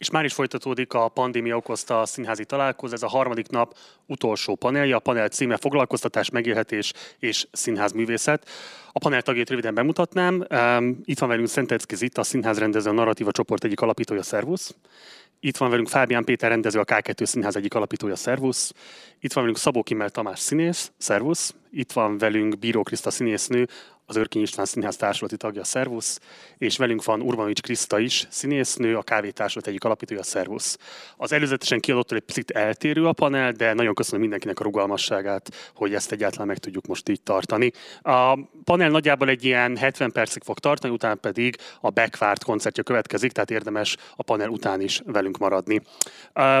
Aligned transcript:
és 0.00 0.10
már 0.10 0.24
is 0.24 0.32
folytatódik 0.32 0.92
a 0.92 1.08
pandémia 1.08 1.56
okozta 1.56 2.00
a 2.00 2.06
színházi 2.06 2.44
találkozó. 2.44 2.94
Ez 2.94 3.02
a 3.02 3.08
harmadik 3.08 3.48
nap 3.48 3.76
utolsó 4.06 4.54
panelja. 4.54 4.96
A 4.96 5.00
panel 5.00 5.28
címe 5.28 5.56
Foglalkoztatás, 5.56 6.30
megélhetés 6.30 6.92
és 7.18 7.46
színházművészet. 7.52 8.48
A 8.92 8.98
panel 8.98 9.22
tagjait 9.22 9.50
röviden 9.50 9.74
bemutatnám. 9.74 10.46
Itt 11.04 11.18
van 11.18 11.28
velünk 11.28 11.48
Szentecki 11.48 11.96
Zita, 11.96 12.20
a 12.20 12.24
színház 12.24 12.58
rendező, 12.58 12.90
a 12.90 12.92
narratíva 12.92 13.30
csoport 13.30 13.64
egyik 13.64 13.80
alapítója, 13.80 14.22
szervusz. 14.22 14.74
Itt 15.40 15.56
van 15.56 15.70
velünk 15.70 15.88
Fábián 15.88 16.24
Péter 16.24 16.50
rendező, 16.50 16.80
a 16.80 16.84
K2 16.84 17.24
Színház 17.24 17.56
egyik 17.56 17.74
alapítója, 17.74 18.16
szervusz. 18.16 18.72
Itt 19.20 19.32
van 19.32 19.42
velünk 19.42 19.58
Szabó 19.58 19.82
Kimmel 19.82 20.10
Tamás 20.10 20.38
színész, 20.38 20.92
szervusz. 20.96 21.54
Itt 21.70 21.92
van 21.92 22.18
velünk 22.18 22.58
Bíró 22.58 22.82
Kriszta 22.82 23.10
színésznő, 23.10 23.68
az 24.10 24.16
Örkény 24.16 24.42
István 24.42 24.66
Színház 24.66 24.96
társulati 24.96 25.36
tagja, 25.36 25.64
Szervusz, 25.64 26.20
és 26.58 26.76
velünk 26.76 27.04
van 27.04 27.20
Urbanovics 27.20 27.60
Kriszta 27.60 27.98
is, 27.98 28.26
színésznő, 28.30 28.96
a 28.96 29.02
Kávé 29.02 29.30
Társulat 29.30 29.66
egyik 29.66 29.84
alapítója, 29.84 30.22
Szervusz. 30.22 30.78
Az 31.16 31.32
előzetesen 31.32 31.80
kiadottól 31.80 32.18
egy 32.18 32.24
picit 32.24 32.50
eltérő 32.50 33.06
a 33.06 33.12
panel, 33.12 33.52
de 33.52 33.72
nagyon 33.72 33.94
köszönöm 33.94 34.20
mindenkinek 34.20 34.60
a 34.60 34.62
rugalmasságát, 34.62 35.70
hogy 35.74 35.94
ezt 35.94 36.12
egyáltalán 36.12 36.46
meg 36.46 36.58
tudjuk 36.58 36.86
most 36.86 37.08
így 37.08 37.22
tartani. 37.22 37.72
A 38.02 38.38
panel 38.64 38.90
nagyjából 38.90 39.28
egy 39.28 39.44
ilyen 39.44 39.76
70 39.76 40.12
percig 40.12 40.42
fog 40.42 40.58
tartani, 40.58 40.92
utána 40.92 41.14
pedig 41.14 41.56
a 41.80 41.90
backvárt 41.90 42.44
koncertje 42.44 42.82
következik, 42.82 43.32
tehát 43.32 43.50
érdemes 43.50 43.96
a 44.16 44.22
panel 44.22 44.48
után 44.48 44.80
is 44.80 45.02
velünk 45.04 45.38
maradni. 45.38 45.82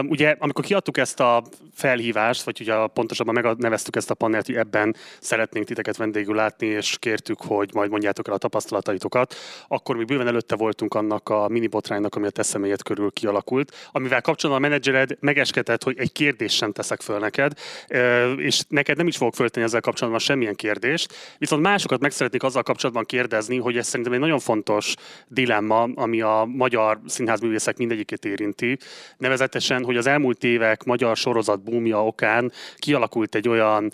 Ugye, 0.02 0.36
amikor 0.38 0.64
kiadtuk 0.64 0.98
ezt 0.98 1.20
a 1.20 1.42
felhívást, 1.74 2.42
vagy 2.42 2.60
ugye 2.60 2.86
pontosabban 2.86 3.34
megneveztük 3.34 3.96
ezt 3.96 4.10
a 4.10 4.14
panelt, 4.14 4.46
hogy 4.46 4.56
ebben 4.56 4.96
szeretnénk 5.20 5.66
titeket 5.66 5.96
vendégül 5.96 6.34
látni, 6.34 6.66
és 6.66 6.96
kértük 6.98 7.38
hogy 7.42 7.70
majd 7.74 7.90
mondjátok 7.90 8.28
el 8.28 8.34
a 8.34 8.38
tapasztalataitokat, 8.38 9.34
akkor 9.68 9.96
még 9.96 10.06
bőven 10.06 10.26
előtte 10.26 10.56
voltunk 10.56 10.94
annak 10.94 11.28
a 11.28 11.48
mini 11.48 11.66
botránynak, 11.66 12.14
ami 12.14 12.26
a 12.26 12.30
te 12.30 12.42
személyed 12.42 12.82
körül 12.82 13.10
kialakult, 13.10 13.88
amivel 13.92 14.20
kapcsolatban 14.20 14.64
a 14.64 14.68
menedzsered 14.68 15.16
megeskedett, 15.20 15.82
hogy 15.82 15.98
egy 15.98 16.12
kérdést 16.12 16.56
sem 16.56 16.72
teszek 16.72 17.00
föl 17.00 17.18
neked, 17.18 17.52
és 18.36 18.62
neked 18.68 18.96
nem 18.96 19.06
is 19.06 19.16
fogok 19.16 19.34
föltenni 19.34 19.66
ezzel 19.66 19.80
kapcsolatban 19.80 20.20
semmilyen 20.20 20.54
kérdést, 20.54 21.14
viszont 21.38 21.62
másokat 21.62 22.00
meg 22.00 22.10
szeretnék 22.10 22.42
azzal 22.42 22.62
kapcsolatban 22.62 23.04
kérdezni, 23.04 23.58
hogy 23.58 23.76
ez 23.76 23.86
szerintem 23.86 24.12
egy 24.12 24.20
nagyon 24.20 24.38
fontos 24.38 24.94
dilemma, 25.28 25.82
ami 25.94 26.20
a 26.20 26.48
magyar 26.56 27.00
színházművészek 27.06 27.76
mindegyikét 27.76 28.24
érinti, 28.24 28.78
nevezetesen, 29.18 29.84
hogy 29.84 29.96
az 29.96 30.06
elmúlt 30.06 30.44
évek 30.44 30.84
magyar 30.84 31.16
sorozat 31.16 31.62
búmja 31.62 32.06
okán 32.06 32.52
kialakult 32.76 33.34
egy 33.34 33.48
olyan 33.48 33.92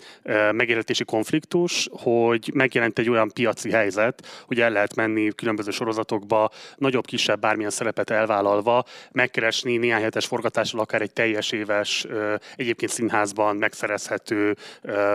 megélhetési 0.51 1.03
konfliktus, 1.03 1.89
hogy 1.91 2.51
megjelent 2.53 2.99
egy 2.99 3.09
olyan 3.09 3.29
piaci 3.37 3.71
helyzet, 3.71 4.27
hogy 4.45 4.59
el 4.59 4.69
lehet 4.69 4.95
menni 4.95 5.31
különböző 5.35 5.71
sorozatokba, 5.71 6.51
nagyobb, 6.75 7.05
kisebb, 7.05 7.39
bármilyen 7.39 7.71
szerepet 7.71 8.09
elvállalva, 8.09 8.83
megkeresni 9.11 9.77
néhány 9.77 10.01
hetes 10.01 10.25
forgatással 10.25 10.79
akár 10.79 11.01
egy 11.01 11.11
teljes 11.11 11.51
éves, 11.51 12.07
egyébként 12.55 12.91
színházban 12.91 13.55
megszerezhető 13.55 14.55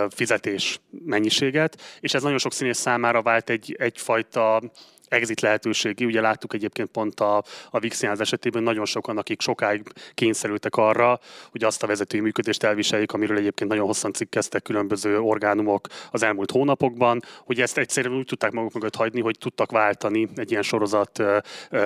fizetés 0.09 0.81
mennyiséget, 1.05 1.81
és 2.01 2.15
ez 2.15 2.23
nagyon 2.23 2.39
sok 2.39 2.53
színész 2.53 2.79
számára 2.79 3.23
vált 3.23 3.51
egy, 3.51 3.77
egyfajta 3.79 4.63
exit 5.13 5.41
lehetőségi. 5.41 6.05
Ugye 6.05 6.21
láttuk 6.21 6.55
egyébként 6.55 6.89
pont 6.89 7.21
a, 7.21 7.43
a 7.71 7.79
Vixiánz 7.79 8.21
esetében 8.21 8.63
nagyon 8.63 8.85
sokan, 8.85 9.19
akik 9.19 9.41
sokáig 9.41 9.83
kényszerültek 10.15 10.77
arra, 10.77 11.21
hogy 11.51 11.65
azt 11.65 11.83
a 11.83 11.87
vezetői 11.87 12.21
működést 12.21 12.63
elviseljék, 12.63 13.13
amiről 13.13 13.37
egyébként 13.37 13.71
nagyon 13.71 13.87
hosszan 13.87 14.13
cikkeztek 14.13 14.63
különböző 14.63 15.19
orgánumok 15.19 15.87
az 16.11 16.23
elmúlt 16.23 16.51
hónapokban, 16.51 17.21
hogy 17.45 17.61
ezt 17.61 17.79
egyszerűen 17.79 18.17
úgy 18.17 18.27
tudták 18.27 18.53
maguk 18.53 18.73
mögött 18.73 18.97
hagyni, 18.97 19.21
hogy 19.21 19.39
tudtak 19.39 19.71
váltani 19.71 20.29
egy 20.37 20.51
ilyen 20.51 20.63
sorozat 20.63 21.23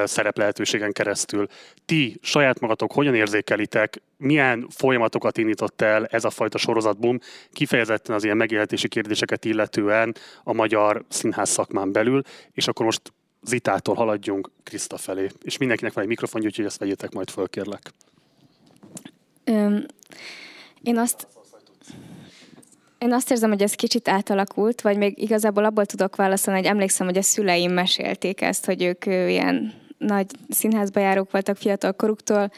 szerep 0.05 0.39
lehetőségen 0.39 0.93
keresztül. 0.93 1.47
Ti 1.85 2.19
saját 2.23 2.61
magatok 2.61 2.93
hogyan 2.93 3.15
érzékelitek, 3.15 4.03
milyen 4.19 4.67
folyamatokat 4.71 5.39
indított 5.39 5.81
el 5.81 6.07
ez 6.07 6.25
a 6.25 6.31
fajta 6.31 6.59
sorozatboom, 6.59 7.19
kifejezetten 7.53 8.15
az 8.15 8.25
ilyen 8.25 8.37
megélhetési 8.37 8.89
kérdéseket 8.89 9.45
illetően 9.45 10.15
a 10.45 10.53
magyar 10.53 11.05
színház 11.09 11.49
szakmán 11.49 11.93
belül, 11.93 12.23
és 12.53 12.69
akkor 12.69 12.85
most 12.85 13.13
Zitától 13.47 13.95
haladjunk 13.95 14.51
Kriszta 14.63 14.97
felé. 14.97 15.29
És 15.43 15.57
mindenkinek 15.57 15.93
van 15.93 16.03
egy 16.03 16.09
mikrofonja, 16.09 16.47
úgyhogy 16.47 16.65
ezt 16.65 16.79
vegyétek 16.79 17.13
majd 17.13 17.31
föl, 17.31 17.49
kérlek. 17.49 17.93
Öm, 19.45 19.87
én 20.83 20.99
azt, 20.99 21.27
én 22.99 23.13
azt 23.13 23.31
érzem, 23.31 23.51
hogy 23.51 23.63
ez 23.63 23.75
kicsit 23.75 24.09
átalakult, 24.09 24.81
vagy 24.81 24.97
még 24.97 25.23
igazából 25.23 25.65
abból 25.65 25.87
tudok 25.87 26.17
válaszolni, 26.17 26.61
hogy 26.61 26.69
emlékszem, 26.69 27.07
hogy 27.07 27.17
a 27.17 27.23
szüleim 27.23 27.73
mesélték 27.73 28.41
ezt, 28.41 28.65
hogy 28.65 28.83
ők 28.83 29.07
ilyen 29.07 29.75
nagy 29.99 30.27
színházba 30.49 31.01
járók 31.01 31.31
voltak 31.31 31.57
fiatal 31.57 31.93
koruktól, 31.93 32.51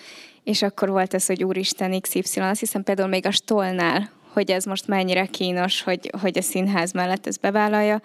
és 0.45 0.63
akkor 0.63 0.89
volt 0.89 1.15
ez, 1.15 1.27
hogy 1.27 1.45
úristen 1.45 2.01
XY, 2.01 2.41
azt 2.41 2.61
hiszem 2.61 2.83
például 2.83 3.09
még 3.09 3.27
a 3.27 3.31
Stolnál, 3.31 4.11
hogy 4.33 4.51
ez 4.51 4.65
most 4.65 4.87
mennyire 4.87 5.27
kínos, 5.27 5.83
hogy, 5.83 6.11
hogy 6.21 6.39
a 6.39 6.43
színház 6.43 6.93
mellett 6.93 7.27
ez 7.27 7.37
bevállalja, 7.37 8.03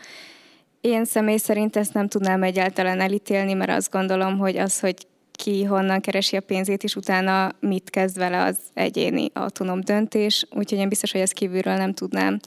én 0.83 1.05
személy 1.05 1.37
szerint 1.37 1.75
ezt 1.75 1.93
nem 1.93 2.07
tudnám 2.07 2.43
egyáltalán 2.43 2.99
elítélni, 2.99 3.53
mert 3.53 3.71
azt 3.71 3.91
gondolom, 3.91 4.37
hogy 4.37 4.57
az, 4.57 4.79
hogy 4.79 5.07
ki 5.31 5.63
honnan 5.63 6.01
keresi 6.01 6.35
a 6.35 6.41
pénzét, 6.41 6.83
és 6.83 6.95
utána 6.95 7.51
mit 7.59 7.89
kezd 7.89 8.17
vele, 8.17 8.43
az 8.43 8.57
egyéni 8.73 9.29
autonóm 9.33 9.81
döntés. 9.81 10.47
Úgyhogy 10.51 10.79
én 10.79 10.89
biztos, 10.89 11.11
hogy 11.11 11.21
ezt 11.21 11.33
kívülről 11.33 11.75
nem 11.75 11.93
tudnám 11.93 12.39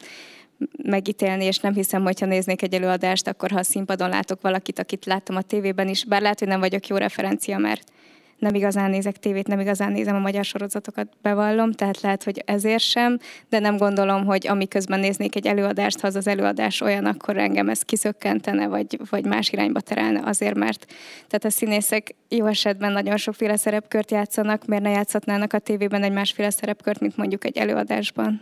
megítélni, 0.82 1.44
és 1.44 1.58
nem 1.58 1.75
hiszem, 1.75 2.02
hogy 2.02 2.20
ha 2.20 2.26
néznék 2.26 2.62
egy 2.62 2.75
előadást, 2.75 3.26
akkor 3.26 3.50
ha 3.50 3.58
a 3.58 3.62
színpadon 3.62 4.08
látok 4.08 4.41
valakit, 4.41 4.78
akit 4.78 5.04
láttam 5.04 5.36
a 5.36 5.42
tévében 5.42 5.88
is, 5.88 6.04
bár 6.04 6.20
lehet, 6.20 6.38
hogy 6.38 6.48
nem 6.48 6.60
vagyok 6.60 6.86
jó 6.86 6.96
referencia, 6.96 7.58
mert 7.58 7.92
nem 8.38 8.54
igazán 8.54 8.91
nézek 8.91 9.16
tévét, 9.16 9.47
nem 9.47 9.60
igazán 9.60 9.92
nézem 9.92 10.14
a 10.14 10.19
magyar 10.19 10.44
sorozatokat, 10.44 11.08
bevallom, 11.22 11.72
tehát 11.72 12.00
lehet, 12.00 12.22
hogy 12.22 12.42
ezért 12.47 12.82
sem, 12.82 13.19
de 13.48 13.58
nem 13.58 13.76
gondolom, 13.76 14.24
hogy 14.24 14.47
amiközben 14.47 15.00
néznék 15.00 15.36
egy 15.36 15.47
előadást, 15.47 16.00
ha 16.00 16.06
az 16.06 16.16
az 16.16 16.26
előadás 16.26 16.80
olyan, 16.80 17.04
akkor 17.04 17.36
engem 17.36 17.69
ez 17.69 17.82
kiszökkentene, 17.82 18.66
vagy, 18.66 18.98
vagy 19.10 19.25
más 19.25 19.50
irányba 19.50 19.80
terelne 19.80 20.20
azért, 20.25 20.54
mert 20.54 20.86
tehát 21.26 21.44
a 21.44 21.50
színészek 21.50 22.14
jó 22.28 22.46
esetben 22.46 22.92
nagyon 22.92 23.16
sokféle 23.16 23.56
szerepkört 23.56 24.10
játszanak, 24.10 24.66
miért 24.66 24.82
ne 24.82 24.91
játszhatnának 24.91 25.52
a 25.52 25.58
tévében 25.58 26.02
egy 26.02 26.12
másféle 26.12 26.50
szerepkört, 26.50 27.00
mint 27.00 27.16
mondjuk 27.16 27.44
egy 27.44 27.56
előadásban. 27.56 28.41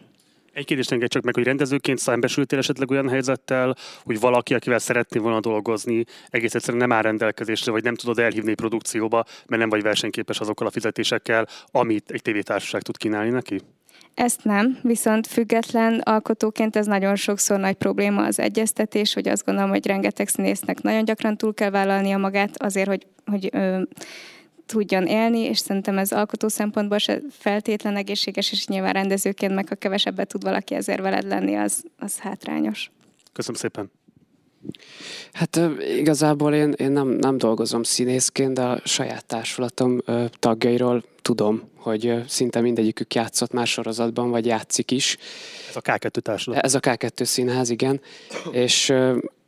Egy 0.55 0.65
kérdést 0.65 0.93
engedj 0.93 1.11
csak 1.11 1.23
meg, 1.23 1.35
hogy 1.35 1.45
rendezőként 1.45 1.99
szembesültél 1.99 2.59
esetleg 2.59 2.91
olyan 2.91 3.09
helyzettel, 3.09 3.77
hogy 4.05 4.21
valaki, 4.21 4.55
akivel 4.55 4.79
szeretnél 4.79 5.23
volna 5.23 5.41
dolgozni, 5.41 6.05
egész 6.29 6.55
egyszerűen 6.55 6.89
nem 6.89 6.97
áll 6.97 7.03
rendelkezésre, 7.03 7.73
vagy 7.73 7.83
nem 7.83 7.95
tudod 7.95 8.19
elhívni 8.19 8.55
produkcióba, 8.55 9.25
mert 9.47 9.61
nem 9.61 9.69
vagy 9.69 9.83
versenyképes 9.83 10.41
azokkal 10.41 10.67
a 10.67 10.71
fizetésekkel, 10.71 11.49
amit 11.71 12.11
egy 12.11 12.23
tévétársaság 12.23 12.83
tud 12.83 12.97
kínálni 12.97 13.31
neki? 13.31 13.61
Ezt 14.15 14.45
nem, 14.45 14.79
viszont 14.83 15.27
független 15.27 15.99
alkotóként 15.99 16.77
ez 16.77 16.87
nagyon 16.87 17.17
sokszor 17.17 17.59
nagy 17.59 17.75
probléma 17.75 18.25
az 18.25 18.39
egyeztetés, 18.39 19.15
hogy 19.15 19.29
azt 19.29 19.45
gondolom, 19.45 19.71
hogy 19.71 19.87
rengeteg 19.87 20.29
színésznek 20.29 20.83
nagyon 20.83 21.05
gyakran 21.05 21.37
túl 21.37 21.55
kell 21.55 21.71
vállalnia 21.71 22.19
magát 22.19 22.63
azért, 22.63 22.89
hogy, 22.89 23.07
hogy 23.25 23.49
ö, 23.53 23.83
tudjon 24.67 25.07
élni, 25.07 25.39
és 25.39 25.59
szerintem 25.59 25.99
ez 25.99 26.13
alkotó 26.13 26.49
szempontból 26.49 26.99
se 26.99 27.21
feltétlen 27.31 27.97
egészséges, 27.97 28.53
és 28.53 28.67
nyilván 28.67 28.93
rendezőként 28.93 29.55
meg, 29.55 29.69
ha 29.69 29.75
kevesebbet 29.75 30.29
tud 30.29 30.43
valaki 30.43 30.75
ezért 30.75 31.01
veled 31.01 31.25
lenni, 31.25 31.55
az, 31.55 31.85
az 31.99 32.19
hátrányos. 32.19 32.91
Köszönöm 33.33 33.61
szépen. 33.61 33.91
Hát 35.33 35.61
igazából 35.99 36.55
én, 36.55 36.73
én 36.77 36.91
nem, 36.91 37.09
nem 37.09 37.39
dolgozom 37.39 37.83
színészként, 37.83 38.55
de 38.55 38.63
a 38.63 38.81
saját 38.85 39.25
társulatom 39.27 40.01
tagjairól 40.39 41.05
tudom, 41.23 41.63
hogy 41.77 42.23
szinte 42.29 42.61
mindegyikük 42.61 43.15
játszott 43.15 43.53
más 43.53 43.71
sorozatban, 43.71 44.31
vagy 44.31 44.47
játszik 44.47 44.91
is. 44.91 45.17
Ez 45.69 45.77
a 45.77 45.81
K2 45.81 46.21
társulat. 46.21 46.65
Ez 46.65 46.75
a 46.75 46.81
K2 46.81 47.25
színház, 47.25 47.71
igen. 47.71 48.01
És 48.53 48.93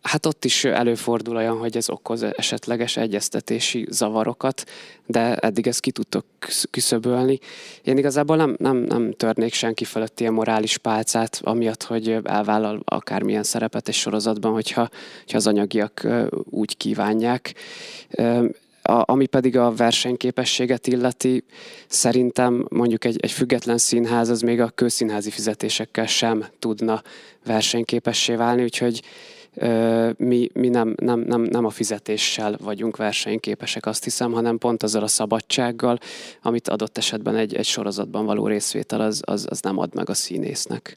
Hát 0.06 0.26
ott 0.26 0.44
is 0.44 0.64
előfordul 0.64 1.36
olyan, 1.36 1.58
hogy 1.58 1.76
ez 1.76 1.90
okoz 1.90 2.22
esetleges 2.22 2.96
egyeztetési 2.96 3.86
zavarokat, 3.90 4.64
de 5.06 5.34
eddig 5.36 5.66
ezt 5.66 5.80
ki 5.80 5.90
tudtok 5.90 6.24
küszöbölni. 6.70 7.38
Én 7.82 7.98
igazából 7.98 8.36
nem, 8.36 8.54
nem, 8.58 8.76
nem 8.76 9.12
törnék 9.12 9.53
senki 9.53 9.84
fölött 9.84 10.20
ilyen 10.20 10.32
morális 10.32 10.78
pálcát, 10.78 11.41
amiatt, 11.42 11.82
hogy 11.82 12.18
elvállal 12.24 12.80
akármilyen 12.84 13.42
szerepet 13.42 13.88
egy 13.88 13.94
sorozatban, 13.94 14.53
hogyha, 14.53 14.88
hogyha 15.18 15.36
az 15.36 15.47
anyagiak 15.47 16.06
úgy 16.50 16.76
kívánják. 16.76 17.54
A, 18.82 19.02
ami 19.12 19.26
pedig 19.26 19.56
a 19.56 19.74
versenyképességet 19.74 20.86
illeti, 20.86 21.44
szerintem 21.86 22.66
mondjuk 22.68 23.04
egy, 23.04 23.18
egy 23.20 23.32
független 23.32 23.78
színház 23.78 24.28
az 24.28 24.41
még 24.41 24.60
a 24.60 24.72
közszínházi 24.74 25.30
fizetésekkel 25.30 26.06
sem 26.06 26.47
tudna 26.59 27.02
versenyképessé 27.44 28.34
válni, 28.34 28.62
úgyhogy 28.62 29.02
mi, 30.16 30.48
mi 30.53 30.68
nem, 30.68 30.94
nem, 30.97 31.20
nem, 31.20 31.41
nem 31.42 31.64
a 31.64 31.70
fizetéssel 31.70 32.56
vagyunk 32.62 32.97
versenyképesek, 32.97 33.86
azt 33.86 34.04
hiszem, 34.04 34.32
hanem 34.32 34.58
pont 34.58 34.82
azzal 34.82 35.03
a 35.03 35.06
szabadsággal, 35.06 35.98
amit 36.42 36.68
adott 36.68 36.98
esetben 36.98 37.36
egy, 37.36 37.54
egy 37.54 37.64
sorozatban 37.64 38.24
való 38.26 38.47
részvétel 38.47 39.00
az, 39.00 39.22
az, 39.24 39.47
az 39.50 39.60
nem 39.60 39.78
ad 39.78 39.94
meg 39.94 40.08
a 40.08 40.14
színésznek. 40.14 40.97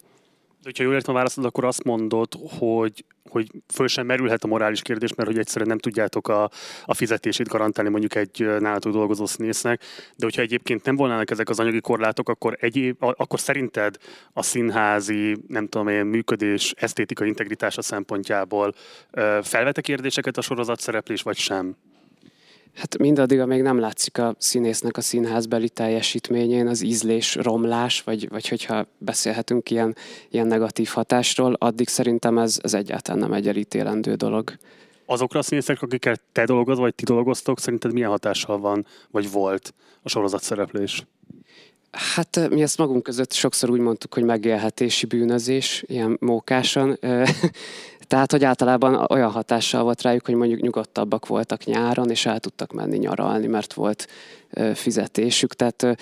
hogyha 0.63 0.83
jól 0.83 0.93
értem 0.93 1.13
a 1.13 1.17
válaszod, 1.17 1.45
akkor 1.45 1.65
azt 1.65 1.83
mondod, 1.83 2.27
hogy 2.57 3.05
hogy 3.29 3.51
föl 3.73 3.87
sem 3.87 4.05
merülhet 4.05 4.43
a 4.43 4.47
morális 4.47 4.81
kérdés, 4.81 5.13
mert 5.13 5.29
hogy 5.29 5.37
egyszerűen 5.37 5.69
nem 5.69 5.77
tudjátok 5.77 6.27
a, 6.27 6.49
a 6.85 6.93
fizetését 6.93 7.47
garantálni 7.47 7.89
mondjuk 7.89 8.15
egy 8.15 8.45
nálatok 8.59 8.91
dolgozó 8.93 9.25
színésznek, 9.25 9.81
de 10.15 10.25
hogyha 10.25 10.41
egyébként 10.41 10.85
nem 10.85 10.95
volnának 10.95 11.31
ezek 11.31 11.49
az 11.49 11.59
anyagi 11.59 11.81
korlátok, 11.81 12.29
akkor, 12.29 12.57
egyéb, 12.59 12.95
akkor 12.99 13.39
szerinted 13.39 13.95
a 14.33 14.43
színházi, 14.43 15.37
nem 15.47 15.67
tudom 15.67 15.87
én, 15.87 16.05
működés, 16.05 16.73
esztétika 16.77 17.25
integritása 17.25 17.81
szempontjából 17.81 18.73
felvete 19.41 19.81
kérdéseket 19.81 20.37
a 20.37 20.41
sorozat 20.41 20.79
szereplés, 20.79 21.21
vagy 21.21 21.37
sem? 21.37 21.75
Hát 22.79 22.97
mindaddig, 22.97 23.39
amíg 23.39 23.61
nem 23.61 23.79
látszik 23.79 24.17
a 24.17 24.35
színésznek 24.37 24.97
a 24.97 25.01
színházbeli 25.01 25.69
teljesítményén 25.69 26.67
az 26.67 26.81
ízlés 26.81 27.35
romlás, 27.35 28.01
vagy, 28.01 28.29
vagy 28.29 28.47
hogyha 28.47 28.87
beszélhetünk 28.97 29.71
ilyen, 29.71 29.95
ilyen 30.29 30.47
negatív 30.47 30.89
hatásról, 30.89 31.53
addig 31.53 31.87
szerintem 31.87 32.37
ez, 32.37 32.59
ez 32.61 32.73
egyáltalán 32.73 33.19
nem 33.19 33.33
egy 33.33 33.47
elítélendő 33.47 34.15
dolog. 34.15 34.53
Azokra 35.05 35.39
a 35.39 35.43
színészek, 35.43 35.81
akikkel 35.81 36.15
te 36.31 36.45
dolgozol, 36.45 36.83
vagy 36.83 36.95
ti 36.95 37.03
dolgoztok, 37.03 37.59
szerinted 37.59 37.93
milyen 37.93 38.09
hatással 38.09 38.59
van, 38.59 38.85
vagy 39.11 39.31
volt 39.31 39.73
a 40.01 40.09
sorozat 40.09 40.43
szereplés? 40.43 41.05
Hát 41.91 42.49
mi 42.49 42.61
ezt 42.61 42.77
magunk 42.77 43.03
között 43.03 43.33
sokszor 43.33 43.69
úgy 43.69 43.79
mondtuk, 43.79 44.13
hogy 44.13 44.23
megélhetési 44.23 45.05
bűnözés, 45.05 45.83
ilyen 45.87 46.17
mókásan. 46.19 46.99
Tehát, 48.09 48.31
hogy 48.31 48.43
általában 48.43 49.05
olyan 49.09 49.31
hatással 49.31 49.83
volt 49.83 50.01
rájuk, 50.01 50.25
hogy 50.25 50.35
mondjuk 50.35 50.61
nyugodtabbak 50.61 51.27
voltak 51.27 51.63
nyáron, 51.63 52.09
és 52.09 52.25
el 52.25 52.39
tudtak 52.39 52.71
menni 52.71 52.97
nyaralni, 52.97 53.47
mert 53.47 53.73
volt 53.73 54.07
fizetésük. 54.73 55.53
Tehát, 55.53 55.97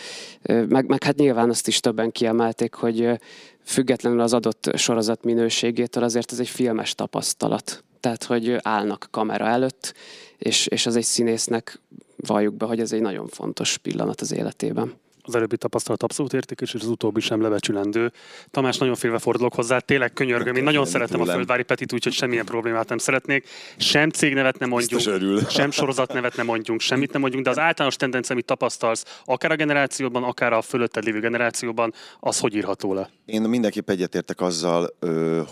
meg, 0.67 0.87
meg 0.87 1.03
hát 1.03 1.15
nyilván 1.15 1.49
azt 1.49 1.67
is 1.67 1.79
többen 1.79 2.11
kiemelték, 2.11 2.73
hogy 2.73 3.19
függetlenül 3.63 4.19
az 4.19 4.33
adott 4.33 4.69
sorozat 4.75 5.23
minőségétől 5.23 6.03
azért 6.03 6.31
ez 6.31 6.39
egy 6.39 6.49
filmes 6.49 6.95
tapasztalat. 6.95 7.83
Tehát, 7.99 8.23
hogy 8.23 8.57
állnak 8.61 9.07
kamera 9.11 9.45
előtt, 9.45 9.93
és, 10.37 10.67
és 10.67 10.85
az 10.85 10.95
egy 10.95 11.03
színésznek 11.03 11.79
valljuk 12.15 12.53
be, 12.53 12.65
hogy 12.65 12.79
ez 12.79 12.91
egy 12.91 13.01
nagyon 13.01 13.27
fontos 13.27 13.77
pillanat 13.77 14.21
az 14.21 14.33
életében 14.33 14.93
az 15.27 15.35
előbbi 15.35 15.57
tapasztalat 15.57 16.03
abszolút 16.03 16.33
értékes, 16.33 16.73
és 16.73 16.81
az 16.81 16.87
utóbbi 16.87 17.19
sem 17.19 17.41
lebecsülendő. 17.41 18.11
Tamás, 18.51 18.77
nagyon 18.77 18.95
félve 18.95 19.19
fordulok 19.19 19.53
hozzá, 19.53 19.79
tényleg 19.79 20.13
könyörgöm, 20.13 20.55
én 20.55 20.63
nagyon 20.63 20.85
szeretem 20.85 21.21
a 21.21 21.25
Földvári 21.25 21.63
Petit, 21.63 21.93
úgyhogy 21.93 22.13
semmilyen 22.13 22.45
problémát 22.45 22.89
nem 22.89 22.97
szeretnék. 22.97 23.47
Sem 23.77 24.09
cégnevet 24.09 24.59
nem 24.59 24.69
mondjunk, 24.69 25.03
sem 25.49 25.71
sorozatnevet 25.71 26.35
nem 26.35 26.45
mondjunk, 26.45 26.79
semmit 26.79 27.11
nem 27.11 27.21
mondjunk, 27.21 27.45
de 27.45 27.51
az 27.51 27.59
általános 27.59 27.95
tendencia, 27.95 28.33
amit 28.33 28.45
tapasztalsz, 28.45 29.21
akár 29.25 29.51
a 29.51 29.55
generációban, 29.55 30.23
akár 30.23 30.53
a 30.53 30.61
fölötted 30.61 31.03
lévő 31.03 31.19
generációban, 31.19 31.93
az 32.19 32.39
hogy 32.39 32.55
írható 32.55 32.93
le? 32.93 33.09
Én 33.25 33.41
mindenképp 33.41 33.89
egyetértek 33.89 34.41
azzal, 34.41 34.95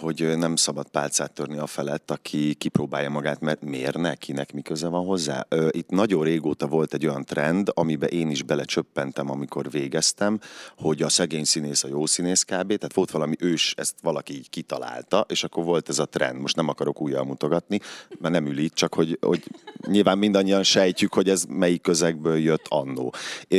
hogy 0.02 0.38
nem 0.38 0.56
szabad 0.56 0.88
pálcát 0.88 1.34
törni 1.34 1.58
a 1.58 1.68
felett, 1.68 2.12
aki 2.12 2.54
kipróbálja 2.54 3.10
magát, 3.10 3.40
mert 3.40 3.62
miért 3.62 3.98
ne, 3.98 4.16
kinek 4.16 4.54
mi 4.54 4.62
köze 4.62 4.88
van 4.88 5.06
hozzá. 5.06 5.48
Itt 5.70 5.90
nagyon 5.90 6.24
régóta 6.24 6.68
volt 6.68 6.94
egy 6.94 7.08
olyan 7.08 7.26
trend, 7.26 7.72
amiben 7.74 8.10
én 8.10 8.30
is 8.30 8.44
belecsöppentem, 8.44 9.32
amikor 9.32 9.65
amikor 9.66 9.80
végeztem, 9.82 10.40
hogy 10.78 11.02
a 11.02 11.10
szegény 11.10 11.44
színész 11.44 11.84
a 11.84 11.88
jó 11.88 12.06
színész 12.06 12.44
kb. 12.44 12.68
Tehát 12.68 12.94
volt 12.94 13.12
valami 13.12 13.36
ős, 13.40 13.74
ezt 13.78 13.96
valaki 14.02 14.34
így 14.34 14.50
kitalálta, 14.50 15.26
és 15.28 15.44
akkor 15.44 15.64
volt 15.64 15.90
ez 15.90 16.00
a 16.00 16.06
trend. 16.06 16.40
Most 16.40 16.56
nem 16.56 16.68
akarok 16.68 17.02
újjal 17.02 17.24
mutogatni, 17.24 17.80
mert 18.20 18.34
nem 18.34 18.46
ül 18.46 18.58
itt, 18.58 18.74
csak 18.74 18.94
hogy, 18.94 19.18
hogy 19.22 19.44
nyilván 19.88 20.18
mindannyian 20.18 20.64
sejtjük, 20.64 21.14
hogy 21.14 21.30
ez 21.30 21.44
melyik 21.48 21.82
közegből 21.82 22.38
jött 22.38 22.66
annó. 22.70 23.14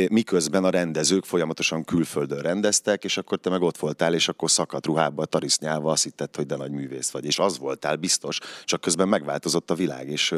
Miközben 0.09 0.63
a 0.63 0.69
rendezők 0.69 1.25
folyamatosan 1.25 1.83
külföldön 1.83 2.39
rendeztek, 2.39 3.03
és 3.03 3.17
akkor 3.17 3.37
te 3.37 3.49
meg 3.49 3.61
ott 3.61 3.77
voltál, 3.77 4.13
és 4.13 4.27
akkor 4.27 4.51
szakadt 4.51 4.85
ruhába, 4.85 5.25
tarisznyálva 5.25 5.91
azt 5.91 6.03
hitted, 6.03 6.35
hogy 6.35 6.45
de 6.45 6.55
nagy 6.55 6.71
művész 6.71 7.09
vagy. 7.09 7.25
És 7.25 7.39
az 7.39 7.57
voltál 7.57 7.95
biztos, 7.95 8.39
csak 8.63 8.81
közben 8.81 9.07
megváltozott 9.07 9.71
a 9.71 9.75
világ, 9.75 10.09
és 10.09 10.35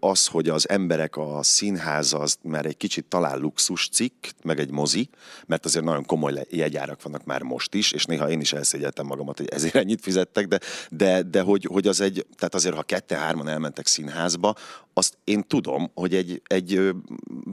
az, 0.00 0.26
hogy 0.26 0.48
az 0.48 0.68
emberek 0.68 1.16
a 1.16 1.42
színház 1.42 2.12
az, 2.12 2.36
mert 2.42 2.66
egy 2.66 2.76
kicsit 2.76 3.04
talál 3.04 3.38
luxus 3.38 3.88
cikk, 3.88 4.26
meg 4.42 4.58
egy 4.58 4.70
mozi, 4.70 4.93
mozi, 4.94 5.08
mert 5.46 5.64
azért 5.64 5.84
nagyon 5.84 6.04
komoly 6.04 6.46
jegyárak 6.50 7.02
vannak 7.02 7.24
már 7.24 7.42
most 7.42 7.74
is, 7.74 7.92
és 7.92 8.04
néha 8.04 8.30
én 8.30 8.40
is 8.40 8.52
elszégyeltem 8.52 9.06
magamat, 9.06 9.36
hogy 9.36 9.48
ezért 9.48 9.74
ennyit 9.74 10.00
fizettek, 10.00 10.46
de, 10.46 10.60
de, 10.90 11.22
de 11.22 11.40
hogy, 11.40 11.64
hogy 11.64 11.86
az 11.86 12.00
egy, 12.00 12.26
tehát 12.36 12.54
azért 12.54 12.74
ha 12.74 12.82
kette-hárman 12.82 13.48
elmentek 13.48 13.86
színházba, 13.86 14.54
azt 14.92 15.18
én 15.24 15.42
tudom, 15.46 15.90
hogy 15.94 16.14
egy, 16.14 16.42
egy 16.46 16.94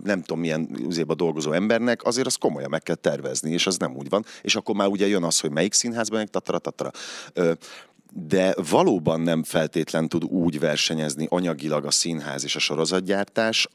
nem 0.04 0.22
tudom 0.22 0.40
milyen 0.40 0.70
üzébe 0.88 1.14
dolgozó 1.14 1.52
embernek 1.52 2.04
azért 2.04 2.28
az 2.28 2.36
komolyan 2.36 2.70
meg 2.70 2.84
kell 2.84 2.96
tervezni, 2.96 3.52
és 3.52 3.68
az 3.68 3.78
nem 3.78 3.96
úgy 3.96 4.10
van. 4.10 4.26
És 4.42 4.56
akkor 4.56 4.76
már 4.76 4.88
ugye 4.88 5.08
jön 5.08 5.24
az, 5.24 5.40
hogy 5.40 5.52
melyik 5.52 5.74
színházban, 5.74 6.26
tatara, 6.26 6.60
tatara. 6.60 6.92
De 8.14 8.54
valóban 8.70 9.22
nem 9.22 9.44
feltétlen 9.44 10.10
tud 10.10 10.24
úgy 10.24 10.60
versenyezni 10.60 11.28
anyagilag 11.30 11.86
a 11.86 11.92
színház 11.92 12.44
és 12.44 12.56
a 12.56 12.60
sorozatgyártás, 12.60 13.68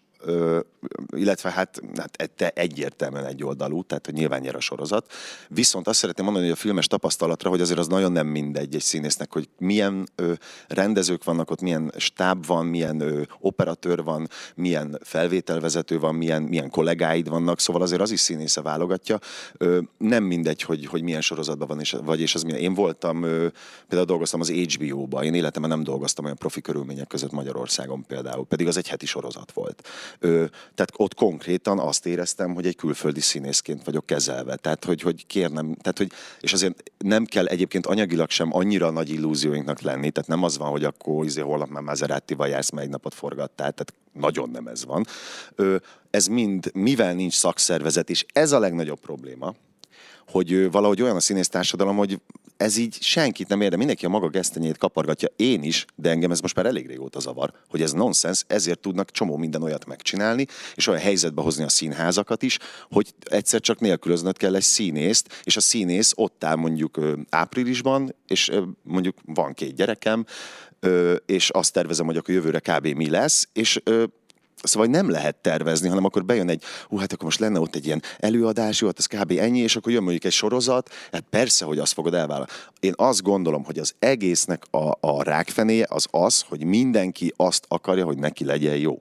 illetve 1.16 1.50
hát, 1.50 1.80
hát 1.96 2.30
te 2.36 2.48
egyértelműen 2.48 3.24
egy 3.24 3.44
oldalú, 3.44 3.82
tehát 3.82 4.06
hogy 4.06 4.14
nyilván 4.14 4.40
nyer 4.40 4.54
a 4.54 4.60
sorozat. 4.60 5.12
Viszont 5.48 5.88
azt 5.88 5.98
szeretném 5.98 6.24
mondani, 6.24 6.46
hogy 6.48 6.56
a 6.56 6.60
filmes 6.60 6.86
tapasztalatra, 6.86 7.50
hogy 7.50 7.60
azért 7.60 7.78
az 7.78 7.86
nagyon 7.86 8.12
nem 8.12 8.26
mindegy 8.26 8.74
egy 8.74 8.80
színésznek, 8.80 9.32
hogy 9.32 9.48
milyen 9.58 10.08
ö, 10.14 10.32
rendezők 10.68 11.24
vannak 11.24 11.50
ott, 11.50 11.60
milyen 11.60 11.92
stáb 11.96 12.46
van, 12.46 12.66
milyen 12.66 13.00
ö, 13.00 13.22
operatőr 13.40 14.02
van, 14.02 14.28
milyen 14.54 14.98
felvételvezető 15.02 15.98
van, 15.98 16.14
milyen, 16.14 16.42
milyen 16.42 16.70
kollégáid 16.70 17.28
vannak, 17.28 17.60
szóval 17.60 17.82
azért 17.82 18.00
az 18.00 18.10
is 18.10 18.20
színésze 18.20 18.62
válogatja. 18.62 19.18
Ö, 19.56 19.80
nem 19.98 20.24
mindegy, 20.24 20.62
hogy, 20.62 20.86
hogy 20.86 21.02
milyen 21.02 21.20
sorozatban 21.20 21.68
van, 21.68 21.80
és, 21.80 21.96
vagy 22.04 22.20
és 22.20 22.34
az 22.34 22.42
milyen. 22.42 22.60
Én 22.60 22.74
voltam, 22.74 23.22
ö, 23.22 23.46
például 23.88 24.06
dolgoztam 24.06 24.40
az 24.40 24.50
HBO-ba, 24.50 25.24
én 25.24 25.34
életemben 25.34 25.70
nem 25.70 25.82
dolgoztam 25.82 26.24
olyan 26.24 26.36
profi 26.36 26.60
körülmények 26.60 27.06
között 27.06 27.32
Magyarországon 27.32 28.04
például, 28.06 28.46
pedig 28.46 28.66
az 28.66 28.76
egy 28.76 28.88
heti 28.88 29.06
sorozat 29.06 29.52
volt. 29.52 29.88
Tehát 30.20 30.92
ott 30.96 31.14
konkrétan 31.14 31.78
azt 31.78 32.06
éreztem, 32.06 32.54
hogy 32.54 32.66
egy 32.66 32.76
külföldi 32.76 33.20
színészként 33.20 33.84
vagyok 33.84 34.06
kezelve. 34.06 34.56
Tehát, 34.56 34.84
hogy, 34.84 35.00
hogy 35.00 35.26
kérnem, 35.26 35.74
tehát, 35.74 35.98
hogy, 35.98 36.12
és 36.40 36.52
azért 36.52 36.82
nem 36.98 37.24
kell 37.24 37.46
egyébként 37.46 37.86
anyagilag 37.86 38.30
sem 38.30 38.54
annyira 38.54 38.90
nagy 38.90 39.10
illúzióinknak 39.10 39.80
lenni, 39.80 40.10
tehát 40.10 40.28
nem 40.28 40.42
az 40.42 40.58
van, 40.58 40.70
hogy 40.70 40.84
akkor 40.84 41.24
izé, 41.24 41.40
holnap 41.40 41.68
már 41.68 41.82
Maserati-val 41.82 42.48
jársz, 42.48 42.70
meg 42.70 42.84
egy 42.84 42.90
napot 42.90 43.14
forgattál, 43.14 43.72
tehát 43.72 43.94
nagyon 44.12 44.50
nem 44.50 44.66
ez 44.66 44.84
van. 44.84 45.06
Ez 46.10 46.26
mind, 46.26 46.70
mivel 46.74 47.14
nincs 47.14 47.34
szakszervezet, 47.34 48.10
és 48.10 48.24
ez 48.32 48.52
a 48.52 48.58
legnagyobb 48.58 49.00
probléma, 49.00 49.54
hogy 50.28 50.70
valahogy 50.70 51.02
olyan 51.02 51.16
a 51.16 51.20
színész 51.20 51.48
társadalom, 51.48 51.96
hogy 51.96 52.20
ez 52.56 52.76
így 52.76 53.02
senkit 53.02 53.48
nem 53.48 53.60
érde, 53.60 53.76
mindenki 53.76 54.04
a 54.04 54.08
maga 54.08 54.28
gesztenyét 54.28 54.78
kapargatja, 54.78 55.28
én 55.36 55.62
is, 55.62 55.84
de 55.94 56.10
engem 56.10 56.30
ez 56.30 56.40
most 56.40 56.54
már 56.56 56.66
elég 56.66 56.86
régóta 56.86 57.20
zavar, 57.20 57.52
hogy 57.68 57.82
ez 57.82 57.92
nonsens, 57.92 58.44
ezért 58.46 58.78
tudnak 58.78 59.10
csomó 59.10 59.36
minden 59.36 59.62
olyat 59.62 59.86
megcsinálni, 59.86 60.46
és 60.74 60.86
olyan 60.86 61.00
helyzetbe 61.00 61.42
hozni 61.42 61.64
a 61.64 61.68
színházakat 61.68 62.42
is, 62.42 62.58
hogy 62.90 63.14
egyszer 63.20 63.60
csak 63.60 63.80
nélkülöznöd 63.80 64.36
kell 64.36 64.54
egy 64.54 64.62
színészt, 64.62 65.40
és 65.44 65.56
a 65.56 65.60
színész 65.60 66.12
ott 66.14 66.44
áll 66.44 66.56
mondjuk 66.56 67.00
áprilisban, 67.30 68.14
és 68.26 68.52
mondjuk 68.82 69.16
van 69.24 69.52
két 69.52 69.74
gyerekem, 69.74 70.24
és 71.26 71.50
azt 71.50 71.72
tervezem, 71.72 72.06
hogy 72.06 72.16
akkor 72.16 72.34
jövőre 72.34 72.60
kb. 72.60 72.86
mi 72.86 73.10
lesz, 73.10 73.48
és 73.52 73.80
Szóval 74.62 74.88
nem 74.88 75.10
lehet 75.10 75.36
tervezni, 75.36 75.88
hanem 75.88 76.04
akkor 76.04 76.24
bejön 76.24 76.48
egy, 76.48 76.62
hú, 76.88 76.96
hát 76.96 77.12
akkor 77.12 77.24
most 77.24 77.40
lenne 77.40 77.60
ott 77.60 77.74
egy 77.74 77.86
ilyen 77.86 78.02
előadás, 78.18 78.80
jó, 78.80 78.86
hát 78.86 78.98
ez 78.98 79.06
kb. 79.06 79.30
ennyi, 79.30 79.58
és 79.58 79.76
akkor 79.76 79.92
jön 79.92 80.02
mondjuk 80.02 80.24
egy 80.24 80.32
sorozat, 80.32 80.90
hát 81.12 81.24
persze, 81.30 81.64
hogy 81.64 81.78
azt 81.78 81.92
fogod 81.92 82.14
elvállalni. 82.14 82.50
Én 82.80 82.92
azt 82.96 83.22
gondolom, 83.22 83.64
hogy 83.64 83.78
az 83.78 83.94
egésznek 83.98 84.62
a, 84.70 84.90
a 85.00 85.22
rákfenéje 85.22 85.86
az 85.88 86.06
az, 86.10 86.44
hogy 86.48 86.64
mindenki 86.64 87.32
azt 87.36 87.64
akarja, 87.68 88.04
hogy 88.04 88.18
neki 88.18 88.44
legyen 88.44 88.76
jó 88.76 89.00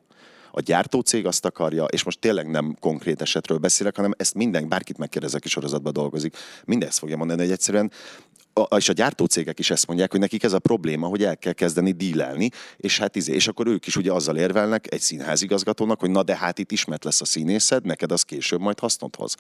a 0.57 0.61
gyártócég 0.61 1.25
azt 1.25 1.45
akarja, 1.45 1.85
és 1.85 2.03
most 2.03 2.19
tényleg 2.19 2.49
nem 2.49 2.77
konkrét 2.79 3.21
esetről 3.21 3.57
beszélek, 3.57 3.95
hanem 3.95 4.13
ezt 4.17 4.33
minden, 4.33 4.69
bárkit 4.69 4.97
megkérdezek, 4.97 5.39
aki 5.39 5.49
sorozatban 5.49 5.93
dolgozik, 5.93 6.37
mindezt 6.65 6.99
fogja 6.99 7.17
mondani, 7.17 7.41
hogy 7.41 7.51
egyszerűen 7.51 7.91
a, 8.59 8.75
és 8.75 8.89
a 8.89 8.93
gyártócégek 8.93 9.59
is 9.59 9.69
ezt 9.69 9.87
mondják, 9.87 10.11
hogy 10.11 10.19
nekik 10.19 10.43
ez 10.43 10.53
a 10.53 10.59
probléma, 10.59 11.07
hogy 11.07 11.23
el 11.23 11.37
kell 11.37 11.53
kezdeni 11.53 11.91
dílelni, 11.91 12.49
és 12.77 12.97
hát 12.97 13.15
izé, 13.15 13.33
és 13.33 13.47
akkor 13.47 13.67
ők 13.67 13.87
is 13.87 13.95
ugye 13.95 14.11
azzal 14.11 14.37
érvelnek 14.37 14.93
egy 14.93 14.99
színházigazgatónak, 14.99 15.99
hogy 15.99 16.09
na 16.09 16.23
de 16.23 16.35
hát 16.37 16.59
itt 16.59 16.71
ismert 16.71 17.03
lesz 17.03 17.21
a 17.21 17.25
színészed, 17.25 17.85
neked 17.85 18.11
az 18.11 18.23
később 18.23 18.59
majd 18.59 18.79
hasznot 18.79 19.15
hoz. 19.15 19.35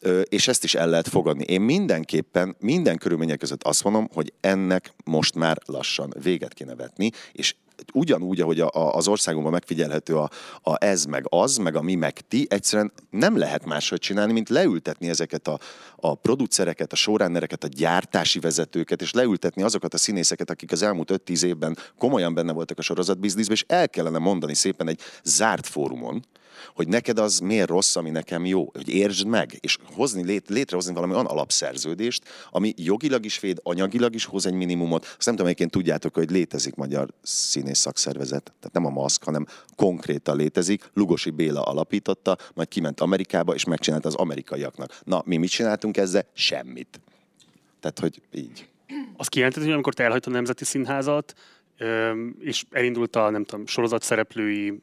Ö, 0.00 0.20
és 0.20 0.48
ezt 0.48 0.64
is 0.64 0.74
el 0.74 0.88
lehet 0.88 1.08
fogadni. 1.08 1.44
Én 1.44 1.60
mindenképpen, 1.60 2.56
minden 2.58 2.96
körülmények 2.96 3.38
között 3.38 3.62
azt 3.62 3.84
mondom, 3.84 4.08
hogy 4.12 4.32
ennek 4.40 4.92
most 5.04 5.34
már 5.34 5.58
lassan 5.64 6.14
véget 6.22 6.54
kéne 6.54 6.74
vetni, 6.74 7.10
és 7.32 7.54
ugyanúgy, 7.92 8.40
ahogy 8.40 8.60
a, 8.60 8.70
a, 8.72 8.94
az 8.94 9.08
országunkban 9.08 9.52
megfigyelhető 9.52 10.16
a, 10.16 10.30
a 10.62 10.84
ez, 10.84 11.04
meg 11.04 11.24
az, 11.28 11.56
meg 11.56 11.76
a 11.76 11.82
mi, 11.82 11.94
meg 11.94 12.20
ti, 12.20 12.46
egyszerűen 12.50 12.92
nem 13.10 13.36
lehet 13.36 13.64
máshogy 13.64 13.98
csinálni, 13.98 14.32
mint 14.32 14.48
leültetni 14.48 15.08
ezeket 15.08 15.48
a, 15.48 15.58
a 15.96 16.14
producereket, 16.14 16.92
a 16.92 16.96
showrunnereket, 16.96 17.64
a 17.64 17.68
gyártási 17.68 18.38
vezetőket, 18.38 19.02
és 19.02 19.12
leültetni 19.12 19.62
azokat 19.62 19.94
a 19.94 19.98
színészeket, 19.98 20.50
akik 20.50 20.72
az 20.72 20.82
elmúlt 20.82 21.22
5-10 21.26 21.42
évben 21.42 21.76
komolyan 21.98 22.34
benne 22.34 22.52
voltak 22.52 22.78
a 22.78 22.82
sorozatbizniszben, 22.82 23.56
és 23.56 23.64
el 23.68 23.88
kellene 23.88 24.18
mondani 24.18 24.54
szépen 24.54 24.88
egy 24.88 25.00
zárt 25.22 25.66
fórumon, 25.66 26.24
hogy 26.74 26.88
neked 26.88 27.18
az 27.18 27.38
miért 27.38 27.68
rossz, 27.68 27.96
ami 27.96 28.10
nekem 28.10 28.44
jó, 28.44 28.70
hogy 28.72 28.88
értsd 28.88 29.26
meg, 29.26 29.58
és 29.60 29.78
hozni, 29.94 30.24
lét, 30.24 30.48
létrehozni 30.48 30.94
valami 30.94 31.12
olyan 31.12 31.26
alapszerződést, 31.26 32.22
ami 32.50 32.74
jogilag 32.76 33.24
is 33.24 33.40
véd, 33.40 33.60
anyagilag 33.62 34.14
is 34.14 34.24
hoz 34.24 34.46
egy 34.46 34.52
minimumot. 34.52 35.02
Azt 35.02 35.24
nem 35.24 35.34
tudom, 35.34 35.46
egyébként 35.46 35.70
tudjátok, 35.70 36.14
hogy 36.14 36.30
létezik 36.30 36.74
magyar 36.74 37.08
színész 37.22 37.78
szakszervezet, 37.78 38.42
tehát 38.42 38.72
nem 38.72 38.86
a 38.86 38.90
maszk, 38.90 39.24
hanem 39.24 39.46
konkrétan 39.76 40.36
létezik. 40.36 40.90
Lugosi 40.94 41.30
Béla 41.30 41.62
alapította, 41.62 42.36
majd 42.54 42.68
kiment 42.68 43.00
Amerikába, 43.00 43.54
és 43.54 43.64
megcsinálta 43.64 44.08
az 44.08 44.14
amerikaiaknak. 44.14 45.00
Na, 45.04 45.22
mi 45.24 45.36
mit 45.36 45.50
csináltunk 45.50 45.96
ezzel? 45.96 46.26
Semmit. 46.32 47.00
Tehát, 47.80 47.98
hogy 47.98 48.22
így. 48.32 48.68
Az 49.16 49.28
kijelentett, 49.28 49.62
hogy 49.62 49.72
amikor 49.72 49.94
te 49.94 50.04
elhagytad 50.04 50.32
a 50.32 50.36
Nemzeti 50.36 50.64
Színházat, 50.64 51.34
és 52.38 52.64
elindult 52.70 53.16
a, 53.16 53.30
nem 53.30 53.44
tudom, 53.44 53.66
sorozat 53.66 54.02
szereplői 54.02 54.80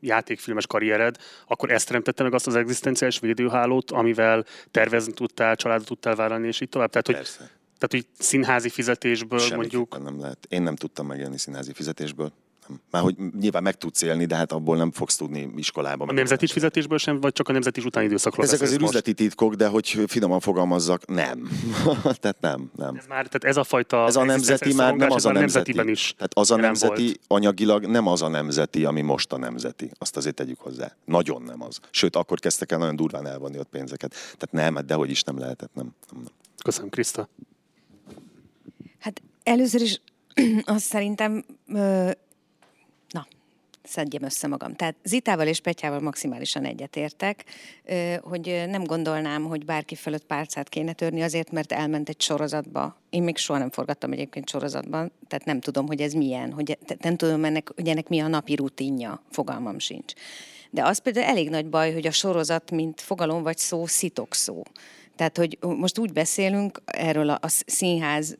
játékfilmes 0.00 0.66
karriered, 0.66 1.16
akkor 1.46 1.70
ezt 1.70 1.86
teremtette 1.86 2.22
meg 2.22 2.34
azt 2.34 2.46
az 2.46 2.54
egzisztenciális 2.54 3.18
védőhálót, 3.18 3.90
amivel 3.90 4.44
tervezni 4.70 5.12
tudtál, 5.12 5.56
családot 5.56 5.86
tudtál 5.86 6.14
vállalni, 6.14 6.46
és 6.46 6.60
így 6.60 6.68
tovább. 6.68 6.90
Tehát, 6.90 7.06
hogy, 7.06 7.14
tehát, 7.78 7.90
hogy 7.90 8.06
színházi 8.18 8.68
fizetésből 8.68 9.40
mondjuk... 9.54 10.02
nem 10.02 10.20
lehet. 10.20 10.46
Én 10.48 10.62
nem 10.62 10.76
tudtam 10.76 11.06
megélni 11.06 11.38
színházi 11.38 11.72
fizetésből. 11.72 12.32
Már 12.90 13.02
hogy 13.02 13.16
nyilván 13.40 13.62
meg 13.62 13.78
tudsz 13.78 14.02
élni, 14.02 14.24
de 14.24 14.36
hát 14.36 14.52
abból 14.52 14.76
nem 14.76 14.90
fogsz 14.92 15.16
tudni 15.16 15.50
iskolában. 15.56 16.08
A 16.08 16.12
nemzeti 16.12 16.46
fizetésből 16.46 16.98
sem, 16.98 17.20
vagy 17.20 17.32
csak 17.32 17.48
a 17.48 17.52
nemzeti 17.52 17.80
utáni 17.84 18.06
időszakról 18.06 18.44
Ezek 18.44 18.60
az 18.60 18.72
üzleti 18.72 19.14
titkok, 19.14 19.54
de 19.54 19.66
hogy 19.66 20.04
finoman 20.06 20.40
fogalmazzak, 20.40 21.06
nem. 21.06 21.50
tehát 22.20 22.40
nem, 22.40 22.70
nem. 22.76 22.96
Ez, 22.96 23.06
már, 23.06 23.26
tehát 23.26 23.44
ez 23.44 23.56
a 23.56 23.64
fajta... 23.64 24.06
Ez 24.06 24.16
a 24.16 24.24
nemzeti 24.24 24.74
már 24.74 24.94
nem 24.94 25.10
az 25.10 25.26
a 25.26 25.32
nemzeti. 25.32 25.90
is 25.90 26.14
tehát 26.16 26.34
az 26.34 26.50
a 26.50 26.56
nemzeti 26.56 27.04
volt. 27.04 27.20
anyagilag 27.26 27.86
nem 27.86 28.06
az 28.06 28.22
a 28.22 28.28
nemzeti, 28.28 28.84
ami 28.84 29.00
most 29.00 29.32
a 29.32 29.38
nemzeti. 29.38 29.90
Azt 29.98 30.16
azért 30.16 30.34
tegyük 30.34 30.60
hozzá. 30.60 30.92
Nagyon 31.04 31.42
nem 31.42 31.62
az. 31.62 31.80
Sőt, 31.90 32.16
akkor 32.16 32.38
kezdtek 32.38 32.72
el 32.72 32.78
nagyon 32.78 32.96
durván 32.96 33.26
elvonni 33.26 33.58
ott 33.58 33.68
pénzeket. 33.68 34.10
Tehát 34.10 34.50
nem, 34.50 34.74
hát 34.74 34.84
dehogy 34.84 35.10
is 35.10 35.22
nem 35.22 35.38
lehetett, 35.38 35.74
nem. 35.74 35.94
nem, 36.10 36.20
nem. 36.22 36.32
Köszönöm, 36.64 36.90
Kriszta. 36.90 37.28
Hát 38.98 39.22
először 39.42 39.80
is 39.80 40.00
azt 40.64 40.84
szerintem 40.84 41.44
szedjem 43.86 44.22
össze 44.22 44.46
magam. 44.46 44.74
Tehát 44.74 44.96
Zitával 45.04 45.46
és 45.46 45.60
Petyával 45.60 46.00
maximálisan 46.00 46.64
egyetértek, 46.64 47.44
hogy 48.20 48.64
nem 48.68 48.84
gondolnám, 48.84 49.44
hogy 49.44 49.64
bárki 49.64 49.94
fölött 49.94 50.24
pálcát 50.24 50.68
kéne 50.68 50.92
törni 50.92 51.22
azért, 51.22 51.50
mert 51.50 51.72
elment 51.72 52.08
egy 52.08 52.20
sorozatba. 52.20 52.96
Én 53.10 53.22
még 53.22 53.36
soha 53.36 53.58
nem 53.58 53.70
forgattam 53.70 54.12
egyébként 54.12 54.48
sorozatban, 54.48 55.12
tehát 55.28 55.44
nem 55.44 55.60
tudom, 55.60 55.86
hogy 55.86 56.00
ez 56.00 56.12
milyen, 56.12 56.52
hogy 56.52 56.78
nem 57.00 57.16
tudom, 57.16 57.44
ennek, 57.44 57.72
hogy 57.74 57.88
ennek 57.88 58.08
mi 58.08 58.20
a 58.20 58.28
napi 58.28 58.54
rutinja, 58.54 59.22
fogalmam 59.30 59.78
sincs. 59.78 60.12
De 60.70 60.84
az 60.84 60.98
például 60.98 61.26
elég 61.26 61.50
nagy 61.50 61.66
baj, 61.66 61.92
hogy 61.92 62.06
a 62.06 62.10
sorozat, 62.10 62.70
mint 62.70 63.00
fogalom 63.00 63.42
vagy 63.42 63.58
szó, 63.58 63.86
szitok 63.86 64.34
szó. 64.34 64.62
Tehát, 65.16 65.36
hogy 65.36 65.58
most 65.60 65.98
úgy 65.98 66.12
beszélünk 66.12 66.82
erről 66.84 67.30
a, 67.30 67.40
színház 67.66 68.36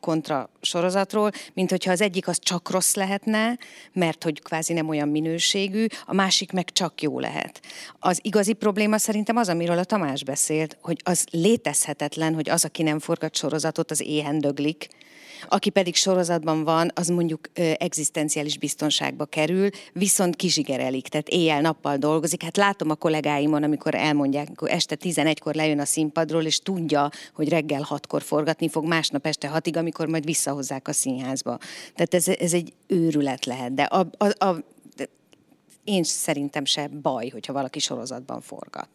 kontra 0.00 0.50
sorozatról, 0.60 1.30
mint 1.54 1.70
hogyha 1.70 1.90
az 1.92 2.00
egyik 2.00 2.28
az 2.28 2.38
csak 2.40 2.70
rossz 2.70 2.94
lehetne, 2.94 3.58
mert 3.92 4.22
hogy 4.22 4.42
kvázi 4.42 4.72
nem 4.72 4.88
olyan 4.88 5.08
minőségű, 5.08 5.86
a 6.06 6.14
másik 6.14 6.52
meg 6.52 6.70
csak 6.72 7.02
jó 7.02 7.20
lehet. 7.20 7.60
Az 7.98 8.20
igazi 8.22 8.52
probléma 8.52 8.98
szerintem 8.98 9.36
az, 9.36 9.48
amiről 9.48 9.78
a 9.78 9.84
Tamás 9.84 10.24
beszélt, 10.24 10.76
hogy 10.80 11.00
az 11.04 11.26
létezhetetlen, 11.30 12.34
hogy 12.34 12.48
az, 12.48 12.64
aki 12.64 12.82
nem 12.82 12.98
forgat 12.98 13.36
sorozatot, 13.36 13.90
az 13.90 14.00
éhen 14.00 14.38
döglik, 14.38 14.88
aki 15.48 15.70
pedig 15.70 15.94
sorozatban 15.94 16.64
van, 16.64 16.90
az 16.94 17.08
mondjuk 17.08 17.40
egzisztenciális 17.78 18.58
biztonságba 18.58 19.24
kerül, 19.24 19.68
viszont 19.92 20.36
kizsigerelik, 20.36 21.08
tehát 21.08 21.28
éjjel-nappal 21.28 21.96
dolgozik. 21.96 22.42
Hát 22.42 22.56
látom 22.56 22.90
a 22.90 22.94
kollégáimon, 22.94 23.62
amikor 23.62 23.94
elmondják, 23.94 24.46
amikor 24.46 24.70
este 24.70 24.96
11-kor 25.00 25.54
lejön 25.54 25.80
a 25.80 25.84
színpadról, 25.84 26.44
és 26.44 26.58
tudja, 26.58 27.10
hogy 27.34 27.48
reggel 27.48 27.86
6-kor 27.90 28.22
forgatni 28.22 28.68
fog, 28.68 28.86
másnap 28.86 29.26
este 29.26 29.50
6-ig, 29.54 29.76
amikor 29.76 30.08
majd 30.08 30.24
visszahozzák 30.24 30.88
a 30.88 30.92
színházba. 30.92 31.58
Tehát 31.94 32.14
ez, 32.14 32.28
ez 32.28 32.52
egy 32.52 32.72
őrület 32.86 33.44
lehet, 33.44 33.74
de 33.74 33.82
a, 33.82 34.08
a, 34.18 34.44
a, 34.44 34.64
én 35.84 36.02
szerintem 36.02 36.64
se 36.64 36.88
baj, 36.88 37.28
hogyha 37.28 37.52
valaki 37.52 37.78
sorozatban 37.78 38.40
forgat. 38.40 38.88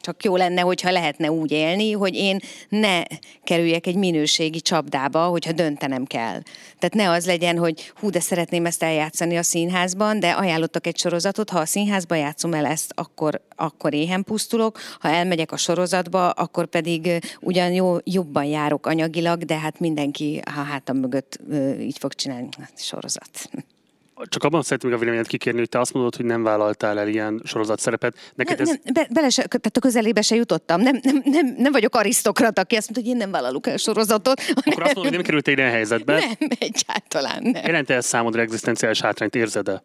Csak 0.00 0.24
jó 0.24 0.36
lenne, 0.36 0.60
hogyha 0.60 0.90
lehetne 0.90 1.30
úgy 1.30 1.50
élni, 1.50 1.92
hogy 1.92 2.14
én 2.14 2.38
ne 2.68 3.02
kerüljek 3.44 3.86
egy 3.86 3.94
minőségi 3.94 4.60
csapdába, 4.60 5.26
hogyha 5.26 5.52
döntenem 5.52 6.04
kell. 6.04 6.42
Tehát 6.78 6.94
ne 6.94 7.10
az 7.10 7.26
legyen, 7.26 7.58
hogy 7.58 7.92
hú, 8.00 8.10
de 8.10 8.20
szeretném 8.20 8.66
ezt 8.66 8.82
eljátszani 8.82 9.36
a 9.36 9.42
színházban, 9.42 10.20
de 10.20 10.30
ajánlottak 10.30 10.86
egy 10.86 10.98
sorozatot, 10.98 11.50
ha 11.50 11.58
a 11.58 11.66
színházba 11.66 12.14
játszom 12.14 12.54
el 12.54 12.66
ezt, 12.66 12.92
akkor, 12.94 13.40
akkor 13.56 13.94
éhen 13.94 14.24
pusztulok, 14.24 14.78
ha 15.00 15.08
elmegyek 15.08 15.52
a 15.52 15.56
sorozatba, 15.56 16.30
akkor 16.30 16.66
pedig 16.66 17.20
ugyan 17.40 17.72
jó, 17.72 17.96
jobban 18.04 18.44
járok 18.44 18.86
anyagilag, 18.86 19.44
de 19.44 19.58
hát 19.58 19.80
mindenki 19.80 20.40
a 20.44 20.50
hátam 20.50 20.96
mögött 20.96 21.40
így 21.80 21.98
fog 21.98 22.14
csinálni. 22.14 22.48
Hát, 22.58 22.72
sorozat 22.76 23.50
csak 24.24 24.44
abban 24.44 24.62
szeretném 24.62 24.92
a 24.92 24.96
véleményet 24.96 25.26
kikérni, 25.26 25.58
hogy 25.58 25.68
te 25.68 25.80
azt 25.80 25.92
mondod, 25.92 26.16
hogy 26.16 26.24
nem 26.24 26.42
vállaltál 26.42 26.98
el 26.98 27.08
ilyen 27.08 27.42
sorozat 27.44 27.78
szerepet. 27.78 28.32
Neked 28.34 28.58
nem, 28.58 28.68
ez... 28.68 28.78
nem, 28.84 28.92
be, 28.92 29.06
bele 29.10 29.28
se, 29.28 29.42
tehát 29.42 29.76
a 29.76 29.80
közelébe 29.80 30.22
se 30.22 30.34
jutottam. 30.34 30.80
Nem, 30.80 30.98
nem, 31.02 31.22
nem, 31.24 31.54
nem 31.58 31.72
vagyok 31.72 31.94
arisztokrat, 31.94 32.58
aki 32.58 32.76
azt 32.76 32.90
mondta, 32.90 33.00
hogy 33.00 33.10
én 33.10 33.26
nem 33.26 33.30
vállalok 33.30 33.66
el 33.66 33.76
sorozatot. 33.76 34.40
Akkor 34.54 34.74
nem, 34.76 34.82
azt 34.82 34.94
mondod, 34.94 35.02
hogy 35.02 35.12
nem 35.12 35.22
került 35.22 35.48
egy 35.48 35.58
ilyen 35.58 35.70
helyzetbe? 35.70 36.18
Nem, 36.18 36.48
egyáltalán 36.58 37.42
nem. 37.42 37.64
Jelente 37.64 37.94
ez 37.94 38.06
számodra 38.06 38.40
egzisztenciális 38.40 39.00
hátrányt, 39.00 39.34
érzed-e? 39.34 39.82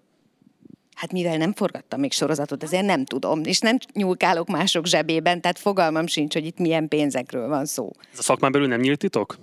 Hát 0.96 1.12
mivel 1.12 1.38
nem 1.38 1.54
forgattam 1.54 2.00
még 2.00 2.12
sorozatot, 2.12 2.64
ezért 2.64 2.86
nem 2.86 3.06
tudom, 3.06 3.42
és 3.44 3.60
nem 3.60 3.78
nyúlkálok 3.94 4.48
mások 4.48 4.86
zsebében, 4.86 5.42
tehát 5.42 5.60
fogalmam 5.60 6.08
sincs, 6.08 6.34
hogy 6.34 6.46
itt 6.46 6.58
milyen 6.58 6.88
pénzekről 6.88 7.48
van 7.48 7.66
szó. 7.66 7.92
Ez 8.12 8.20
a 8.20 8.22
szakmán 8.22 8.52
belül 8.52 8.68
nem 8.68 8.80
nyílt 8.80 9.00
titok? 9.00 9.38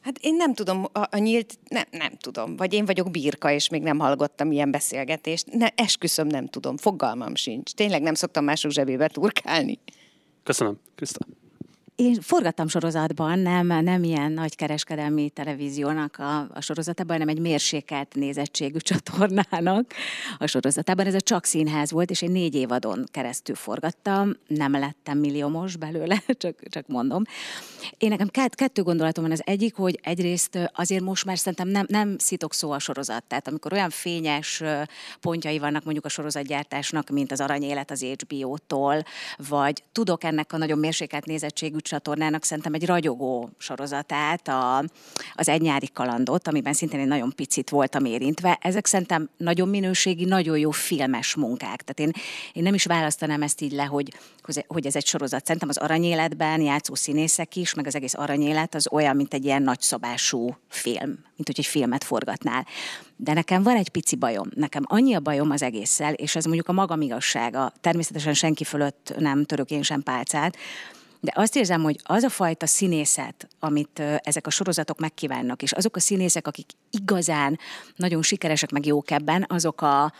Hát 0.00 0.18
én 0.20 0.36
nem 0.36 0.54
tudom, 0.54 0.86
a, 0.92 1.00
a 1.10 1.18
nyílt, 1.18 1.58
nem, 1.68 1.84
nem 1.90 2.16
tudom. 2.16 2.56
Vagy 2.56 2.72
én 2.72 2.84
vagyok 2.84 3.10
birka, 3.10 3.50
és 3.50 3.68
még 3.68 3.82
nem 3.82 3.98
hallgattam 3.98 4.52
ilyen 4.52 4.70
beszélgetést. 4.70 5.46
Ne, 5.52 5.68
esküszöm, 5.74 6.26
nem 6.26 6.46
tudom. 6.46 6.76
Fogalmam 6.76 7.34
sincs. 7.34 7.72
Tényleg 7.72 8.02
nem 8.02 8.14
szoktam 8.14 8.44
mások 8.44 8.70
zsebébe 8.70 9.08
turkálni. 9.08 9.78
Köszönöm, 10.42 10.78
Kriszta. 10.94 11.26
Én 12.00 12.20
forgattam 12.20 12.68
sorozatban, 12.68 13.38
nem, 13.38 13.66
nem 13.66 14.02
ilyen 14.02 14.32
nagy 14.32 14.56
kereskedelmi 14.56 15.30
televíziónak 15.30 16.18
a, 16.18 16.38
a 16.38 16.60
sorozatában, 16.60 17.12
hanem 17.12 17.28
egy 17.28 17.40
mérsékelt 17.40 18.14
nézettségű 18.14 18.78
csatornának 18.90 19.92
a 20.38 20.46
sorozatában. 20.46 21.06
Ez 21.06 21.14
a 21.14 21.20
csak 21.20 21.44
színház 21.44 21.90
volt, 21.90 22.10
és 22.10 22.22
én 22.22 22.30
négy 22.30 22.54
évadon 22.54 23.04
keresztül 23.10 23.54
forgattam, 23.54 24.32
nem 24.46 24.72
lettem 24.72 25.18
milliómos 25.18 25.76
belőle, 25.76 26.22
csak, 26.42 26.68
csak 26.68 26.86
mondom. 26.86 27.22
Én 27.96 28.08
nekem 28.08 28.28
kett, 28.28 28.54
kettő 28.54 28.82
gondolatom 28.82 29.24
van. 29.24 29.32
Az 29.32 29.42
egyik, 29.44 29.74
hogy 29.74 29.98
egyrészt 30.02 30.70
azért 30.74 31.02
most 31.02 31.24
már 31.24 31.38
szerintem 31.38 31.68
nem, 31.68 31.86
nem 31.88 32.18
szitok 32.18 32.54
szó 32.54 32.70
a 32.70 32.78
sorozat. 32.78 33.24
Tehát 33.24 33.48
amikor 33.48 33.72
olyan 33.72 33.90
fényes 33.90 34.62
pontjai 35.20 35.58
vannak 35.58 35.84
mondjuk 35.84 36.04
a 36.04 36.08
sorozatgyártásnak, 36.08 37.10
mint 37.10 37.32
az 37.32 37.40
Aranyélet 37.40 37.90
az 37.90 38.04
HBO-tól, 38.04 39.02
vagy 39.48 39.82
tudok 39.92 40.24
ennek 40.24 40.52
a 40.52 40.56
nagyon 40.56 40.78
mérsékelt 40.78 41.26
nézettségű 41.26 41.86
csatornának 41.88 42.44
szerintem 42.44 42.74
egy 42.74 42.86
ragyogó 42.86 43.50
sorozatát, 43.58 44.48
a, 44.48 44.84
az 45.34 45.48
Egy 45.48 45.60
nyári 45.60 45.88
kalandot, 45.92 46.48
amiben 46.48 46.72
szintén 46.72 47.00
egy 47.00 47.06
nagyon 47.06 47.32
picit 47.36 47.70
voltam 47.70 48.04
érintve. 48.04 48.58
Ezek 48.60 48.86
szerintem 48.86 49.28
nagyon 49.36 49.68
minőségi, 49.68 50.24
nagyon 50.24 50.58
jó 50.58 50.70
filmes 50.70 51.34
munkák. 51.34 51.82
Tehát 51.82 52.00
én, 52.00 52.22
én 52.52 52.62
nem 52.62 52.74
is 52.74 52.84
választanám 52.84 53.42
ezt 53.42 53.60
így 53.60 53.72
le, 53.72 53.84
hogy, 53.84 54.12
hogy 54.66 54.86
ez 54.86 54.96
egy 54.96 55.06
sorozat. 55.06 55.44
Szerintem 55.44 55.68
az 55.68 55.76
aranyéletben 55.76 56.60
játszó 56.60 56.94
színészek 56.94 57.56
is, 57.56 57.74
meg 57.74 57.86
az 57.86 57.94
egész 57.94 58.14
aranyélet 58.14 58.74
az 58.74 58.88
olyan, 58.90 59.16
mint 59.16 59.34
egy 59.34 59.44
ilyen 59.44 59.62
nagyszabású 59.62 60.56
film, 60.68 61.08
mint 61.08 61.46
hogy 61.46 61.58
egy 61.58 61.66
filmet 61.66 62.04
forgatnál. 62.04 62.66
De 63.16 63.32
nekem 63.32 63.62
van 63.62 63.76
egy 63.76 63.88
pici 63.88 64.16
bajom. 64.16 64.48
Nekem 64.54 64.82
annyi 64.86 65.14
a 65.14 65.20
bajom 65.20 65.50
az 65.50 65.62
egésszel, 65.62 66.12
és 66.12 66.36
ez 66.36 66.44
mondjuk 66.44 66.68
a 66.68 66.72
magam 66.72 67.00
igazsága. 67.00 67.72
Természetesen 67.80 68.34
senki 68.34 68.64
fölött 68.64 69.14
nem 69.18 69.44
török 69.44 69.70
én 69.70 69.82
sem 69.82 70.02
pálcát, 70.02 70.56
de 71.20 71.32
azt 71.34 71.56
érzem, 71.56 71.82
hogy 71.82 72.00
az 72.02 72.22
a 72.22 72.28
fajta 72.28 72.66
színészet, 72.66 73.48
amit 73.60 74.02
ezek 74.22 74.46
a 74.46 74.50
sorozatok 74.50 74.98
megkívánnak, 74.98 75.62
és 75.62 75.72
azok 75.72 75.96
a 75.96 76.00
színészek, 76.00 76.46
akik 76.46 76.70
igazán 76.90 77.58
nagyon 77.96 78.22
sikeresek, 78.22 78.70
meg 78.70 78.86
jók 78.86 79.10
ebben, 79.10 79.44
azok 79.48 79.80
a, 79.82 80.12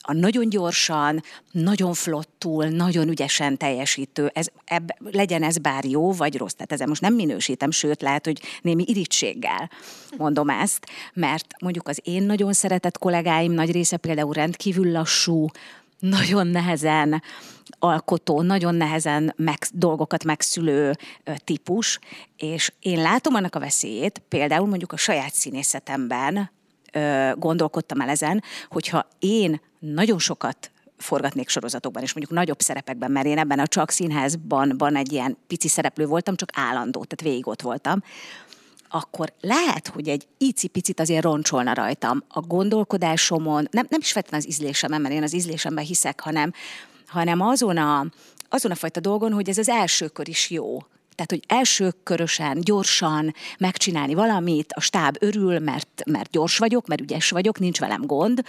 a 0.00 0.12
nagyon 0.12 0.48
gyorsan, 0.48 1.22
nagyon 1.50 1.94
flottul, 1.94 2.64
nagyon 2.64 3.08
ügyesen 3.08 3.56
teljesítő, 3.56 4.30
ez, 4.34 4.46
ebb, 4.64 4.88
legyen 5.10 5.42
ez 5.42 5.58
bár 5.58 5.84
jó 5.84 6.12
vagy 6.12 6.36
rossz, 6.36 6.52
tehát 6.52 6.72
ezzel 6.72 6.86
most 6.86 7.00
nem 7.00 7.14
minősítem, 7.14 7.70
sőt 7.70 8.02
lehet, 8.02 8.24
hogy 8.24 8.42
némi 8.62 8.84
irítséggel 8.86 9.70
mondom 10.16 10.48
ezt, 10.48 10.86
mert 11.14 11.46
mondjuk 11.60 11.88
az 11.88 12.00
én 12.02 12.22
nagyon 12.22 12.52
szeretett 12.52 12.98
kollégáim 12.98 13.52
nagy 13.52 13.70
része 13.70 13.96
például 13.96 14.32
rendkívül 14.32 14.92
lassú, 14.92 15.46
nagyon 15.98 16.46
nehezen 16.46 17.22
alkotó, 17.78 18.42
nagyon 18.42 18.74
nehezen 18.74 19.32
meg, 19.36 19.58
dolgokat 19.72 20.24
megszülő 20.24 20.96
típus, 21.44 21.98
és 22.36 22.72
én 22.78 23.00
látom 23.00 23.34
annak 23.34 23.54
a 23.54 23.60
veszélyét, 23.60 24.22
például 24.28 24.66
mondjuk 24.66 24.92
a 24.92 24.96
saját 24.96 25.34
színészetemben 25.34 26.50
gondolkodtam 27.34 28.00
el 28.00 28.08
ezen, 28.08 28.42
hogyha 28.68 29.08
én 29.18 29.60
nagyon 29.78 30.18
sokat 30.18 30.72
forgatnék 30.96 31.48
sorozatokban, 31.48 32.02
és 32.02 32.14
mondjuk 32.14 32.38
nagyobb 32.38 32.60
szerepekben, 32.60 33.10
mert 33.10 33.26
én 33.26 33.38
ebben 33.38 33.58
a 33.58 33.66
csak 33.66 33.90
színházban 33.90 34.74
van 34.78 34.96
egy 34.96 35.12
ilyen 35.12 35.36
pici 35.46 35.68
szereplő 35.68 36.06
voltam, 36.06 36.36
csak 36.36 36.48
állandó, 36.54 37.04
tehát 37.04 37.22
végig 37.22 37.46
ott 37.46 37.62
voltam, 37.62 38.02
akkor 38.94 39.32
lehet, 39.40 39.88
hogy 39.88 40.08
egy 40.08 40.26
icipicit 40.38 41.00
azért 41.00 41.22
roncsolna 41.22 41.74
rajtam 41.74 42.22
a 42.28 42.40
gondolkodásomon, 42.40 43.68
nem, 43.70 43.86
nem 43.88 44.00
is 44.00 44.12
feltétlenül 44.12 44.46
az 44.46 44.52
ízlésemben, 44.52 45.00
mert 45.00 45.14
én 45.14 45.22
az 45.22 45.34
ízlésemben 45.34 45.84
hiszek, 45.84 46.20
hanem, 46.20 46.52
hanem 47.06 47.40
azon 47.40 47.76
a, 47.76 48.06
azon 48.48 48.70
a 48.70 48.74
fajta 48.74 49.00
dolgon, 49.00 49.32
hogy 49.32 49.48
ez 49.48 49.58
az 49.58 49.68
első 49.68 50.08
kör 50.08 50.28
is 50.28 50.50
jó. 50.50 50.78
Tehát, 51.14 51.30
hogy 51.30 51.44
elsőkörösen, 51.46 52.60
gyorsan 52.60 53.34
megcsinálni 53.58 54.14
valamit, 54.14 54.72
a 54.72 54.80
stáb 54.80 55.16
örül, 55.20 55.58
mert, 55.58 56.02
mert 56.06 56.30
gyors 56.30 56.58
vagyok, 56.58 56.86
mert 56.86 57.00
ügyes 57.00 57.30
vagyok, 57.30 57.58
nincs 57.58 57.78
velem 57.78 58.06
gond, 58.06 58.44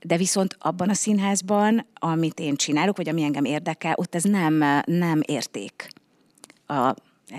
de 0.00 0.16
viszont 0.16 0.56
abban 0.58 0.88
a 0.88 0.94
színházban, 0.94 1.86
amit 1.94 2.40
én 2.40 2.56
csinálok, 2.56 2.96
vagy 2.96 3.08
ami 3.08 3.22
engem 3.22 3.44
érdekel, 3.44 3.94
ott 3.96 4.14
ez 4.14 4.22
nem, 4.22 4.82
nem 4.84 5.20
érték. 5.26 5.88
A, 6.66 6.94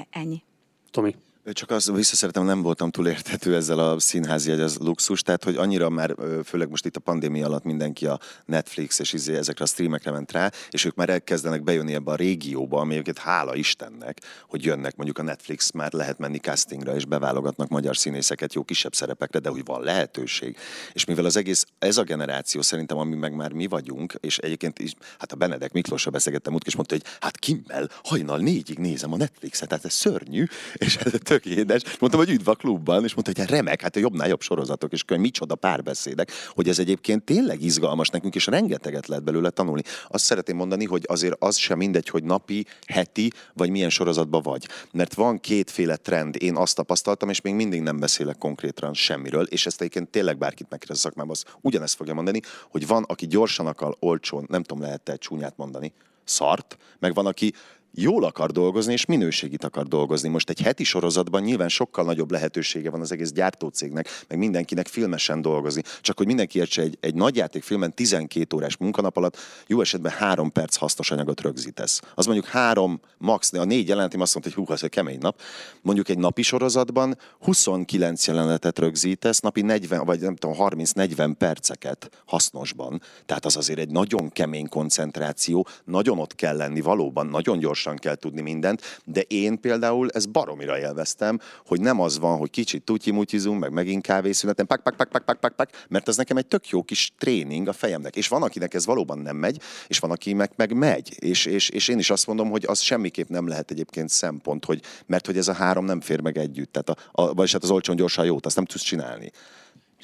ennyi. 0.09 0.43
Tomi. 0.91 1.15
Csak 1.45 1.69
azt 1.69 1.91
visszaszeretem, 1.91 2.45
nem 2.45 2.61
voltam 2.61 2.89
túl 2.89 3.07
értető 3.07 3.55
ezzel 3.55 3.79
a 3.79 3.99
színházi 3.99 4.51
az 4.51 4.77
luxus, 4.77 5.21
tehát 5.21 5.43
hogy 5.43 5.55
annyira 5.55 5.89
már, 5.89 6.15
főleg 6.45 6.69
most 6.69 6.85
itt 6.85 6.95
a 6.95 6.99
pandémia 6.99 7.45
alatt 7.45 7.63
mindenki 7.63 8.05
a 8.05 8.19
Netflix 8.45 8.99
és 8.99 9.13
izé 9.13 9.35
ezekre 9.35 9.63
a 9.63 9.67
streamekre 9.67 10.11
ment 10.11 10.31
rá, 10.31 10.51
és 10.69 10.85
ők 10.85 10.95
már 10.95 11.09
elkezdenek 11.09 11.63
bejönni 11.63 11.93
ebbe 11.93 12.11
a 12.11 12.15
régióba, 12.15 12.79
ami 12.79 12.91
egyébként 12.91 13.17
hála 13.17 13.55
Istennek, 13.55 14.21
hogy 14.47 14.65
jönnek 14.65 14.95
mondjuk 14.95 15.17
a 15.17 15.21
Netflix, 15.21 15.71
már 15.71 15.93
lehet 15.93 16.17
menni 16.17 16.37
castingra, 16.37 16.95
és 16.95 17.05
beválogatnak 17.05 17.69
magyar 17.69 17.97
színészeket 17.97 18.53
jó 18.53 18.63
kisebb 18.63 18.93
szerepekre, 18.93 19.39
de 19.39 19.49
hogy 19.49 19.65
van 19.65 19.83
lehetőség. 19.83 20.57
És 20.93 21.05
mivel 21.05 21.25
az 21.25 21.37
egész, 21.37 21.65
ez 21.79 21.97
a 21.97 22.03
generáció 22.03 22.61
szerintem, 22.61 22.97
ami 22.97 23.15
meg 23.15 23.35
már 23.35 23.51
mi 23.51 23.67
vagyunk, 23.67 24.13
és 24.19 24.37
egyébként 24.37 24.79
is, 24.79 24.93
hát 25.19 25.31
a 25.31 25.35
Benedek 25.35 25.71
Miklósra 25.71 26.11
beszélgettem 26.11 26.53
úgy, 26.53 26.63
és 26.65 26.75
mondta, 26.75 26.95
hogy 26.95 27.05
hát 27.19 27.37
Kimmel 27.37 27.89
hajnal 28.03 28.37
négyig 28.37 28.77
nézem 28.77 29.13
a 29.13 29.17
Netflixet, 29.17 29.67
tehát 29.67 29.85
ez 29.85 29.93
szörnyű, 29.93 30.45
és 30.73 30.97
tök 31.31 31.40
édes. 31.45 31.81
Mondtam, 31.99 32.21
hogy 32.21 32.29
üdv 32.29 32.49
a 32.49 32.55
klubban, 32.55 33.03
és 33.03 33.13
mondta, 33.13 33.31
hogy 33.31 33.39
hát 33.39 33.49
remek, 33.49 33.81
hát 33.81 33.95
a 33.95 33.99
jobbnál 33.99 34.27
jobb 34.27 34.41
sorozatok, 34.41 34.91
és 34.91 35.03
könyv, 35.03 35.21
micsoda 35.21 35.55
párbeszédek, 35.55 36.31
hogy 36.47 36.67
ez 36.67 36.79
egyébként 36.79 37.23
tényleg 37.23 37.61
izgalmas 37.61 38.09
nekünk, 38.09 38.35
és 38.35 38.45
rengeteget 38.45 39.07
lehet 39.07 39.23
belőle 39.23 39.49
tanulni. 39.49 39.81
Azt 40.07 40.23
szeretném 40.23 40.55
mondani, 40.55 40.85
hogy 40.85 41.03
azért 41.07 41.35
az 41.39 41.57
sem 41.57 41.77
mindegy, 41.77 42.07
hogy 42.07 42.23
napi, 42.23 42.65
heti, 42.87 43.31
vagy 43.53 43.69
milyen 43.69 43.89
sorozatban 43.89 44.41
vagy. 44.41 44.67
Mert 44.91 45.13
van 45.13 45.39
kétféle 45.39 45.95
trend, 45.95 46.35
én 46.39 46.55
azt 46.55 46.75
tapasztaltam, 46.75 47.29
és 47.29 47.41
még 47.41 47.53
mindig 47.53 47.81
nem 47.81 47.99
beszélek 47.99 48.37
konkrétan 48.37 48.93
semmiről, 48.93 49.43
és 49.43 49.65
ezt 49.65 49.81
egyébként 49.81 50.09
tényleg 50.09 50.37
bárkit 50.37 50.69
megkérdez 50.69 50.97
a 50.97 50.99
szakmában, 50.99 51.31
az 51.31 51.43
ugyanezt 51.61 51.95
fogja 51.95 52.13
mondani, 52.13 52.39
hogy 52.69 52.87
van, 52.87 53.03
aki 53.03 53.27
gyorsan 53.27 53.67
akar, 53.67 53.95
olcsón, 53.99 54.45
nem 54.49 54.63
tudom, 54.63 54.83
lehet-e 54.83 55.15
csúnyát 55.15 55.57
mondani, 55.57 55.93
szart, 56.23 56.77
meg 56.99 57.13
van, 57.13 57.25
aki 57.25 57.53
jól 57.93 58.23
akar 58.23 58.51
dolgozni, 58.51 58.93
és 58.93 59.05
minőségit 59.05 59.63
akar 59.63 59.87
dolgozni. 59.87 60.29
Most 60.29 60.49
egy 60.49 60.61
heti 60.61 60.83
sorozatban 60.83 61.41
nyilván 61.41 61.69
sokkal 61.69 62.05
nagyobb 62.05 62.31
lehetősége 62.31 62.89
van 62.89 63.01
az 63.01 63.11
egész 63.11 63.31
gyártócégnek, 63.31 64.09
meg 64.27 64.37
mindenkinek 64.37 64.87
filmesen 64.87 65.41
dolgozni. 65.41 65.81
Csak 66.01 66.17
hogy 66.17 66.25
mindenki 66.25 66.59
értse, 66.59 66.81
egy, 66.81 66.97
egy 66.99 67.13
nagyjátékfilmen 67.13 67.93
12 67.93 68.55
órás 68.55 68.77
munkanap 68.77 69.17
alatt 69.17 69.37
jó 69.67 69.81
esetben 69.81 70.11
három 70.11 70.51
perc 70.51 70.75
hasznos 70.75 71.11
anyagot 71.11 71.41
rögzítesz. 71.41 72.01
Az 72.15 72.25
mondjuk 72.25 72.47
három, 72.47 72.99
max, 73.17 73.53
a 73.53 73.63
négy 73.63 73.87
jelenetim 73.87 74.21
azt 74.21 74.33
mondta, 74.33 74.53
hogy 74.53 74.65
hú, 74.65 74.73
ez 74.73 74.83
egy 74.83 74.89
kemény 74.89 75.17
nap. 75.19 75.39
Mondjuk 75.81 76.09
egy 76.09 76.17
napi 76.17 76.41
sorozatban 76.41 77.17
29 77.39 78.27
jelenetet 78.27 78.79
rögzítesz, 78.79 79.39
napi 79.39 79.61
40, 79.61 80.05
vagy 80.05 80.19
nem 80.19 80.35
tudom, 80.35 80.55
30-40 80.59 81.33
perceket 81.37 82.09
hasznosban. 82.25 83.01
Tehát 83.25 83.45
az 83.45 83.57
azért 83.57 83.79
egy 83.79 83.89
nagyon 83.89 84.29
kemény 84.29 84.69
koncentráció, 84.69 85.67
nagyon 85.83 86.19
ott 86.19 86.35
kell 86.35 86.55
lenni 86.55 86.81
valóban, 86.81 87.27
nagyon 87.27 87.59
gyors 87.59 87.80
gyorsan 87.83 87.95
kell 87.95 88.15
tudni 88.15 88.41
mindent, 88.41 89.01
de 89.05 89.21
én 89.21 89.59
például 89.59 90.09
ezt 90.09 90.29
baromira 90.29 90.79
élveztem, 90.79 91.39
hogy 91.65 91.81
nem 91.81 91.99
az 91.99 92.19
van, 92.19 92.37
hogy 92.37 92.49
kicsit 92.49 92.83
tutyimutyizunk, 92.83 93.59
meg 93.59 93.71
megint 93.71 94.03
kávészünetem, 94.03 94.65
pak, 94.65 94.83
pak, 94.83 94.95
pak, 94.95 95.09
pak, 95.09 95.25
pak, 95.25 95.39
pak, 95.39 95.55
pak, 95.55 95.69
mert 95.87 96.07
az 96.07 96.17
nekem 96.17 96.37
egy 96.37 96.45
tök 96.45 96.69
jó 96.69 96.83
kis 96.83 97.11
tréning 97.17 97.67
a 97.67 97.73
fejemnek. 97.73 98.15
És 98.15 98.27
van, 98.27 98.43
akinek 98.43 98.73
ez 98.73 98.85
valóban 98.85 99.19
nem 99.19 99.35
megy, 99.35 99.61
és 99.87 99.99
van, 99.99 100.11
aki 100.11 100.33
meg, 100.33 100.51
meg 100.55 100.73
megy. 100.73 101.15
És, 101.19 101.45
és, 101.45 101.69
és 101.69 101.87
én 101.87 101.99
is 101.99 102.09
azt 102.09 102.27
mondom, 102.27 102.49
hogy 102.49 102.65
az 102.67 102.79
semmiképp 102.79 103.29
nem 103.29 103.47
lehet 103.47 103.71
egyébként 103.71 104.09
szempont, 104.09 104.65
hogy, 104.65 104.81
mert 105.05 105.25
hogy 105.25 105.37
ez 105.37 105.47
a 105.47 105.53
három 105.53 105.85
nem 105.85 106.01
fér 106.01 106.21
meg 106.21 106.37
együtt. 106.37 106.71
Tehát 106.71 106.89
a, 106.89 107.21
a, 107.21 107.33
vagyis 107.33 107.51
hát 107.51 107.63
az 107.63 107.71
olcsón 107.71 107.95
gyorsan 107.95 108.25
jót, 108.25 108.45
azt 108.45 108.55
nem 108.55 108.65
tudsz 108.65 108.83
csinálni. 108.83 109.31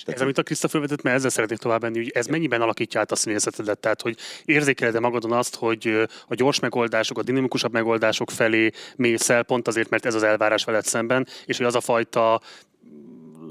Ez, 0.05 0.21
amit 0.21 0.37
a 0.37 0.43
Kriszta 0.43 0.67
felvetett, 0.67 1.01
mert 1.01 1.15
ezzel 1.15 1.29
szeretnék 1.29 1.59
tovább 1.59 1.81
menni, 1.81 1.97
hogy 1.97 2.11
ez 2.13 2.27
mennyiben 2.27 2.61
alakítja 2.61 2.99
át 2.99 3.11
a 3.11 3.15
színészetedet, 3.15 3.79
tehát 3.79 4.01
hogy 4.01 4.17
érzékeled 4.45 4.99
magadon 4.99 5.31
azt, 5.31 5.55
hogy 5.55 6.07
a 6.27 6.35
gyors 6.35 6.59
megoldások, 6.59 7.17
a 7.17 7.23
dinamikusabb 7.23 7.71
megoldások 7.71 8.31
felé 8.31 8.71
mész 8.95 9.29
el, 9.29 9.43
pont 9.43 9.67
azért, 9.67 9.89
mert 9.89 10.05
ez 10.05 10.15
az 10.15 10.23
elvárás 10.23 10.63
veled 10.63 10.85
szemben, 10.85 11.27
és 11.45 11.57
hogy 11.57 11.65
az 11.65 11.75
a 11.75 11.81
fajta 11.81 12.41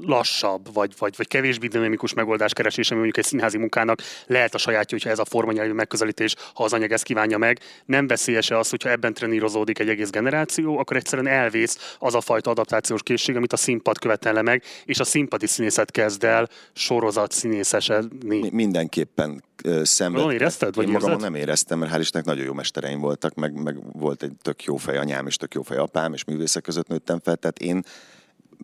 lassabb, 0.01 0.73
vagy, 0.73 0.93
vagy, 0.97 1.13
vagy 1.17 1.27
kevésbé 1.27 1.67
dinamikus 1.67 2.13
megoldás 2.13 2.53
keresése, 2.53 2.89
ami 2.89 3.03
mondjuk 3.03 3.25
egy 3.25 3.31
színházi 3.31 3.57
munkának 3.57 4.01
lehet 4.25 4.53
a 4.53 4.57
sajátja, 4.57 4.97
hogyha 4.97 5.09
ez 5.09 5.19
a 5.19 5.25
formanyelvű 5.25 5.71
megközelítés, 5.71 6.35
ha 6.53 6.63
az 6.63 6.73
anyag 6.73 6.91
ezt 6.91 7.03
kívánja 7.03 7.37
meg. 7.37 7.59
Nem 7.85 8.07
veszélyese 8.07 8.57
az, 8.57 8.69
hogyha 8.69 8.89
ebben 8.89 9.13
trenírozódik 9.13 9.79
egy 9.79 9.89
egész 9.89 10.09
generáció, 10.09 10.77
akkor 10.77 10.95
egyszerűen 10.95 11.27
elvész 11.27 11.95
az 11.99 12.15
a 12.15 12.21
fajta 12.21 12.49
adaptációs 12.49 13.03
készség, 13.03 13.35
amit 13.35 13.53
a 13.53 13.57
színpad 13.57 13.99
követel 13.99 14.41
meg, 14.41 14.63
és 14.85 14.99
a 14.99 15.03
színpadi 15.03 15.47
színészet 15.47 15.91
kezd 15.91 16.23
el 16.23 16.49
sorozat 16.73 17.31
színészesedni. 17.31 18.49
Mindenképpen 18.51 19.43
szenvedtem. 19.83 20.31
érezted? 20.31 20.75
Vagy 20.75 20.85
Én 20.85 20.91
magamon 20.91 21.19
nem 21.19 21.35
éreztem, 21.35 21.79
mert 21.79 21.93
hál' 21.93 21.99
Istennek 21.99 22.27
nagyon 22.27 22.45
jó 22.45 22.53
mestereim 22.53 22.99
voltak, 22.99 23.33
meg, 23.35 23.61
meg 23.63 23.75
volt 23.93 24.23
egy 24.23 24.31
tök 24.41 24.63
jó 24.63 24.75
fej 24.75 24.97
anyám, 24.97 25.27
és 25.27 25.35
tök 25.35 25.53
jó 25.53 25.61
fej 25.61 25.77
apám, 25.77 26.13
és 26.13 26.23
művészek 26.23 26.63
között 26.63 26.87
nőttem 26.87 27.19
fel, 27.23 27.35
tehát 27.35 27.59
én 27.59 27.83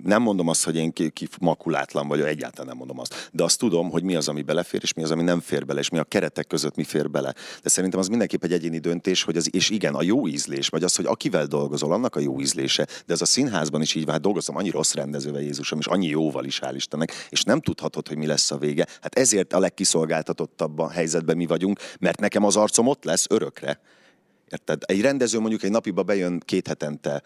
nem 0.03 0.21
mondom 0.21 0.47
azt, 0.47 0.63
hogy 0.63 0.75
én 0.75 0.93
ki, 0.93 1.10
ki 1.10 1.27
makulátlan 1.39 2.08
vagyok, 2.08 2.27
egyáltalán 2.27 2.67
nem 2.67 2.77
mondom 2.77 2.99
azt. 2.99 3.29
De 3.32 3.43
azt 3.43 3.60
tudom, 3.60 3.89
hogy 3.89 4.03
mi 4.03 4.15
az, 4.15 4.27
ami 4.27 4.41
belefér, 4.41 4.79
és 4.84 4.93
mi 4.93 5.03
az, 5.03 5.12
ami 5.12 5.23
nem 5.23 5.39
fér 5.39 5.65
bele, 5.65 5.79
és 5.79 5.89
mi 5.89 5.97
a 5.97 6.03
keretek 6.03 6.47
között 6.47 6.75
mi 6.75 6.84
fér 6.84 7.10
bele. 7.10 7.34
De 7.62 7.69
szerintem 7.69 7.99
az 7.99 8.08
mindenképp 8.08 8.43
egy 8.43 8.53
egyéni 8.53 8.79
döntés, 8.79 9.23
hogy 9.23 9.38
az, 9.38 9.56
és 9.56 9.69
igen, 9.69 9.93
a 9.93 10.01
jó 10.03 10.27
ízlés, 10.27 10.67
vagy 10.67 10.84
az, 10.84 10.95
hogy 10.95 11.06
akivel 11.06 11.45
dolgozol, 11.45 11.93
annak 11.93 12.15
a 12.15 12.19
jó 12.19 12.39
ízlése. 12.39 12.88
De 13.06 13.13
ez 13.13 13.21
a 13.21 13.25
színházban 13.25 13.82
is 13.82 13.95
így 13.95 14.03
van, 14.03 14.13
hát 14.13 14.21
dolgozom 14.21 14.56
annyi 14.56 14.69
rossz 14.69 14.93
rendezővel 14.93 15.41
Jézusom, 15.41 15.79
és 15.79 15.86
annyi 15.86 16.08
jóval 16.08 16.45
is, 16.45 16.60
hál' 16.63 16.73
Istennek, 16.75 17.27
és 17.29 17.43
nem 17.43 17.62
tudhatod, 17.62 18.08
hogy 18.08 18.17
mi 18.17 18.25
lesz 18.25 18.51
a 18.51 18.58
vége. 18.58 18.88
Hát 19.01 19.15
ezért 19.15 19.53
a 19.53 19.60
legkiszolgáltatottabb 19.60 20.79
a 20.79 20.89
helyzetben 20.89 21.38
mi 21.38 21.45
vagyunk, 21.45 21.79
mert 21.99 22.19
nekem 22.19 22.43
az 22.43 22.56
arcom 22.56 22.88
ott 22.88 23.03
lesz 23.03 23.25
örökre. 23.29 23.79
Érted? 24.53 24.82
Egy 24.86 25.01
rendező 25.01 25.39
mondjuk 25.39 25.63
egy 25.63 25.71
napiba 25.71 26.03
bejön 26.03 26.39
két 26.45 26.67
hetente, 26.67 27.21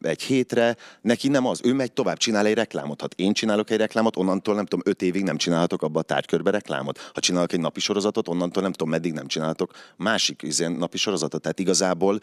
egy 0.00 0.22
hétre, 0.22 0.76
neki 1.00 1.28
nem 1.28 1.46
az, 1.46 1.60
ő 1.64 1.72
megy 1.72 1.92
tovább, 1.92 2.16
csinál 2.16 2.46
egy 2.46 2.54
reklámot. 2.54 3.00
Ha 3.00 3.08
én 3.16 3.32
csinálok 3.32 3.70
egy 3.70 3.78
reklámot, 3.78 4.16
onnantól 4.16 4.54
nem 4.54 4.64
tudom, 4.64 4.84
öt 4.84 5.02
évig 5.02 5.22
nem 5.22 5.36
csinálhatok 5.36 5.82
abba 5.82 5.98
a 5.98 6.02
tárgykörbe 6.02 6.50
reklámot. 6.50 7.10
Ha 7.14 7.20
csinálok 7.20 7.52
egy 7.52 7.60
napi 7.60 7.80
sorozatot, 7.80 8.28
onnantól 8.28 8.62
nem 8.62 8.72
tudom, 8.72 8.88
meddig 8.88 9.12
nem 9.12 9.26
csinálhatok 9.26 9.72
másik 9.96 10.42
ilyen 10.58 10.72
napi 10.72 10.96
sorozatot. 10.96 11.42
Tehát 11.42 11.58
igazából 11.58 12.20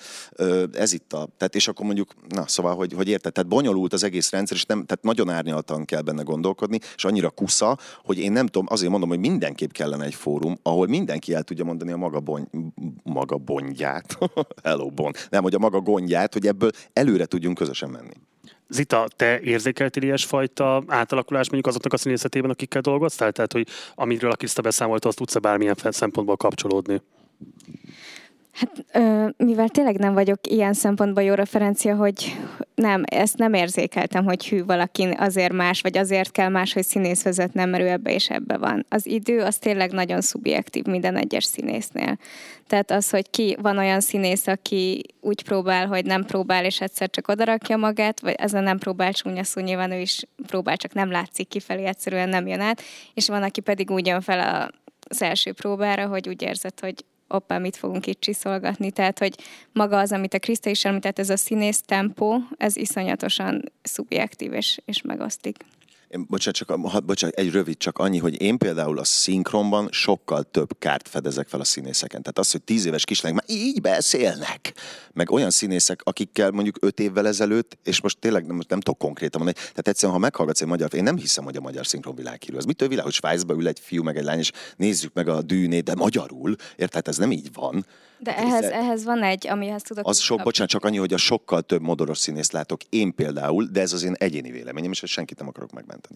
ez 0.73 0.93
itt 0.93 1.13
a, 1.13 1.27
tehát 1.38 1.55
és 1.55 1.67
akkor 1.67 1.86
mondjuk, 1.86 2.13
na 2.29 2.47
szóval, 2.47 2.75
hogy, 2.75 2.93
hogy 2.93 3.07
érted, 3.07 3.31
tehát 3.33 3.49
bonyolult 3.49 3.93
az 3.93 4.03
egész 4.03 4.31
rendszer, 4.31 4.57
és 4.57 4.65
nem, 4.65 4.86
tehát 4.86 5.03
nagyon 5.03 5.29
árnyaltan 5.29 5.86
kell 5.86 6.01
benne 6.01 6.23
gondolkodni, 6.23 6.79
és 6.95 7.05
annyira 7.05 7.29
kusza, 7.29 7.77
hogy 8.03 8.17
én 8.17 8.31
nem 8.31 8.45
tudom, 8.45 8.67
azért 8.69 8.91
mondom, 8.91 9.09
hogy 9.09 9.19
mindenképp 9.19 9.71
kellene 9.71 10.05
egy 10.05 10.15
fórum, 10.15 10.57
ahol 10.62 10.88
mindenki 10.88 11.33
el 11.33 11.43
tudja 11.43 11.63
mondani 11.63 11.91
a 11.91 11.97
maga, 11.97 12.19
bony, 12.19 12.47
maga 13.03 13.38
bonyját, 13.38 14.17
hello 14.63 14.89
bon, 14.89 15.12
nem, 15.29 15.43
hogy 15.43 15.53
a 15.53 15.59
maga 15.59 15.79
gondját, 15.79 16.33
hogy 16.33 16.47
ebből 16.47 16.71
előre 16.93 17.25
tudjunk 17.25 17.59
közösen 17.63 17.89
menni. 17.89 18.13
Zita, 18.67 19.08
te 19.15 19.39
érzékeltél 19.39 20.04
ilyesfajta 20.04 20.84
átalakulás 20.88 21.45
mondjuk 21.45 21.67
azoknak 21.67 21.93
a 21.93 21.97
színészetében, 21.97 22.49
akikkel 22.49 22.82
dolgoztál? 22.82 23.32
Tehát, 23.32 23.52
hogy 23.52 23.67
amiről 23.95 24.32
a 24.32 24.36
Kriszta 24.36 24.62
beszámolt, 24.62 25.06
azt 25.06 25.17
tudsz-e 25.17 25.39
bármilyen 25.39 25.76
szempontból 25.80 26.38
kapcsolódni? 26.38 27.02
Hát, 28.54 28.86
mivel 29.38 29.70
tényleg 29.70 29.98
nem 29.98 30.13
vagyok 30.13 30.48
ilyen 30.48 30.74
szempontból 30.74 31.24
jó 31.24 31.34
referencia, 31.34 31.96
hogy 31.96 32.38
nem, 32.76 33.04
ezt 33.06 33.38
nem 33.38 33.54
érzékeltem, 33.54 34.24
hogy 34.24 34.48
hű 34.48 34.66
valaki 34.66 35.04
azért 35.04 35.54
más, 35.54 35.82
vagy 35.82 35.98
azért 35.98 36.32
kell 36.32 36.50
más, 36.50 36.74
hogy 36.74 36.84
színész 36.84 37.24
vezetnem, 37.24 37.70
mert 37.70 37.84
ő 37.84 37.88
ebbe 37.88 38.13
és 38.13 38.30
ebbe 38.30 38.58
van. 38.58 38.86
Az 38.89 39.06
idő 39.06 39.42
az 39.42 39.58
tényleg 39.58 39.92
nagyon 39.92 40.22
szubjektív 40.22 40.84
minden 40.86 41.16
egyes 41.16 41.46
színésznél. 41.46 42.18
Tehát 42.68 42.92
az, 42.92 43.10
hogy 43.10 43.30
ki 43.30 43.58
van 43.62 43.78
olyan 43.78 44.00
színész, 44.00 44.48
aki 44.48 45.04
úgy 45.22 45.44
próbál, 45.44 45.88
hogy 45.88 46.06
nem 46.06 46.26
próbál, 46.26 46.66
és 46.66 46.82
egyszer 46.82 47.10
csak 47.10 47.28
odarakja 47.28 47.78
magát, 47.78 48.20
vagy 48.20 48.36
ezen 48.38 48.63
nem 48.63 48.78
próbál 48.78 49.13
csúnya 49.13 49.44
szó, 49.44 49.62
nyilván 49.62 49.92
ő 49.92 50.00
is 50.00 50.26
próbál, 50.48 50.78
csak 50.78 50.94
nem 50.94 51.12
látszik 51.12 51.48
kifelé, 51.48 51.86
egyszerűen 51.86 52.30
nem 52.30 52.48
jön 52.48 52.62
át, 52.62 52.82
és 53.13 53.28
van, 53.28 53.44
aki 53.44 53.62
pedig 53.62 53.92
úgy 53.92 54.08
jön 54.08 54.22
fel 54.22 54.39
a 54.39 54.82
az 55.10 55.22
első 55.22 55.52
próbára, 55.52 56.08
hogy 56.08 56.28
úgy 56.28 56.42
érzed, 56.42 56.80
hogy 56.80 57.06
oppá, 57.34 57.58
mit 57.58 57.76
fogunk 57.76 58.08
itt 58.08 58.19
csiszolgatni. 58.19 58.91
Tehát, 58.91 59.19
hogy 59.19 59.36
maga 59.72 60.00
az, 60.00 60.12
amit 60.12 60.34
a 60.34 60.39
Kriszta 60.39 60.69
is 60.69 60.86
említett, 60.86 61.19
ez 61.19 61.30
a 61.30 61.38
színész 61.38 61.82
tempó, 61.82 62.38
ez 62.58 62.76
iszonyatosan 62.76 63.72
szubjektív 63.82 64.54
és, 64.54 64.80
és 64.86 65.02
megosztik. 65.02 65.58
Én, 66.13 66.26
bocsánat, 66.30 66.56
csak, 66.56 66.69
ha, 66.69 66.99
bocsánat, 66.99 67.36
egy 67.36 67.52
rövid, 67.52 67.78
csak 67.78 67.97
annyi, 67.97 68.17
hogy 68.17 68.41
én 68.41 68.58
például 68.58 68.99
a 68.99 69.04
szinkronban 69.04 69.88
sokkal 69.91 70.43
több 70.43 70.78
kárt 70.80 71.08
fedezek 71.08 71.47
fel 71.47 71.60
a 71.60 71.63
színészeken. 71.63 72.21
Tehát 72.21 72.39
az, 72.39 72.52
hogy 72.52 72.62
tíz 72.62 72.86
éves 72.86 73.04
kislányok 73.06 73.39
már 73.39 73.58
így 73.58 73.82
beszélnek, 73.82 74.73
meg 75.13 75.32
olyan 75.32 75.49
színészek, 75.49 76.02
akikkel 76.04 76.52
mondjuk 76.52 76.78
öt 76.80 76.99
évvel 76.99 77.28
ezelőtt, 77.28 77.78
és 77.84 78.02
most 78.02 78.19
tényleg 78.19 78.45
nem, 78.45 78.62
nem 78.67 78.80
tudok 78.80 78.97
konkrétan 78.97 79.41
mondani, 79.41 79.65
tehát 79.67 79.88
egyszerűen, 79.88 80.13
ha 80.13 80.23
meghallgatsz 80.23 80.62
egy 80.62 80.67
magyar, 80.67 80.93
én 80.93 81.04
nem 81.04 81.17
hiszem, 81.17 81.43
hogy 81.43 81.56
a 81.56 81.62
magyar 81.62 81.86
szinkron 81.86 82.15
világhírű. 82.15 82.58
Az 82.58 82.65
mitől 82.65 82.88
világ, 82.88 83.04
hogy 83.04 83.13
Svájcba 83.13 83.54
ül 83.54 83.67
egy 83.67 83.80
fiú 83.80 84.04
meg 84.04 84.17
egy 84.17 84.23
lány, 84.23 84.39
és 84.39 84.52
nézzük 84.76 85.13
meg 85.13 85.28
a 85.28 85.41
dűnét, 85.41 85.84
de 85.84 85.95
magyarul, 85.95 86.56
érted? 86.76 87.08
Ez 87.08 87.17
nem 87.17 87.32
így 87.32 87.54
van. 87.54 87.86
De 88.23 88.38
ehhez, 88.38 88.63
ez- 88.63 88.71
ehhez 88.71 89.03
van 89.03 89.23
egy, 89.23 89.47
amihez 89.47 89.81
tudok... 89.81 90.07
Az 90.07 90.19
sok, 90.19 90.41
bocsánat, 90.43 90.71
csak 90.71 90.86
annyi, 90.86 90.97
hogy 90.97 91.13
a 91.13 91.17
sokkal 91.17 91.62
több 91.62 91.81
modoros 91.81 92.17
színészt 92.17 92.51
látok 92.51 92.81
én 92.89 93.15
például, 93.15 93.65
de 93.71 93.81
ez 93.81 93.93
az 93.93 94.03
én 94.03 94.13
egyéni 94.17 94.51
véleményem, 94.51 94.91
és 94.91 95.03
senkit 95.05 95.39
nem 95.39 95.47
akarok 95.47 95.71
megmenteni. 95.71 96.15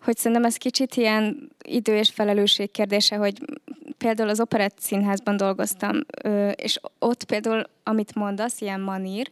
hogy 0.00 0.16
szerintem 0.16 0.44
ez 0.44 0.56
kicsit 0.56 0.94
ilyen 0.94 1.50
idő 1.64 1.96
és 1.96 2.10
felelősség 2.10 2.70
kérdése, 2.70 3.16
hogy 3.16 3.38
például 3.98 4.28
az 4.28 4.40
Operett 4.40 4.78
Színházban 4.80 5.36
dolgoztam, 5.36 6.00
és 6.54 6.80
ott 6.98 7.24
például, 7.24 7.62
amit 7.82 8.14
mondasz, 8.14 8.60
ilyen 8.60 8.80
manír, 8.80 9.30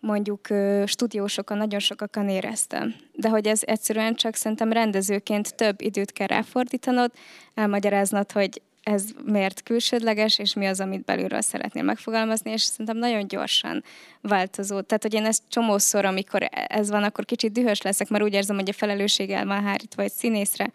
mondjuk 0.00 0.46
stúdiósokon 0.86 1.56
nagyon 1.56 1.80
sokakan 1.80 2.28
éreztem. 2.28 2.94
De 3.12 3.28
hogy 3.28 3.46
ez 3.46 3.60
egyszerűen 3.64 4.14
csak 4.14 4.34
szerintem 4.34 4.72
rendezőként 4.72 5.54
több 5.54 5.80
időt 5.80 6.12
kell 6.12 6.26
ráfordítanod, 6.26 7.10
elmagyaráznod, 7.54 8.32
hogy 8.32 8.62
ez 8.82 9.04
miért 9.24 9.62
külsődleges, 9.62 10.38
és 10.38 10.54
mi 10.54 10.66
az, 10.66 10.80
amit 10.80 11.04
belülről 11.04 11.40
szeretnél 11.40 11.82
megfogalmazni, 11.82 12.50
és 12.50 12.62
szerintem 12.62 12.96
nagyon 12.96 13.26
gyorsan 13.26 13.84
változó. 14.20 14.80
Tehát, 14.80 15.02
hogy 15.02 15.14
én 15.14 15.24
ezt 15.24 15.42
csomószor, 15.48 16.04
amikor 16.04 16.48
ez 16.50 16.90
van, 16.90 17.02
akkor 17.02 17.24
kicsit 17.24 17.52
dühös 17.52 17.82
leszek, 17.82 18.08
mert 18.08 18.24
úgy 18.24 18.32
érzem, 18.32 18.56
hogy 18.56 18.68
a 18.68 18.72
felelősség 18.72 19.30
el 19.30 19.46
van 19.46 19.62
hárítva 19.62 20.02
egy 20.02 20.12
színészre, 20.12 20.70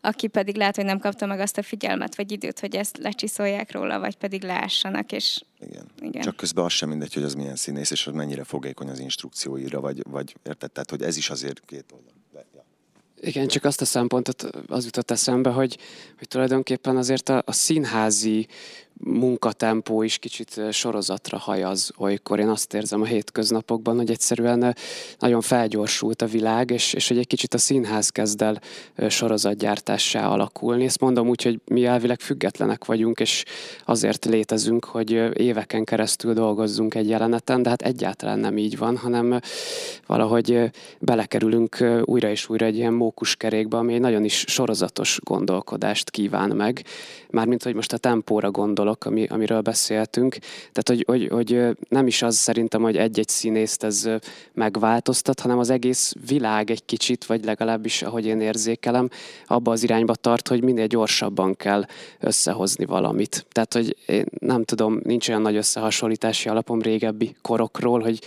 aki 0.00 0.26
pedig 0.26 0.56
lehet, 0.56 0.76
hogy 0.76 0.84
nem 0.84 0.98
kapta 0.98 1.26
meg 1.26 1.40
azt 1.40 1.58
a 1.58 1.62
figyelmet, 1.62 2.16
vagy 2.16 2.32
időt, 2.32 2.60
hogy 2.60 2.76
ezt 2.76 2.96
lecsiszolják 2.96 3.72
róla, 3.72 3.98
vagy 3.98 4.16
pedig 4.16 4.42
leássanak, 4.42 5.12
és 5.12 5.42
Igen. 5.60 5.86
Igen. 6.00 6.22
Csak 6.22 6.36
közben 6.36 6.64
az 6.64 6.72
sem 6.72 6.88
mindegy, 6.88 7.14
hogy 7.14 7.22
az 7.22 7.34
milyen 7.34 7.56
színész, 7.56 7.90
és 7.90 8.04
hogy 8.04 8.14
mennyire 8.14 8.44
fogékony 8.44 8.88
az 8.88 8.98
instrukcióira, 8.98 9.80
vagy, 9.80 10.02
vagy 10.10 10.36
érted? 10.46 10.70
Tehát, 10.70 10.90
hogy 10.90 11.02
ez 11.02 11.16
is 11.16 11.30
azért 11.30 11.60
két 11.66 11.92
oldal. 11.92 12.12
Igen, 13.24 13.46
csak 13.46 13.64
azt 13.64 13.80
a 13.80 13.84
szempontot 13.84 14.42
az 14.66 14.84
jutott 14.84 15.10
eszembe, 15.10 15.50
hogy, 15.50 15.78
hogy 16.18 16.28
tulajdonképpen 16.28 16.96
azért 16.96 17.28
a, 17.28 17.42
a 17.46 17.52
színházi 17.52 18.46
munkatempó 19.00 20.02
is 20.02 20.18
kicsit 20.18 20.60
sorozatra 20.70 21.38
hajaz 21.38 21.92
olykor. 21.98 22.38
Én 22.38 22.48
azt 22.48 22.74
érzem 22.74 23.00
a 23.00 23.04
hétköznapokban, 23.04 23.96
hogy 23.96 24.10
egyszerűen 24.10 24.76
nagyon 25.18 25.40
felgyorsult 25.40 26.22
a 26.22 26.26
világ, 26.26 26.70
és, 26.70 26.92
és 26.92 27.08
hogy 27.08 27.18
egy 27.18 27.26
kicsit 27.26 27.54
a 27.54 27.58
színház 27.58 28.08
kezd 28.08 28.42
el 28.42 28.60
sorozatgyártássá 29.08 30.28
alakulni. 30.28 30.84
Ezt 30.84 31.00
mondom 31.00 31.28
úgy, 31.28 31.42
hogy 31.42 31.60
mi 31.64 31.84
elvileg 31.84 32.20
függetlenek 32.20 32.84
vagyunk, 32.84 33.20
és 33.20 33.44
azért 33.84 34.24
létezünk, 34.24 34.84
hogy 34.84 35.10
éveken 35.38 35.84
keresztül 35.84 36.32
dolgozzunk 36.32 36.94
egy 36.94 37.08
jeleneten, 37.08 37.62
de 37.62 37.68
hát 37.68 37.82
egyáltalán 37.82 38.38
nem 38.38 38.58
így 38.58 38.78
van, 38.78 38.96
hanem 38.96 39.40
valahogy 40.06 40.70
belekerülünk 40.98 41.84
újra 42.04 42.28
és 42.28 42.48
újra 42.48 42.66
egy 42.66 42.76
ilyen 42.76 42.92
mókuskerékbe, 42.92 43.76
ami 43.76 43.94
egy 43.94 44.00
nagyon 44.00 44.24
is 44.24 44.44
sorozatos 44.48 45.18
gondolkodást 45.22 46.10
kíván 46.10 46.50
meg. 46.50 46.84
Mármint, 47.30 47.62
hogy 47.62 47.74
most 47.74 47.92
a 47.92 47.98
tempóra 47.98 48.50
gondolok, 48.50 48.93
ami, 48.98 49.26
amiről 49.26 49.60
beszéltünk. 49.60 50.36
Tehát, 50.72 50.88
hogy, 50.88 51.04
hogy, 51.06 51.28
hogy 51.28 51.76
nem 51.88 52.06
is 52.06 52.22
az 52.22 52.36
szerintem, 52.36 52.82
hogy 52.82 52.96
egy-egy 52.96 53.28
színészt 53.28 53.84
ez 53.84 54.08
megváltoztat, 54.52 55.40
hanem 55.40 55.58
az 55.58 55.70
egész 55.70 56.14
világ 56.26 56.70
egy 56.70 56.84
kicsit, 56.84 57.24
vagy 57.24 57.44
legalábbis, 57.44 58.02
ahogy 58.02 58.26
én 58.26 58.40
érzékelem, 58.40 59.08
abba 59.46 59.72
az 59.72 59.82
irányba 59.82 60.14
tart, 60.14 60.48
hogy 60.48 60.62
minél 60.62 60.86
gyorsabban 60.86 61.56
kell 61.56 61.84
összehozni 62.20 62.84
valamit. 62.84 63.46
Tehát, 63.52 63.72
hogy 63.72 63.96
én 64.06 64.24
nem 64.38 64.64
tudom, 64.64 65.00
nincs 65.02 65.28
olyan 65.28 65.42
nagy 65.42 65.56
összehasonlítási 65.56 66.48
alapom 66.48 66.82
régebbi 66.82 67.36
korokról, 67.42 68.00
hogy, 68.00 68.18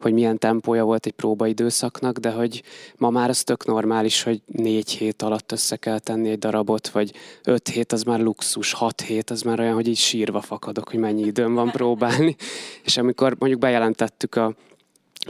hogy 0.00 0.12
milyen 0.12 0.38
tempója 0.38 0.84
volt 0.84 1.06
egy 1.06 1.12
próbaidőszaknak, 1.12 2.18
de 2.18 2.30
hogy 2.30 2.62
ma 2.96 3.10
már 3.10 3.28
az 3.28 3.42
tök 3.42 3.66
normális, 3.66 4.22
hogy 4.22 4.42
négy 4.46 4.90
hét 4.90 5.22
alatt 5.22 5.52
össze 5.52 5.76
kell 5.76 5.98
tenni 5.98 6.30
egy 6.30 6.38
darabot, 6.38 6.88
vagy 6.88 7.12
öt 7.44 7.68
hét 7.68 7.92
az 7.92 8.02
már 8.02 8.20
luxus, 8.20 8.72
hat 8.72 9.00
hét 9.00 9.30
az 9.30 9.42
már 9.42 9.60
olyan, 9.60 9.74
hogy 9.74 9.88
így 9.88 9.96
sírva 10.04 10.40
fakadok, 10.40 10.88
hogy 10.88 10.98
mennyi 10.98 11.22
időm 11.22 11.54
van 11.54 11.70
próbálni. 11.70 12.36
És 12.84 12.96
amikor 12.96 13.36
mondjuk 13.38 13.60
bejelentettük 13.60 14.34
a 14.34 14.54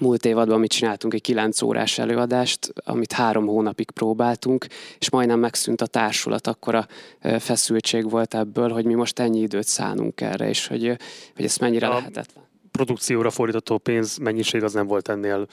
múlt 0.00 0.24
évadban 0.24 0.60
mi 0.60 0.66
csináltunk 0.66 1.14
egy 1.14 1.20
9 1.20 1.62
órás 1.62 1.98
előadást, 1.98 2.72
amit 2.84 3.12
három 3.12 3.46
hónapig 3.46 3.90
próbáltunk, 3.90 4.66
és 4.98 5.10
majdnem 5.10 5.38
megszűnt 5.38 5.80
a 5.80 5.86
társulat, 5.86 6.46
akkora 6.46 6.86
ö, 7.22 7.38
feszültség 7.38 8.10
volt 8.10 8.34
ebből, 8.34 8.70
hogy 8.70 8.84
mi 8.84 8.94
most 8.94 9.18
ennyi 9.18 9.40
időt 9.40 9.66
szánunk 9.66 10.20
erre, 10.20 10.48
és 10.48 10.66
hogy, 10.66 10.96
hogy 11.36 11.44
ez 11.44 11.56
mennyire 11.56 11.86
A- 11.86 11.94
lehetetlen. 11.94 12.44
Produkcióra 12.70 13.30
fordítható 13.30 13.78
pénz 13.78 14.16
mennyiség 14.16 14.62
az 14.62 14.72
nem 14.72 14.86
volt 14.86 15.08
ennél 15.08 15.46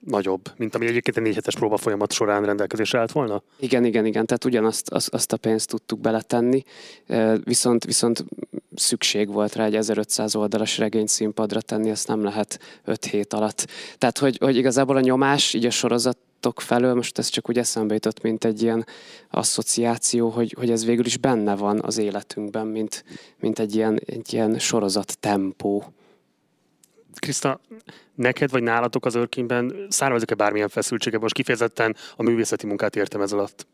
nagyobb, 0.00 0.52
mint 0.56 0.74
ami 0.74 0.86
egyébként 0.86 1.16
egy 1.16 1.22
négy 1.22 1.34
hetes 1.34 1.54
próba 1.54 1.76
folyamat 1.76 2.12
során 2.12 2.44
rendelkezésre 2.44 2.98
állt 2.98 3.12
volna? 3.12 3.42
Igen, 3.58 3.84
igen, 3.84 4.06
igen, 4.06 4.26
tehát 4.26 4.44
ugyanazt 4.44 4.90
azt, 4.90 5.08
azt 5.08 5.32
a 5.32 5.36
pénzt 5.36 5.68
tudtuk 5.68 6.00
beletenni, 6.00 6.62
viszont, 7.44 7.84
viszont 7.84 8.24
szükség 8.74 9.32
volt 9.32 9.54
rá 9.54 9.64
egy 9.64 9.76
1500 9.76 10.34
oldalas 10.34 10.78
regényt 10.78 11.08
színpadra 11.08 11.60
tenni, 11.60 11.90
ezt 11.90 12.08
nem 12.08 12.22
lehet 12.22 12.60
5 12.84 13.04
hét 13.04 13.32
alatt. 13.32 13.66
Tehát, 13.98 14.18
hogy, 14.18 14.38
hogy 14.40 14.56
igazából 14.56 14.96
a 14.96 15.00
nyomás 15.00 15.54
így 15.54 15.66
a 15.66 15.70
sorozatok 15.70 16.60
felől, 16.60 16.94
most 16.94 17.18
ez 17.18 17.28
csak 17.28 17.48
úgy 17.48 17.58
eszembe 17.58 17.94
jutott, 17.94 18.22
mint 18.22 18.44
egy 18.44 18.62
ilyen 18.62 18.86
asszociáció, 19.30 20.28
hogy, 20.28 20.54
hogy 20.58 20.70
ez 20.70 20.84
végül 20.84 21.06
is 21.06 21.16
benne 21.16 21.56
van 21.56 21.80
az 21.82 21.98
életünkben, 21.98 22.66
mint, 22.66 23.04
mint 23.40 23.58
egy, 23.58 23.74
ilyen, 23.74 24.00
egy 24.06 24.32
ilyen 24.32 24.58
sorozat 24.58 25.18
tempó. 25.18 25.92
Kriszta, 27.18 27.60
neked 28.14 28.50
vagy 28.50 28.62
nálatok 28.62 29.06
az 29.06 29.14
örkényben 29.14 29.74
származik-e 29.88 30.34
bármilyen 30.34 30.68
feszültsége? 30.68 31.18
Most 31.18 31.34
kifejezetten 31.34 31.96
a 32.16 32.22
művészeti 32.22 32.66
munkát 32.66 32.96
értem 32.96 33.20
ez 33.20 33.32
alatt. 33.32 33.66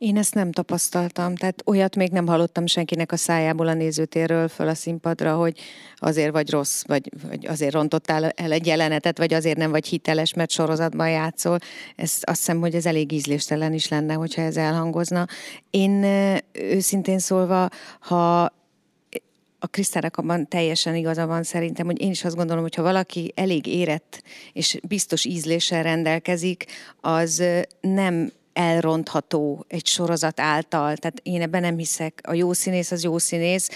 Én 0.00 0.16
ezt 0.16 0.34
nem 0.34 0.52
tapasztaltam, 0.52 1.34
tehát 1.34 1.62
olyat 1.66 1.96
még 1.96 2.10
nem 2.10 2.26
hallottam 2.26 2.66
senkinek 2.66 3.12
a 3.12 3.16
szájából 3.16 3.68
a 3.68 3.74
nézőtérről 3.74 4.48
föl 4.48 4.68
a 4.68 4.74
színpadra, 4.74 5.36
hogy 5.36 5.58
azért 5.96 6.32
vagy 6.32 6.50
rossz, 6.50 6.82
vagy, 6.86 7.10
vagy 7.28 7.46
azért 7.46 7.72
rontottál 7.72 8.28
el 8.28 8.52
egy 8.52 8.66
jelenetet, 8.66 9.18
vagy 9.18 9.34
azért 9.34 9.56
nem 9.56 9.70
vagy 9.70 9.86
hiteles, 9.86 10.34
mert 10.34 10.50
sorozatban 10.50 11.10
játszol. 11.10 11.58
Ez, 11.96 12.18
azt 12.20 12.38
hiszem, 12.38 12.60
hogy 12.60 12.74
ez 12.74 12.86
elég 12.86 13.12
ízléstelen 13.12 13.72
is 13.72 13.88
lenne, 13.88 14.14
hogyha 14.14 14.42
ez 14.42 14.56
elhangozna. 14.56 15.26
Én 15.70 16.04
őszintén 16.52 17.18
szólva, 17.18 17.68
ha 18.00 18.52
a 19.62 19.66
Krisztának 19.66 20.16
abban 20.16 20.48
teljesen 20.48 20.94
igaza 20.94 21.26
van 21.26 21.42
szerintem, 21.42 21.86
hogy 21.86 22.00
én 22.00 22.10
is 22.10 22.24
azt 22.24 22.36
gondolom, 22.36 22.62
hogy 22.62 22.74
ha 22.74 22.82
valaki 22.82 23.32
elég 23.36 23.66
érett 23.66 24.22
és 24.52 24.78
biztos 24.88 25.24
ízléssel 25.24 25.82
rendelkezik, 25.82 26.64
az 27.00 27.42
nem 27.80 28.32
elrontható 28.52 29.64
egy 29.68 29.86
sorozat 29.86 30.40
által. 30.40 30.96
Tehát 30.96 31.20
én 31.22 31.42
ebben 31.42 31.60
nem 31.60 31.76
hiszek. 31.76 32.20
A 32.22 32.34
jó 32.34 32.52
színész 32.52 32.90
az 32.90 33.02
jó 33.02 33.18
színész, 33.18 33.68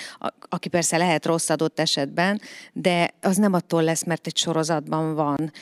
aki 0.48 0.68
persze 0.68 0.96
lehet 0.96 1.26
rossz 1.26 1.48
adott 1.50 1.80
esetben, 1.80 2.40
de 2.72 3.10
az 3.20 3.36
nem 3.36 3.52
attól 3.52 3.82
lesz, 3.82 4.04
mert 4.04 4.26
egy 4.26 4.36
sorozatban 4.36 5.14
van. 5.14 5.52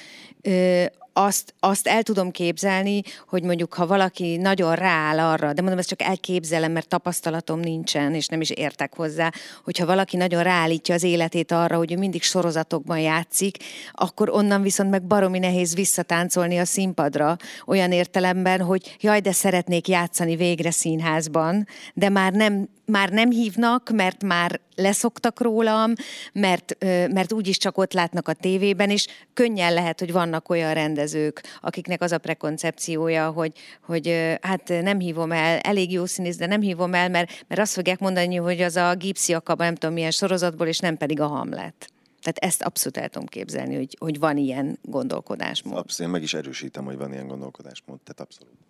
Azt, 1.12 1.54
azt 1.60 1.88
el 1.88 2.02
tudom 2.02 2.30
képzelni, 2.30 3.02
hogy 3.28 3.42
mondjuk, 3.42 3.74
ha 3.74 3.86
valaki 3.86 4.36
nagyon 4.36 4.74
rááll 4.74 5.18
arra, 5.18 5.52
de 5.52 5.60
mondom, 5.60 5.78
ezt 5.78 5.88
csak 5.88 6.02
elképzelem, 6.02 6.72
mert 6.72 6.88
tapasztalatom 6.88 7.60
nincsen, 7.60 8.14
és 8.14 8.26
nem 8.26 8.40
is 8.40 8.50
értek 8.50 8.96
hozzá, 8.96 9.32
hogyha 9.64 9.86
valaki 9.86 10.16
nagyon 10.16 10.42
ráállítja 10.42 10.94
az 10.94 11.02
életét 11.02 11.52
arra, 11.52 11.76
hogy 11.76 11.92
ő 11.92 11.96
mindig 11.96 12.22
sorozatokban 12.22 12.98
játszik, 12.98 13.56
akkor 13.92 14.30
onnan 14.30 14.62
viszont 14.62 14.90
meg 14.90 15.02
baromi 15.02 15.38
nehéz 15.38 15.74
visszatáncolni 15.74 16.58
a 16.58 16.64
színpadra, 16.64 17.36
olyan 17.66 17.92
értelemben, 17.92 18.60
hogy 18.60 18.96
jaj, 19.00 19.20
de 19.20 19.32
szeretnék 19.32 19.88
játszani 19.88 20.36
végre 20.36 20.70
színházban, 20.70 21.66
de 21.94 22.08
már 22.08 22.32
nem, 22.32 22.68
már 22.92 23.10
nem 23.10 23.30
hívnak, 23.30 23.90
mert 23.90 24.22
már 24.22 24.60
leszoktak 24.74 25.40
rólam, 25.40 25.92
mert, 26.32 26.76
mert 27.12 27.32
úgyis 27.32 27.56
csak 27.56 27.78
ott 27.78 27.92
látnak 27.92 28.28
a 28.28 28.32
tévében, 28.32 28.90
és 28.90 29.06
könnyen 29.34 29.74
lehet, 29.74 29.98
hogy 29.98 30.12
vannak 30.12 30.48
olyan 30.48 30.74
rendezők, 30.74 31.42
akiknek 31.60 32.02
az 32.02 32.12
a 32.12 32.18
prekoncepciója, 32.18 33.30
hogy, 33.30 33.52
hogy 33.82 34.36
hát 34.40 34.68
nem 34.68 34.98
hívom 34.98 35.32
el, 35.32 35.58
elég 35.58 35.92
jó 35.92 36.06
színész, 36.06 36.36
de 36.36 36.46
nem 36.46 36.60
hívom 36.60 36.94
el, 36.94 37.08
mert, 37.08 37.44
mert 37.48 37.60
azt 37.60 37.72
fogják 37.72 37.98
mondani, 37.98 38.36
hogy 38.36 38.60
az 38.60 38.76
a 38.76 38.94
gipszi 38.94 39.34
akaba, 39.34 39.64
nem 39.64 39.74
tudom 39.74 39.94
milyen 39.94 40.10
sorozatból, 40.10 40.66
és 40.66 40.78
nem 40.78 40.96
pedig 40.96 41.20
a 41.20 41.26
Hamlet. 41.26 41.90
Tehát 42.22 42.38
ezt 42.38 42.62
abszolút 42.62 42.96
el 42.96 43.08
tudom 43.08 43.28
képzelni, 43.28 43.74
hogy, 43.76 43.96
hogy 43.98 44.18
van 44.18 44.36
ilyen 44.36 44.78
gondolkodásmód. 44.82 45.76
Abszolút, 45.76 46.00
én 46.00 46.08
meg 46.08 46.22
is 46.22 46.34
erősítem, 46.34 46.84
hogy 46.84 46.96
van 46.96 47.12
ilyen 47.12 47.26
gondolkodásmód, 47.26 48.00
tehát 48.00 48.20
abszolút. 48.20 48.61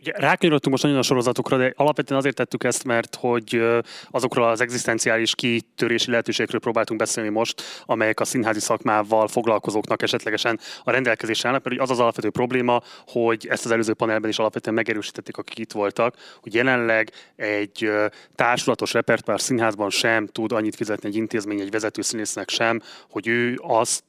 Ugye 0.00 0.12
rákanyarodtunk 0.14 0.70
most 0.70 0.82
nagyon 0.82 0.98
a 0.98 1.02
sorozatokra, 1.02 1.56
de 1.56 1.72
alapvetően 1.76 2.20
azért 2.20 2.36
tettük 2.36 2.64
ezt, 2.64 2.84
mert 2.84 3.16
hogy 3.20 3.62
azokról 4.10 4.48
az 4.48 4.60
egzisztenciális 4.60 5.34
kitörési 5.34 6.10
lehetőségekről 6.10 6.60
próbáltunk 6.60 7.00
beszélni 7.00 7.28
most, 7.28 7.62
amelyek 7.84 8.20
a 8.20 8.24
színházi 8.24 8.60
szakmával 8.60 9.28
foglalkozóknak 9.28 10.02
esetlegesen 10.02 10.60
a 10.84 10.90
rendelkezésre 10.90 11.48
állnak, 11.48 11.64
mert 11.64 11.80
az 11.80 11.90
az 11.90 11.98
alapvető 11.98 12.30
probléma, 12.30 12.82
hogy 13.06 13.46
ezt 13.50 13.64
az 13.64 13.70
előző 13.70 13.94
panelben 13.94 14.30
is 14.30 14.38
alapvetően 14.38 14.74
megerősítették, 14.74 15.36
akik 15.36 15.58
itt 15.58 15.72
voltak, 15.72 16.16
hogy 16.42 16.54
jelenleg 16.54 17.10
egy 17.36 17.90
társulatos 18.34 18.92
repertoár 18.92 19.40
színházban 19.40 19.90
sem 19.90 20.26
tud 20.26 20.52
annyit 20.52 20.76
fizetni 20.76 21.08
egy 21.08 21.16
intézmény, 21.16 21.60
egy 21.60 21.70
vezető 21.70 22.02
színésznek 22.02 22.48
sem, 22.48 22.82
hogy 23.10 23.26
ő 23.26 23.58
azt, 23.62 24.04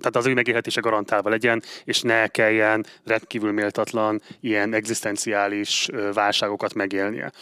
tehát 0.00 0.16
az 0.16 0.26
ő 0.26 0.34
megélhetése 0.34 0.80
garantálva 0.80 1.28
legyen, 1.28 1.62
és 1.84 2.00
ne 2.00 2.26
kelljen 2.26 2.86
rendkívül 3.04 3.52
méltatlan 3.52 4.22
ilyen 4.40 4.74
egzisztenciális 4.74 5.24
potenciális 5.26 5.88
válságokat 6.14 6.74
megélnie. 6.74 7.32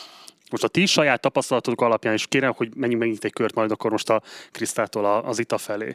Most 0.51 0.65
a 0.65 0.69
ti 0.69 0.87
saját 0.87 1.21
tapasztalatotok 1.21 1.81
alapján 1.81 2.15
is 2.15 2.27
kérem, 2.27 2.53
hogy 2.53 2.71
menjünk 2.77 3.01
megint 3.01 3.25
egy 3.25 3.33
kört 3.33 3.55
majd 3.55 3.71
akkor 3.71 3.91
most 3.91 4.11
a 4.11 4.23
Krisztától 4.53 5.05
az 5.05 5.39
ITA 5.39 5.59
felé 5.59 5.95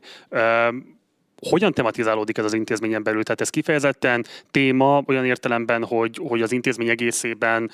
hogyan 1.49 1.73
tematizálódik 1.73 2.38
ez 2.38 2.45
az 2.45 2.54
intézményen 2.54 3.04
belül? 3.04 3.23
Tehát 3.23 3.41
ez 3.41 3.49
kifejezetten 3.49 4.25
téma 4.52 5.04
olyan 5.06 5.25
értelemben, 5.25 5.84
hogy, 5.84 6.19
hogy 6.28 6.41
az 6.41 6.52
intézmény 6.52 6.89
egészében, 6.89 7.71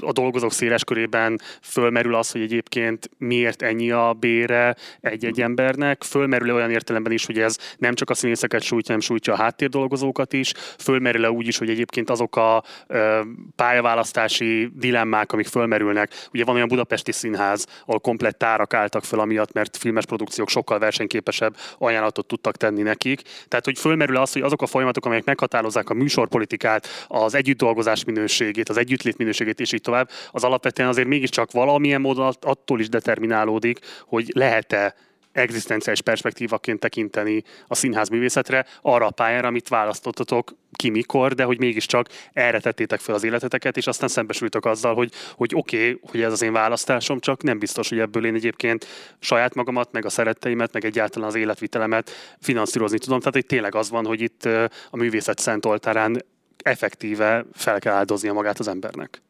a 0.00 0.12
dolgozók 0.12 0.52
széles 0.52 0.84
körében 0.84 1.40
fölmerül 1.62 2.14
az, 2.14 2.30
hogy 2.30 2.40
egyébként 2.40 3.10
miért 3.18 3.62
ennyi 3.62 3.90
a 3.90 4.16
bére 4.20 4.76
egy-egy 5.00 5.40
embernek, 5.40 6.02
fölmerül 6.02 6.54
olyan 6.54 6.70
értelemben 6.70 7.12
is, 7.12 7.26
hogy 7.26 7.38
ez 7.38 7.58
nem 7.78 7.94
csak 7.94 8.10
a 8.10 8.14
színészeket 8.14 8.62
sújtja, 8.62 8.86
hanem 8.86 9.00
sújtja 9.00 9.32
a 9.32 9.36
háttérdolgozókat 9.36 10.32
is, 10.32 10.52
fölmerül 10.78 11.26
úgy 11.28 11.46
is, 11.46 11.58
hogy 11.58 11.70
egyébként 11.70 12.10
azok 12.10 12.36
a 12.36 12.62
pályaválasztási 13.56 14.70
dilemmák, 14.74 15.32
amik 15.32 15.46
fölmerülnek. 15.46 16.12
Ugye 16.32 16.44
van 16.44 16.54
olyan 16.54 16.68
budapesti 16.68 17.12
színház, 17.12 17.66
ahol 17.86 18.00
komplett 18.00 18.38
tárak 18.38 18.74
álltak 18.74 19.04
föl 19.04 19.20
amiatt, 19.20 19.52
mert 19.52 19.76
filmes 19.76 20.06
produkciók 20.06 20.48
sokkal 20.48 20.78
versenyképesebb 20.78 21.56
ajánlatot 21.78 22.26
tudtak 22.26 22.56
tenni 22.56 22.82
nekik. 22.88 23.22
Tehát, 23.48 23.64
hogy 23.64 23.78
fölmerül 23.78 24.16
az, 24.16 24.32
hogy 24.32 24.42
azok 24.42 24.62
a 24.62 24.66
folyamatok, 24.66 25.04
amelyek 25.04 25.24
meghatározzák 25.24 25.90
a 25.90 25.94
műsorpolitikát, 25.94 26.88
az 27.08 27.34
együttdolgozás 27.34 28.04
minőségét, 28.04 28.68
az 28.68 28.76
együttlét 28.76 29.16
minőségét, 29.16 29.60
és 29.60 29.72
így 29.72 29.80
tovább, 29.80 30.10
az 30.30 30.44
alapvetően 30.44 30.88
azért 30.88 31.08
mégiscsak 31.08 31.50
valamilyen 31.50 32.00
módon 32.00 32.34
attól 32.40 32.80
is 32.80 32.88
determinálódik, 32.88 33.78
hogy 34.06 34.30
lehet-e 34.34 34.94
egzisztenciális 35.32 36.00
perspektívaként 36.00 36.80
tekinteni 36.80 37.42
a 37.66 37.74
színház 37.74 38.08
művészetre, 38.08 38.66
arra 38.82 39.06
a 39.06 39.10
pályára, 39.10 39.48
amit 39.48 39.68
választottatok 39.68 40.56
ki 40.72 40.90
mikor, 40.90 41.34
de 41.34 41.44
hogy 41.44 41.58
mégiscsak 41.58 42.08
erre 42.32 42.60
tettétek 42.60 43.00
fel 43.00 43.14
az 43.14 43.24
életeteket, 43.24 43.76
és 43.76 43.86
aztán 43.86 44.08
szembesültök 44.08 44.64
azzal, 44.64 44.94
hogy, 44.94 45.12
hogy 45.34 45.50
oké, 45.54 45.76
okay, 45.76 46.00
hogy 46.10 46.22
ez 46.22 46.32
az 46.32 46.42
én 46.42 46.52
választásom, 46.52 47.18
csak 47.18 47.42
nem 47.42 47.58
biztos, 47.58 47.88
hogy 47.88 47.98
ebből 47.98 48.26
én 48.26 48.34
egyébként 48.34 48.86
saját 49.18 49.54
magamat, 49.54 49.92
meg 49.92 50.04
a 50.04 50.10
szeretteimet, 50.10 50.72
meg 50.72 50.84
egyáltalán 50.84 51.28
az 51.28 51.34
életvitelemet 51.34 52.10
finanszírozni 52.40 52.98
tudom. 52.98 53.18
Tehát 53.18 53.34
hogy 53.34 53.46
tényleg 53.46 53.74
az 53.74 53.90
van, 53.90 54.06
hogy 54.06 54.20
itt 54.20 54.44
a 54.90 54.96
művészet 54.96 55.38
szent 55.38 55.66
oltárán 55.66 56.24
effektíve 56.62 57.44
fel 57.52 57.78
kell 57.78 57.94
áldoznia 57.94 58.32
magát 58.32 58.58
az 58.58 58.68
embernek. 58.68 59.22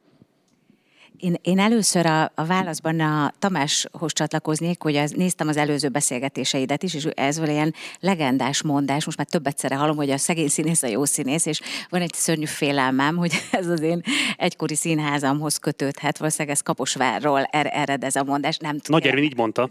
Én, 1.19 1.37
én 1.43 1.59
először 1.59 2.07
a, 2.07 2.33
a 2.35 2.45
válaszban 2.45 3.01
a 3.01 3.33
Tamáshoz 3.39 4.13
csatlakoznék, 4.13 4.83
hogy 4.83 4.97
az, 4.97 5.11
néztem 5.11 5.49
az 5.49 5.57
előző 5.57 5.89
beszélgetéseidet 5.89 6.83
is, 6.83 6.95
és 6.95 7.05
ez 7.05 7.39
van 7.39 7.51
ilyen 7.51 7.75
legendás 8.01 8.63
mondás, 8.63 9.05
most 9.05 9.17
már 9.19 9.27
több 9.27 9.47
egyszerre 9.47 9.77
hallom, 9.77 9.97
hogy 9.97 10.11
a 10.11 10.19
szegény 10.19 10.49
színész 10.49 10.83
a 10.83 10.87
jó 10.87 11.05
színész, 11.05 11.47
és 11.47 11.61
van 11.89 12.01
egy 12.01 12.13
szörnyű 12.13 12.45
félelmem, 12.45 13.17
hogy 13.17 13.33
ez 13.51 13.67
az 13.67 13.81
én 13.81 14.03
egykori 14.37 14.75
színházamhoz 14.75 15.57
kötődhet, 15.57 16.19
valószínűleg 16.19 16.55
ez 16.55 16.63
Kaposvárról 16.63 17.43
er, 17.43 17.71
ered 17.73 18.05
ez 18.05 18.17
a 18.17 18.25
mondás, 18.25 18.57
nem 18.57 18.79
tudom. 18.79 19.01
Nagy 19.01 19.09
Ervin 19.09 19.25
így 19.25 19.37
mondta. 19.37 19.71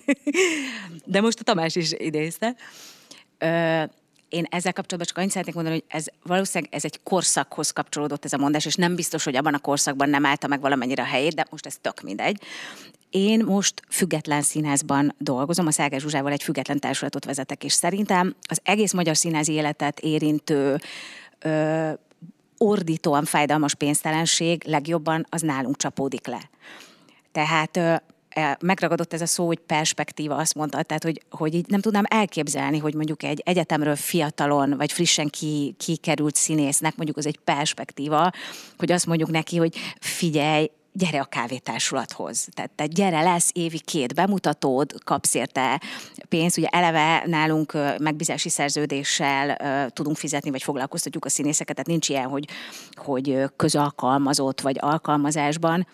De 1.05 1.21
most 1.21 1.39
a 1.39 1.43
Tamás 1.43 1.75
is 1.75 1.91
idézte. 1.97 2.55
Ö, 3.37 3.83
én 4.29 4.45
ezzel 4.49 4.73
kapcsolatban 4.73 5.07
csak 5.07 5.17
annyit 5.17 5.29
szeretnék 5.29 5.55
mondani, 5.55 5.75
hogy 5.75 5.97
ez 5.97 6.05
valószínűleg 6.23 6.73
ez 6.73 6.85
egy 6.85 6.99
korszakhoz 7.03 7.71
kapcsolódott 7.71 8.25
ez 8.25 8.33
a 8.33 8.37
mondás, 8.37 8.65
és 8.65 8.75
nem 8.75 8.95
biztos, 8.95 9.23
hogy 9.23 9.35
abban 9.35 9.53
a 9.53 9.59
korszakban 9.59 10.09
nem 10.09 10.25
állta 10.25 10.47
meg 10.47 10.61
valamennyire 10.61 11.01
a 11.01 11.05
helyét, 11.05 11.35
de 11.35 11.45
most 11.49 11.65
ez 11.65 11.77
tök 11.81 12.01
mindegy. 12.01 12.41
Én 13.09 13.43
most 13.45 13.81
független 13.89 14.41
színházban 14.41 15.15
dolgozom, 15.17 15.67
a 15.67 15.71
Szágás 15.71 16.01
Zsuzsával 16.01 16.31
egy 16.31 16.43
független 16.43 16.79
társulatot 16.79 17.25
vezetek, 17.25 17.63
és 17.63 17.73
szerintem 17.73 18.35
az 18.47 18.59
egész 18.63 18.93
magyar 18.93 19.17
színházi 19.17 19.53
életet 19.53 19.99
érintő 19.99 20.79
ö, 21.39 21.91
ordítóan 22.57 23.25
fájdalmas 23.25 23.75
pénztelenség 23.75 24.63
legjobban 24.65 25.25
az 25.29 25.41
nálunk 25.41 25.77
csapódik 25.77 26.27
le. 26.27 26.49
Tehát 27.31 28.01
megragadott 28.59 29.13
ez 29.13 29.21
a 29.21 29.25
szó, 29.25 29.45
hogy 29.45 29.59
perspektíva, 29.59 30.35
azt 30.35 30.55
mondta, 30.55 30.83
tehát 30.83 31.03
hogy, 31.03 31.21
hogy 31.29 31.53
így 31.53 31.67
nem 31.67 31.81
tudnám 31.81 32.05
elképzelni, 32.07 32.77
hogy 32.77 32.93
mondjuk 32.93 33.23
egy 33.23 33.41
egyetemről 33.45 33.95
fiatalon, 33.95 34.77
vagy 34.77 34.91
frissen 34.91 35.27
ki, 35.27 35.75
kikerült 35.77 36.35
színésznek 36.35 36.95
mondjuk 36.95 37.17
az 37.17 37.25
egy 37.25 37.39
perspektíva, 37.43 38.31
hogy 38.77 38.91
azt 38.91 39.05
mondjuk 39.05 39.29
neki, 39.29 39.57
hogy 39.57 39.75
figyelj, 39.99 40.69
gyere 40.97 41.19
a 41.19 41.25
kávétársulathoz. 41.25 42.47
Tehát, 42.51 42.71
tehát 42.71 42.93
gyere, 42.93 43.21
lesz 43.21 43.49
évi 43.53 43.79
két 43.79 44.13
bemutatód, 44.13 45.03
kapsz 45.03 45.33
érte 45.33 45.81
pénzt. 46.29 46.57
Ugye 46.57 46.67
eleve 46.67 47.23
nálunk 47.25 47.73
megbízási 47.99 48.49
szerződéssel 48.49 49.57
tudunk 49.93 50.17
fizetni, 50.17 50.49
vagy 50.49 50.63
foglalkoztatjuk 50.63 51.25
a 51.25 51.29
színészeket, 51.29 51.75
tehát 51.75 51.89
nincs 51.89 52.09
ilyen, 52.09 52.27
hogy, 52.27 52.47
hogy 52.95 53.43
közalkalmazott 53.55 54.61
vagy 54.61 54.77
alkalmazásban 54.79 55.87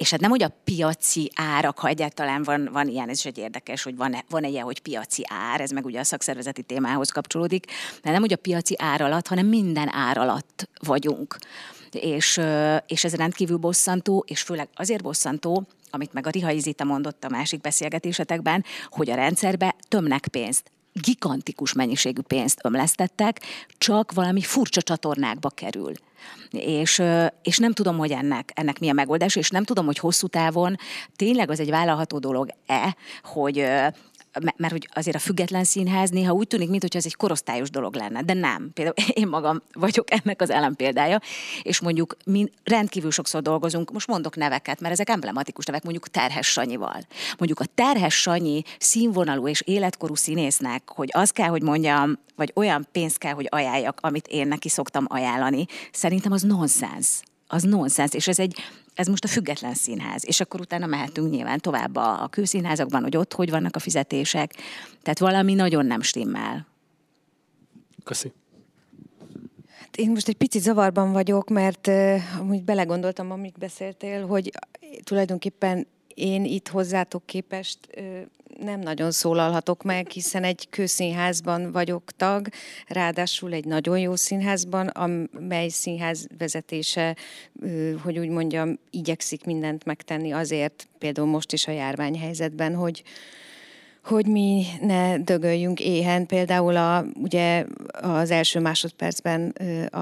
és 0.00 0.10
hát 0.10 0.20
nem, 0.20 0.30
hogy 0.30 0.42
a 0.42 0.52
piaci 0.64 1.30
árak, 1.34 1.78
ha 1.78 1.88
egyáltalán 1.88 2.42
van, 2.42 2.68
van 2.72 2.88
ilyen, 2.88 3.08
ez 3.08 3.18
is 3.18 3.24
egy 3.24 3.38
érdekes, 3.38 3.82
hogy 3.82 3.96
van-e, 3.96 4.24
van-e 4.28 4.48
ilyen, 4.48 4.64
hogy 4.64 4.80
piaci 4.80 5.24
ár, 5.28 5.60
ez 5.60 5.70
meg 5.70 5.84
ugye 5.84 6.00
a 6.00 6.04
szakszervezeti 6.04 6.62
témához 6.62 7.10
kapcsolódik, 7.10 7.66
de 8.02 8.10
nem, 8.10 8.20
hogy 8.20 8.32
a 8.32 8.36
piaci 8.36 8.74
ár 8.78 9.00
alatt, 9.00 9.26
hanem 9.26 9.46
minden 9.46 9.94
ár 9.94 10.18
alatt 10.18 10.68
vagyunk. 10.86 11.38
És, 11.90 12.40
és 12.86 13.04
ez 13.04 13.14
rendkívül 13.14 13.56
bosszantó, 13.56 14.24
és 14.26 14.42
főleg 14.42 14.68
azért 14.74 15.02
bosszantó, 15.02 15.66
amit 15.90 16.12
meg 16.12 16.26
a 16.26 16.30
Rihai 16.30 16.58
Zita 16.58 16.84
mondott 16.84 17.24
a 17.24 17.28
másik 17.28 17.60
beszélgetésetekben, 17.60 18.64
hogy 18.88 19.10
a 19.10 19.14
rendszerbe 19.14 19.76
tömnek 19.88 20.28
pénzt 20.28 20.70
gigantikus 20.92 21.72
mennyiségű 21.72 22.20
pénzt 22.20 22.58
ömlesztettek, 22.62 23.40
csak 23.78 24.12
valami 24.12 24.40
furcsa 24.40 24.82
csatornákba 24.82 25.48
kerül. 25.48 25.92
És, 26.50 27.02
és 27.42 27.58
nem 27.58 27.72
tudom, 27.72 27.98
hogy 27.98 28.10
ennek, 28.10 28.50
ennek 28.54 28.78
mi 28.78 28.88
a 28.88 28.92
megoldás, 28.92 29.36
és 29.36 29.50
nem 29.50 29.64
tudom, 29.64 29.86
hogy 29.86 29.98
hosszú 29.98 30.26
távon 30.26 30.76
tényleg 31.16 31.50
az 31.50 31.60
egy 31.60 31.70
vállalható 31.70 32.18
dolog-e, 32.18 32.96
hogy 33.22 33.66
mert 34.56 34.72
hogy 34.72 34.88
azért 34.92 35.16
a 35.16 35.18
független 35.18 35.64
színház 35.64 36.10
néha 36.10 36.32
úgy 36.32 36.46
tűnik, 36.46 36.68
mintha 36.68 36.98
ez 36.98 37.04
egy 37.04 37.16
korosztályos 37.16 37.70
dolog 37.70 37.94
lenne, 37.94 38.22
de 38.22 38.34
nem. 38.34 38.70
Például 38.74 38.94
én 39.22 39.28
magam 39.28 39.62
vagyok 39.72 40.06
ennek 40.10 40.40
az 40.40 40.50
ellenpéldája, 40.50 41.20
és 41.62 41.80
mondjuk 41.80 42.16
mi 42.24 42.50
rendkívül 42.64 43.10
sokszor 43.10 43.42
dolgozunk, 43.42 43.92
most 43.92 44.06
mondok 44.06 44.36
neveket, 44.36 44.80
mert 44.80 44.92
ezek 44.92 45.08
emblematikus 45.08 45.64
nevek, 45.64 45.82
mondjuk 45.82 46.08
Terhes 46.08 46.46
Sanyival. 46.46 47.00
Mondjuk 47.38 47.60
a 47.60 47.64
Terhes 47.74 48.20
Sanyi 48.20 48.62
színvonalú 48.78 49.48
és 49.48 49.60
életkorú 49.60 50.14
színésznek, 50.14 50.90
hogy 50.90 51.08
az 51.12 51.30
kell, 51.30 51.48
hogy 51.48 51.62
mondjam, 51.62 52.18
vagy 52.36 52.52
olyan 52.54 52.88
pénzt 52.92 53.18
kell, 53.18 53.32
hogy 53.32 53.46
ajánljak, 53.50 53.98
amit 54.00 54.26
én 54.26 54.48
neki 54.48 54.68
szoktam 54.68 55.04
ajánlani, 55.08 55.66
szerintem 55.92 56.32
az 56.32 56.42
nonsens 56.42 57.22
az 57.52 57.62
nonsens, 57.62 58.12
és 58.12 58.28
ez 58.28 58.38
egy, 58.38 58.56
ez 59.00 59.06
most 59.06 59.24
a 59.24 59.28
független 59.28 59.74
színház, 59.74 60.26
és 60.26 60.40
akkor 60.40 60.60
utána 60.60 60.86
mehetünk 60.86 61.30
nyilván 61.30 61.58
tovább 61.58 61.96
a, 61.96 62.22
a 62.22 62.28
külszínházakban, 62.28 63.02
hogy 63.02 63.16
ott 63.16 63.32
hogy 63.32 63.50
vannak 63.50 63.76
a 63.76 63.78
fizetések, 63.78 64.54
tehát 65.02 65.18
valami 65.18 65.54
nagyon 65.54 65.86
nem 65.86 66.00
stimmel. 66.00 66.66
Köszi. 68.04 68.32
Hát 69.78 69.96
én 69.96 70.10
most 70.10 70.28
egy 70.28 70.36
picit 70.36 70.62
zavarban 70.62 71.12
vagyok, 71.12 71.48
mert 71.48 71.86
uh, 71.86 72.20
amúgy 72.38 72.64
belegondoltam, 72.64 73.30
amíg 73.30 73.54
beszéltél, 73.58 74.26
hogy 74.26 74.52
tulajdonképpen 75.02 75.86
én 76.14 76.44
itt 76.44 76.68
hozzátok 76.68 77.26
képest 77.26 77.78
nem 78.60 78.80
nagyon 78.80 79.10
szólalhatok 79.10 79.82
meg, 79.82 80.10
hiszen 80.10 80.44
egy 80.44 80.68
kőszínházban 80.70 81.72
vagyok 81.72 82.10
tag, 82.16 82.48
ráadásul 82.86 83.52
egy 83.52 83.64
nagyon 83.64 83.98
jó 83.98 84.16
színházban, 84.16 84.86
amely 84.86 85.68
színház 85.68 86.26
vezetése, 86.38 87.16
hogy 88.02 88.18
úgy 88.18 88.28
mondjam, 88.28 88.78
igyekszik 88.90 89.44
mindent 89.44 89.84
megtenni 89.84 90.30
azért, 90.30 90.88
például 90.98 91.28
most 91.28 91.52
is 91.52 91.66
a 91.66 91.72
járványhelyzetben, 91.72 92.74
hogy, 92.74 93.02
hogy 94.04 94.26
mi 94.26 94.64
ne 94.80 95.18
dögöljünk 95.18 95.80
éhen. 95.80 96.26
Például 96.26 96.76
a, 96.76 97.04
ugye 97.14 97.64
az 97.90 98.30
első 98.30 98.60
másodpercben 98.60 99.48
a, 99.90 99.98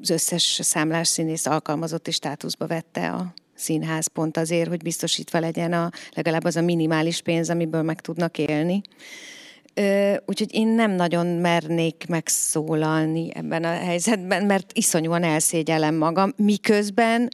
az 0.00 0.10
összes 0.10 0.60
számlás 0.62 1.08
színész 1.08 1.46
alkalmazotti 1.46 2.10
státuszba 2.10 2.66
vette 2.66 3.10
a 3.10 3.34
színház 3.58 4.06
pont 4.06 4.36
azért, 4.36 4.68
hogy 4.68 4.82
biztosítva 4.82 5.38
legyen 5.38 5.72
a, 5.72 5.90
legalább 6.14 6.44
az 6.44 6.56
a 6.56 6.62
minimális 6.62 7.20
pénz, 7.22 7.50
amiből 7.50 7.82
meg 7.82 8.00
tudnak 8.00 8.38
élni. 8.38 8.80
Úgyhogy 10.26 10.54
én 10.54 10.68
nem 10.68 10.90
nagyon 10.90 11.26
mernék 11.26 12.04
megszólalni 12.08 13.30
ebben 13.34 13.64
a 13.64 13.72
helyzetben, 13.72 14.44
mert 14.44 14.72
iszonyúan 14.72 15.22
elszégyellem 15.22 15.94
magam, 15.94 16.32
miközben 16.36 17.28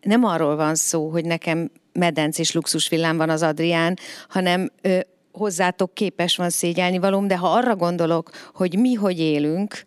nem 0.00 0.24
arról 0.24 0.56
van 0.56 0.74
szó, 0.74 1.08
hogy 1.08 1.24
nekem 1.24 1.70
medenc 1.92 2.38
és 2.38 2.52
luxusvillám 2.52 3.16
van 3.16 3.30
az 3.30 3.42
Adrián, 3.42 3.98
hanem 4.28 4.70
hozzátok 5.32 5.94
képes 5.94 6.36
van 6.36 6.50
szégyelni 6.50 6.98
valóm, 6.98 7.26
de 7.26 7.36
ha 7.36 7.48
arra 7.48 7.76
gondolok, 7.76 8.30
hogy 8.54 8.78
mi 8.78 8.94
hogy 8.94 9.18
élünk, 9.18 9.82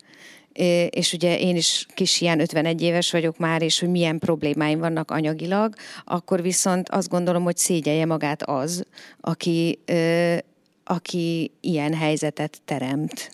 és 0.90 1.12
ugye 1.12 1.38
én 1.38 1.56
is 1.56 1.86
kis 1.94 2.20
ilyen 2.20 2.40
51 2.40 2.82
éves 2.82 3.10
vagyok 3.10 3.38
már, 3.38 3.62
és 3.62 3.80
hogy 3.80 3.88
milyen 3.88 4.18
problémáim 4.18 4.78
vannak 4.78 5.10
anyagilag, 5.10 5.74
akkor 6.04 6.42
viszont 6.42 6.88
azt 6.88 7.08
gondolom, 7.08 7.42
hogy 7.42 7.56
szégyelje 7.56 8.06
magát 8.06 8.42
az, 8.42 8.84
aki, 9.20 9.78
aki 10.84 11.50
ilyen 11.60 11.94
helyzetet 11.94 12.60
teremt 12.64 13.30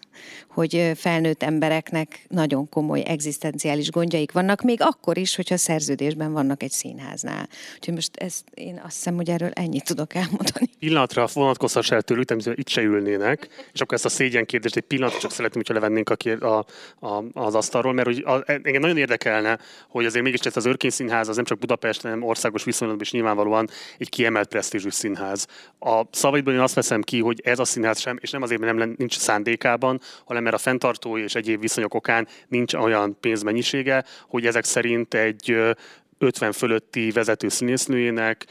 hogy 0.48 0.92
felnőtt 0.94 1.42
embereknek 1.42 2.24
nagyon 2.29 2.68
komoly 2.68 3.02
egzisztenciális 3.07 3.90
gondjaik 3.90 4.33
vannak, 4.33 4.62
még 4.62 4.79
akkor 4.83 5.18
is, 5.18 5.37
hogyha 5.37 5.57
szerződésben 5.57 6.33
vannak 6.33 6.62
egy 6.62 6.70
színháznál. 6.70 7.48
Úgyhogy 7.74 7.94
most 7.94 8.16
ezt 8.16 8.44
én 8.55 8.81
azt 8.85 8.94
hiszem, 8.94 9.14
hogy 9.14 9.31
erről 9.31 9.50
ennyit 9.50 9.85
tudok 9.85 10.14
elmondani. 10.14 10.70
Pillanatra 10.79 11.29
vonatkozhass 11.33 11.90
el 11.90 12.02
tőlük, 12.02 12.31
itt 12.44 12.68
se 12.68 12.83
ülnének, 12.83 13.48
és 13.72 13.81
akkor 13.81 13.94
ezt 13.94 14.05
a 14.05 14.09
szégyen 14.09 14.44
kérdést 14.44 14.76
egy 14.76 14.83
pillanatra 14.83 15.18
csak 15.18 15.31
szeretném, 15.31 15.62
hogyha 15.66 15.83
levennénk 15.83 16.11
a, 16.11 16.46
a, 16.46 16.66
a, 17.07 17.24
az 17.33 17.55
asztalról, 17.55 17.92
mert 17.92 18.07
hogy 18.07 18.22
a, 18.26 18.42
engem 18.46 18.81
nagyon 18.81 18.96
érdekelne, 18.96 19.59
hogy 19.88 20.05
azért 20.05 20.24
mégis 20.24 20.40
ez 20.40 20.57
az 20.57 20.64
Örkény 20.64 20.90
Színház 20.90 21.29
az 21.29 21.37
nem 21.37 21.44
csak 21.44 21.59
Budapest, 21.59 22.02
hanem 22.02 22.22
országos 22.22 22.64
viszonylatban 22.64 23.05
is 23.05 23.12
nyilvánvalóan 23.12 23.68
egy 23.98 24.09
kiemelt 24.09 24.48
presztízsű 24.48 24.90
színház. 24.90 25.46
A 25.79 26.02
szavaidból 26.11 26.52
én 26.52 26.61
azt 26.61 26.74
veszem 26.74 27.02
ki, 27.02 27.20
hogy 27.20 27.40
ez 27.44 27.59
a 27.59 27.64
színház 27.64 28.00
sem, 28.00 28.18
és 28.20 28.31
nem 28.31 28.42
azért, 28.42 28.61
mert 28.61 28.76
nem 28.76 28.94
nincs 28.98 29.18
szándékában, 29.18 30.00
hanem 30.24 30.42
mert 30.42 30.54
a 30.54 30.58
fenntartói 30.58 31.22
és 31.22 31.34
egyéb 31.34 31.60
viszonyok 31.60 31.94
okán 31.94 32.28
nincs 32.48 32.74
olyan 32.74 33.16
pénzmennyisége, 33.20 34.04
hogy 34.28 34.46
ezek 34.46 34.64
szerint 34.64 35.14
egy 35.14 35.56
50 36.18 36.52
fölötti 36.52 37.10
vezető 37.10 37.48
színésznőjének 37.48 38.46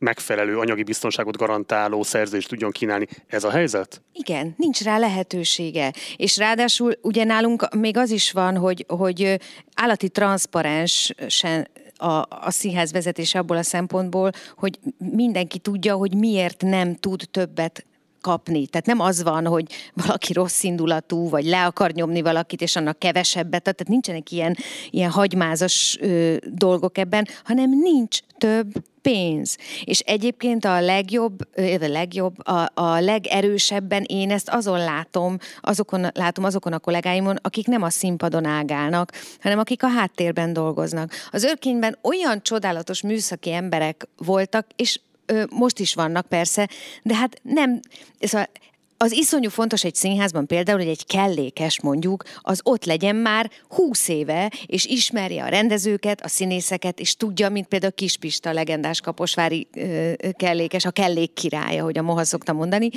megfelelő 0.00 0.58
anyagi 0.58 0.82
biztonságot 0.82 1.36
garantáló 1.36 2.02
szerzést 2.02 2.48
tudjon 2.48 2.70
kínálni. 2.70 3.06
Ez 3.26 3.44
a 3.44 3.50
helyzet? 3.50 4.02
Igen, 4.12 4.54
nincs 4.56 4.82
rá 4.82 4.98
lehetősége. 4.98 5.92
És 6.16 6.36
ráadásul 6.36 6.92
ugye 7.02 7.24
nálunk 7.24 7.74
még 7.74 7.96
az 7.96 8.10
is 8.10 8.32
van, 8.32 8.56
hogy, 8.56 8.84
hogy 8.88 9.40
állati 9.74 10.08
transzparensen 10.08 11.68
a, 11.96 12.26
a 12.28 12.50
színház 12.50 12.92
vezetése 12.92 13.38
abból 13.38 13.56
a 13.56 13.62
szempontból, 13.62 14.30
hogy 14.56 14.78
mindenki 14.98 15.58
tudja, 15.58 15.94
hogy 15.94 16.14
miért 16.14 16.62
nem 16.62 16.94
tud 16.94 17.22
többet 17.30 17.84
kapni. 18.20 18.66
Tehát 18.66 18.86
nem 18.86 19.00
az 19.00 19.22
van, 19.22 19.46
hogy 19.46 19.66
valaki 20.06 20.32
rossz 20.32 20.62
indulatú, 20.62 21.28
vagy 21.28 21.44
le 21.44 21.64
akar 21.64 21.90
nyomni 21.90 22.22
valakit, 22.22 22.62
és 22.62 22.76
annak 22.76 22.98
kevesebbet, 22.98 23.62
tehát 23.62 23.88
nincsenek 23.88 24.30
ilyen, 24.30 24.56
ilyen 24.90 25.10
hagymázas 25.10 25.98
ö, 26.00 26.36
dolgok 26.46 26.98
ebben, 26.98 27.28
hanem 27.44 27.70
nincs 27.70 28.18
több 28.38 28.72
pénz. 29.02 29.56
És 29.84 29.98
egyébként 29.98 30.64
a 30.64 30.80
legjobb, 30.80 31.38
a 31.56 31.86
legjobb, 31.86 32.46
a, 32.46 32.70
a 32.74 33.00
legerősebben 33.00 34.02
én 34.02 34.30
ezt 34.30 34.48
azon 34.48 34.78
látom, 34.78 35.38
azokon, 35.60 36.06
látom 36.14 36.44
azokon 36.44 36.72
a 36.72 36.78
kollégáimon, 36.78 37.36
akik 37.42 37.66
nem 37.66 37.82
a 37.82 37.90
színpadon 37.90 38.44
ágálnak, 38.44 39.12
hanem 39.40 39.58
akik 39.58 39.82
a 39.82 39.88
háttérben 39.88 40.52
dolgoznak. 40.52 41.12
Az 41.30 41.44
örkényben 41.44 41.98
olyan 42.02 42.42
csodálatos 42.42 43.02
műszaki 43.02 43.52
emberek 43.52 44.08
voltak, 44.16 44.66
és 44.76 45.00
most 45.50 45.78
is 45.78 45.94
vannak 45.94 46.26
persze, 46.26 46.68
de 47.02 47.14
hát 47.14 47.40
nem, 47.42 47.80
szóval 48.20 48.48
az 49.02 49.12
iszonyú 49.12 49.50
fontos 49.50 49.84
egy 49.84 49.94
színházban 49.94 50.46
például, 50.46 50.78
hogy 50.78 50.88
egy 50.88 51.06
kellékes 51.06 51.80
mondjuk, 51.80 52.22
az 52.40 52.60
ott 52.62 52.84
legyen 52.84 53.16
már 53.16 53.50
húsz 53.68 54.08
éve, 54.08 54.52
és 54.66 54.84
ismerje 54.84 55.44
a 55.44 55.48
rendezőket, 55.48 56.20
a 56.20 56.28
színészeket, 56.28 57.00
és 57.00 57.16
tudja, 57.16 57.48
mint 57.48 57.66
például 57.66 57.92
Kispista, 57.92 58.52
legendás 58.52 59.00
kaposvári 59.00 59.68
ö, 59.74 60.12
kellékes, 60.32 60.84
a 60.84 60.90
kellék 60.90 61.32
királya, 61.32 61.84
hogy 61.84 61.98
a 61.98 62.02
moha 62.02 62.24
szokta 62.24 62.52
mondani, 62.52 62.90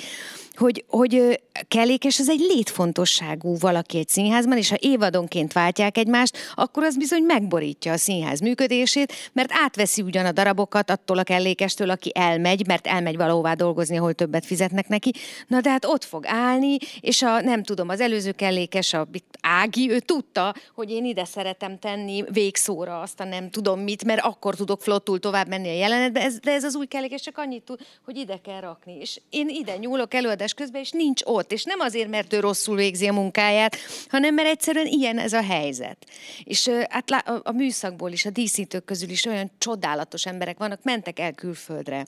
hogy, 0.55 0.85
hogy 0.87 1.41
kellékes 1.67 2.19
az 2.19 2.29
egy 2.29 2.39
létfontosságú 2.39 3.57
valaki 3.59 3.97
egy 3.97 4.09
színházban, 4.09 4.57
és 4.57 4.69
ha 4.69 4.75
évadonként 4.79 5.53
váltják 5.53 5.97
egymást, 5.97 6.37
akkor 6.55 6.83
az 6.83 6.97
bizony 6.97 7.23
megborítja 7.23 7.91
a 7.91 7.97
színház 7.97 8.39
működését, 8.39 9.13
mert 9.33 9.49
átveszi 9.51 10.01
ugyan 10.01 10.25
a 10.25 10.31
darabokat 10.31 10.89
attól 10.89 11.17
a 11.17 11.23
kellékestől, 11.23 11.89
aki 11.89 12.11
elmegy, 12.13 12.67
mert 12.67 12.87
elmegy 12.87 13.17
valahová 13.17 13.53
dolgozni, 13.53 13.97
ahol 13.97 14.13
többet 14.13 14.45
fizetnek 14.45 14.87
neki. 14.87 15.11
Na 15.47 15.61
de 15.61 15.69
hát 15.69 15.85
ott 15.85 16.03
fog 16.03 16.23
állni, 16.27 16.77
és 16.99 17.21
a, 17.21 17.41
nem 17.41 17.63
tudom, 17.63 17.89
az 17.89 17.99
előző 17.99 18.31
kellékes, 18.31 18.93
a 18.93 19.07
Ági, 19.41 19.91
ő 19.91 19.99
tudta, 19.99 20.55
hogy 20.73 20.91
én 20.91 21.05
ide 21.05 21.25
szeretem 21.25 21.79
tenni 21.79 22.23
végszóra 22.31 23.01
azt 23.01 23.19
a 23.19 23.23
nem 23.23 23.49
tudom 23.49 23.79
mit, 23.79 24.05
mert 24.05 24.21
akkor 24.21 24.55
tudok 24.55 24.81
flottul 24.81 25.19
tovább 25.19 25.47
menni 25.47 25.67
a 25.67 25.73
jelenetbe, 25.73 26.21
ez, 26.21 26.39
de 26.39 26.51
ez 26.51 26.63
az 26.63 26.75
új 26.75 26.85
kellékes 26.85 27.21
csak 27.21 27.37
annyit 27.37 27.63
tud, 27.63 27.79
hogy 28.05 28.17
ide 28.17 28.39
kell 28.43 28.59
rakni. 28.59 28.97
És 28.99 29.21
én 29.29 29.49
ide 29.49 29.77
nyúlok 29.77 30.13
előadás 30.43 30.53
közben, 30.53 30.81
és 30.81 30.91
nincs 30.91 31.21
ott. 31.25 31.51
És 31.51 31.63
nem 31.63 31.79
azért, 31.79 32.09
mert 32.09 32.33
ő 32.33 32.39
rosszul 32.39 32.75
végzi 32.75 33.07
a 33.07 33.13
munkáját, 33.13 33.77
hanem 34.09 34.33
mert 34.33 34.47
egyszerűen 34.47 34.85
ilyen 34.85 35.17
ez 35.19 35.33
a 35.33 35.41
helyzet. 35.41 35.97
És 36.43 36.69
hát 36.89 37.09
a, 37.43 37.51
műszakból 37.51 38.11
is, 38.11 38.25
a 38.25 38.29
díszítők 38.29 38.85
közül 38.85 39.09
is 39.09 39.25
olyan 39.25 39.51
csodálatos 39.57 40.25
emberek 40.25 40.57
vannak, 40.57 40.83
mentek 40.83 41.19
el 41.19 41.33
külföldre 41.33 42.05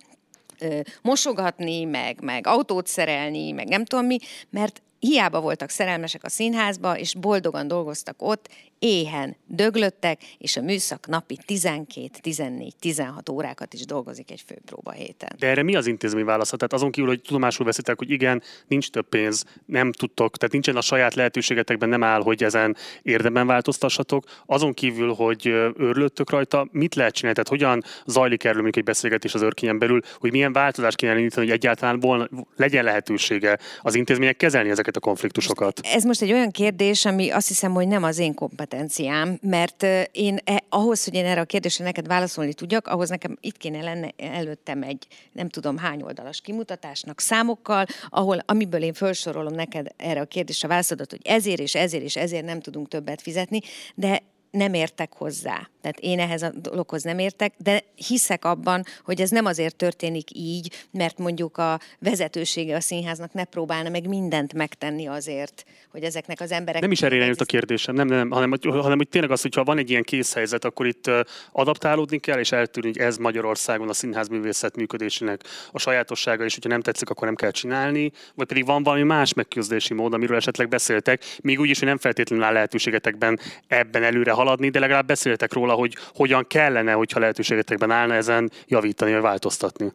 mosogatni, 1.01 1.83
meg, 1.83 2.21
meg 2.21 2.47
autót 2.47 2.87
szerelni, 2.87 3.51
meg 3.51 3.67
nem 3.67 3.85
tudom 3.85 4.05
mi, 4.05 4.17
mert 4.49 4.81
hiába 5.05 5.41
voltak 5.41 5.69
szerelmesek 5.69 6.23
a 6.23 6.29
színházba, 6.29 6.97
és 6.97 7.15
boldogan 7.15 7.67
dolgoztak 7.67 8.15
ott, 8.17 8.49
éhen 8.79 9.35
döglöttek, 9.47 10.21
és 10.37 10.57
a 10.57 10.61
műszak 10.61 11.07
napi 11.07 11.37
12, 11.45 12.09
14, 12.21 12.75
16 12.79 13.29
órákat 13.29 13.73
is 13.73 13.85
dolgozik 13.85 14.31
egy 14.31 14.43
főpróba 14.47 14.91
héten. 14.91 15.29
De 15.39 15.47
erre 15.47 15.63
mi 15.63 15.75
az 15.75 15.87
intézmény 15.87 16.25
válasza? 16.25 16.55
Tehát 16.55 16.73
azon 16.73 16.91
kívül, 16.91 17.09
hogy 17.09 17.21
tudomásul 17.21 17.65
veszitek, 17.65 17.97
hogy 17.97 18.09
igen, 18.09 18.41
nincs 18.67 18.89
több 18.89 19.09
pénz, 19.09 19.45
nem 19.65 19.91
tudtok, 19.91 20.37
tehát 20.37 20.53
nincsen 20.53 20.75
a 20.75 20.81
saját 20.81 21.13
lehetőségetekben, 21.13 21.89
nem 21.89 22.03
áll, 22.03 22.21
hogy 22.21 22.43
ezen 22.43 22.75
érdemben 23.01 23.47
változtassatok. 23.47 24.23
Azon 24.45 24.73
kívül, 24.73 25.13
hogy 25.13 25.47
őrlődtök 25.77 26.29
rajta, 26.29 26.67
mit 26.71 26.95
lehet 26.95 27.13
csinálni? 27.13 27.43
Tehát 27.43 27.61
hogyan 27.61 27.83
zajlik 28.05 28.43
erről 28.43 28.61
mondjuk 28.61 28.77
egy 28.77 28.83
beszélgetés 28.83 29.33
az 29.33 29.41
örkényen 29.41 29.79
belül, 29.79 30.01
hogy 30.19 30.31
milyen 30.31 30.53
változást 30.53 30.97
kéne 30.97 31.17
indítani, 31.17 31.45
hogy 31.45 31.55
egyáltalán 31.55 31.99
volna, 31.99 32.29
legyen 32.55 32.83
lehetősége 32.83 33.59
az 33.81 33.95
intézmények 33.95 34.37
kezelni 34.37 34.69
ezeket 34.69 34.94
a 34.95 34.99
konfliktusokat? 34.99 35.79
Ez 35.83 36.03
most 36.03 36.21
egy 36.21 36.31
olyan 36.31 36.51
kérdés, 36.51 37.05
ami 37.05 37.29
azt 37.29 37.47
hiszem, 37.47 37.73
hogy 37.73 37.87
nem 37.87 38.03
az 38.03 38.17
én 38.17 38.33
kompetenciám 38.33 39.37
mert 39.41 39.83
én 40.11 40.37
eh, 40.43 40.55
ahhoz, 40.69 41.03
hogy 41.03 41.13
én 41.13 41.25
erre 41.25 41.41
a 41.41 41.45
kérdésre 41.45 41.83
neked 41.83 42.07
válaszolni 42.07 42.53
tudjak, 42.53 42.87
ahhoz 42.87 43.09
nekem 43.09 43.37
itt 43.41 43.57
kéne 43.57 43.81
lenne 43.81 44.09
előttem 44.17 44.83
egy 44.83 45.07
nem 45.31 45.49
tudom 45.49 45.77
hány 45.77 46.01
oldalas 46.01 46.41
kimutatásnak 46.41 47.19
számokkal, 47.19 47.85
ahol 48.09 48.39
amiből 48.45 48.81
én 48.81 48.93
felsorolom 48.93 49.53
neked 49.53 49.87
erre 49.97 50.21
a 50.21 50.25
kérdésre 50.25 50.67
válaszodat, 50.67 51.09
hogy 51.09 51.21
ezért 51.23 51.59
és 51.59 51.75
ezért 51.75 52.03
és 52.03 52.15
ezért 52.15 52.45
nem 52.45 52.59
tudunk 52.59 52.87
többet 52.87 53.21
fizetni, 53.21 53.59
de 53.95 54.21
nem 54.55 54.73
értek 54.73 55.13
hozzá. 55.13 55.69
Tehát 55.81 55.99
én 55.99 56.19
ehhez 56.19 56.41
a 56.41 56.51
dologhoz 56.55 57.03
nem 57.03 57.19
értek, 57.19 57.53
de 57.57 57.83
hiszek 57.95 58.45
abban, 58.45 58.83
hogy 59.03 59.21
ez 59.21 59.29
nem 59.29 59.45
azért 59.45 59.75
történik 59.75 60.27
így, 60.33 60.71
mert 60.91 61.17
mondjuk 61.17 61.57
a 61.57 61.79
vezetősége 61.99 62.75
a 62.75 62.79
színháznak 62.79 63.33
ne 63.33 63.43
próbálna 63.43 63.89
meg 63.89 64.07
mindent 64.07 64.53
megtenni 64.53 65.07
azért, 65.07 65.65
hogy 65.91 66.03
ezeknek 66.03 66.41
az 66.41 66.51
emberek... 66.51 66.81
Nem 66.81 66.91
is 66.91 67.01
erre 67.01 67.15
irányult 67.15 67.41
a 67.41 67.45
kérdésem, 67.45 67.95
nem, 67.95 68.07
nem, 68.07 68.29
hanem, 68.29 68.53
hanem 68.61 68.97
hogy 68.97 69.09
tényleg 69.09 69.31
az, 69.31 69.41
hogyha 69.41 69.63
van 69.63 69.77
egy 69.77 69.89
ilyen 69.89 70.03
készhelyzet, 70.03 70.65
akkor 70.65 70.87
itt 70.87 71.11
adaptálódni 71.51 72.19
kell, 72.19 72.39
és 72.39 72.51
eltűnni, 72.51 72.87
hogy 72.87 72.97
ez 72.97 73.17
Magyarországon 73.17 73.89
a 73.89 73.93
színházművészet 73.93 74.75
működésének 74.75 75.41
a 75.71 75.79
sajátossága, 75.79 76.43
és 76.43 76.53
hogyha 76.53 76.69
nem 76.69 76.81
tetszik, 76.81 77.09
akkor 77.09 77.27
nem 77.27 77.35
kell 77.35 77.51
csinálni, 77.51 78.11
vagy 78.35 78.47
pedig 78.47 78.65
van 78.65 78.83
valami 78.83 79.03
más 79.03 79.33
megküzdési 79.33 79.93
mód, 79.93 80.13
amiről 80.13 80.37
esetleg 80.37 80.69
beszéltek, 80.69 81.23
még 81.41 81.59
úgy 81.59 81.69
is, 81.69 81.79
hogy 81.79 81.87
nem 81.87 81.97
feltétlenül 81.97 82.45
áll 82.45 82.53
lehetőségetekben 82.53 83.39
ebben 83.67 84.03
előre 84.03 84.31
haladni, 84.45 84.69
de 84.69 84.79
legalább 84.79 85.07
beszéltek 85.07 85.53
róla, 85.53 85.73
hogy 85.73 85.95
hogyan 86.15 86.45
kellene, 86.47 86.91
hogyha 86.91 87.19
lehetőségetekben 87.19 87.91
állna 87.91 88.13
ezen 88.13 88.51
javítani 88.67 89.11
vagy 89.11 89.21
változtatni. 89.21 89.91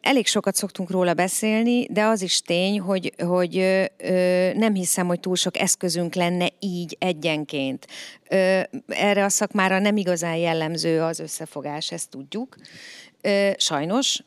Elég 0.00 0.26
sokat 0.26 0.54
szoktunk 0.54 0.90
róla 0.90 1.14
beszélni, 1.14 1.86
de 1.90 2.04
az 2.04 2.22
is 2.22 2.40
tény, 2.40 2.80
hogy, 2.80 3.12
hogy 3.18 3.54
nem 4.54 4.74
hiszem, 4.74 5.06
hogy 5.06 5.20
túl 5.20 5.36
sok 5.36 5.58
eszközünk 5.58 6.14
lenne 6.14 6.48
így 6.58 6.96
egyenként. 7.00 7.86
Erre 8.86 9.24
a 9.24 9.28
szakmára 9.28 9.78
nem 9.78 9.96
igazán 9.96 10.36
jellemző 10.36 11.02
az 11.02 11.20
összefogás, 11.20 11.92
ezt 11.92 12.10
tudjuk. 12.10 12.56
Sajnos, 13.56 14.22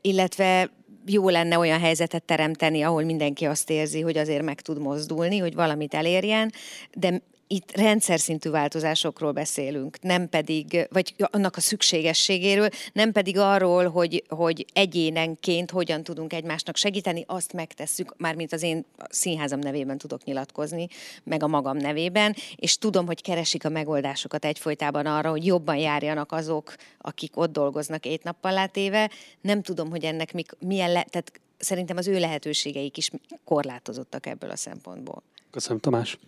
illetve 0.00 0.70
jó 1.06 1.28
lenne 1.28 1.58
olyan 1.58 1.80
helyzetet 1.80 2.22
teremteni, 2.22 2.82
ahol 2.82 3.02
mindenki 3.02 3.44
azt 3.44 3.70
érzi, 3.70 4.00
hogy 4.00 4.16
azért 4.16 4.42
meg 4.42 4.60
tud 4.60 4.80
mozdulni, 4.80 5.38
hogy 5.38 5.54
valamit 5.54 5.94
elérjen, 5.94 6.52
de 6.94 7.22
itt 7.52 7.76
rendszer 7.76 8.20
szintű 8.20 8.50
változásokról 8.50 9.32
beszélünk, 9.32 10.00
nem 10.00 10.28
pedig, 10.28 10.88
vagy 10.90 11.14
annak 11.18 11.56
a 11.56 11.60
szükségességéről, 11.60 12.68
nem 12.92 13.12
pedig 13.12 13.38
arról, 13.38 13.88
hogy, 13.88 14.24
hogy 14.28 14.66
egyénenként 14.72 15.70
hogyan 15.70 16.02
tudunk 16.02 16.32
egymásnak 16.32 16.76
segíteni, 16.76 17.24
azt 17.26 17.52
megtesszük, 17.52 18.14
mármint 18.16 18.52
az 18.52 18.62
én 18.62 18.84
színházam 19.08 19.58
nevében 19.58 19.98
tudok 19.98 20.24
nyilatkozni, 20.24 20.88
meg 21.24 21.42
a 21.42 21.46
magam 21.46 21.76
nevében, 21.76 22.36
és 22.56 22.78
tudom, 22.78 23.06
hogy 23.06 23.22
keresik 23.22 23.64
a 23.64 23.68
megoldásokat 23.68 24.44
egyfolytában 24.44 25.06
arra, 25.06 25.30
hogy 25.30 25.46
jobban 25.46 25.76
járjanak 25.76 26.32
azok, 26.32 26.74
akik 26.98 27.36
ott 27.36 27.52
dolgoznak 27.52 28.06
ét 28.06 28.22
nappal 28.22 28.52
látéve. 28.52 29.10
Nem 29.40 29.62
tudom, 29.62 29.90
hogy 29.90 30.04
ennek 30.04 30.32
mik, 30.32 30.52
milyen, 30.58 30.92
le, 30.92 31.02
tehát 31.02 31.32
szerintem 31.58 31.96
az 31.96 32.06
ő 32.06 32.18
lehetőségeik 32.18 32.96
is 32.96 33.10
korlátozottak 33.44 34.26
ebből 34.26 34.50
a 34.50 34.56
szempontból. 34.56 35.22
Köszönöm, 35.50 35.78
Tamás. 35.78 36.18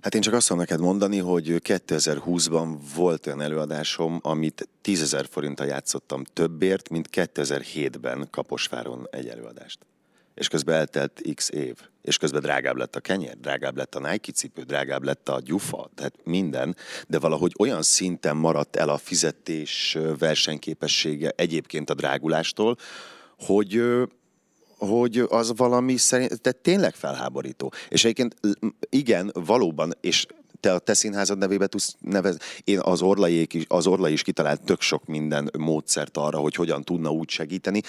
Hát 0.00 0.14
én 0.14 0.20
csak 0.20 0.34
azt 0.34 0.46
tudom 0.46 0.62
neked 0.62 0.80
mondani, 0.80 1.18
hogy 1.18 1.46
2020-ban 1.48 2.76
volt 2.94 3.26
olyan 3.26 3.40
előadásom, 3.40 4.18
amit 4.22 4.68
10 4.80 5.02
ezer 5.02 5.26
forinttal 5.30 5.66
játszottam 5.66 6.24
többért, 6.24 6.88
mint 6.88 7.08
2007-ben 7.12 8.28
Kaposváron 8.30 9.06
egy 9.10 9.28
előadást. 9.28 9.78
És 10.34 10.48
közben 10.48 10.74
eltelt 10.74 11.22
x 11.34 11.50
év. 11.50 11.76
És 12.02 12.16
közben 12.16 12.40
drágább 12.40 12.76
lett 12.76 12.96
a 12.96 13.00
kenyér, 13.00 13.36
drágább 13.40 13.76
lett 13.76 13.94
a 13.94 14.10
Nike 14.10 14.32
cipő, 14.32 14.62
drágább 14.62 15.02
lett 15.02 15.28
a 15.28 15.40
gyufa, 15.44 15.90
tehát 15.94 16.14
minden, 16.24 16.76
de 17.08 17.18
valahogy 17.18 17.52
olyan 17.58 17.82
szinten 17.82 18.36
maradt 18.36 18.76
el 18.76 18.88
a 18.88 18.98
fizetés 18.98 19.98
versenyképessége 20.18 21.32
egyébként 21.36 21.90
a 21.90 21.94
drágulástól, 21.94 22.76
hogy 23.38 23.82
hogy 24.80 25.26
az 25.28 25.52
valami 25.56 25.96
szerint, 25.96 26.40
de 26.40 26.52
tényleg 26.52 26.94
felháborító. 26.94 27.72
És 27.88 28.04
egyébként 28.04 28.36
igen, 28.90 29.30
valóban, 29.34 29.96
és 30.00 30.26
te 30.60 30.72
a 30.72 30.78
te 30.78 30.94
színházad 30.94 31.38
nevébe 31.38 31.66
tudsz 31.66 31.96
nevezni. 32.00 32.40
Én 32.64 32.78
az 32.78 33.02
Orlai, 33.02 33.46
is, 33.50 33.64
az 33.68 33.86
Orlai 33.86 34.12
is 34.12 34.22
kitalált 34.22 34.62
tök 34.62 34.80
sok 34.80 35.06
minden 35.06 35.50
módszert 35.58 36.16
arra, 36.16 36.38
hogy 36.38 36.54
hogyan 36.54 36.82
tudna 36.82 37.10
úgy 37.10 37.28
segíteni, 37.28 37.82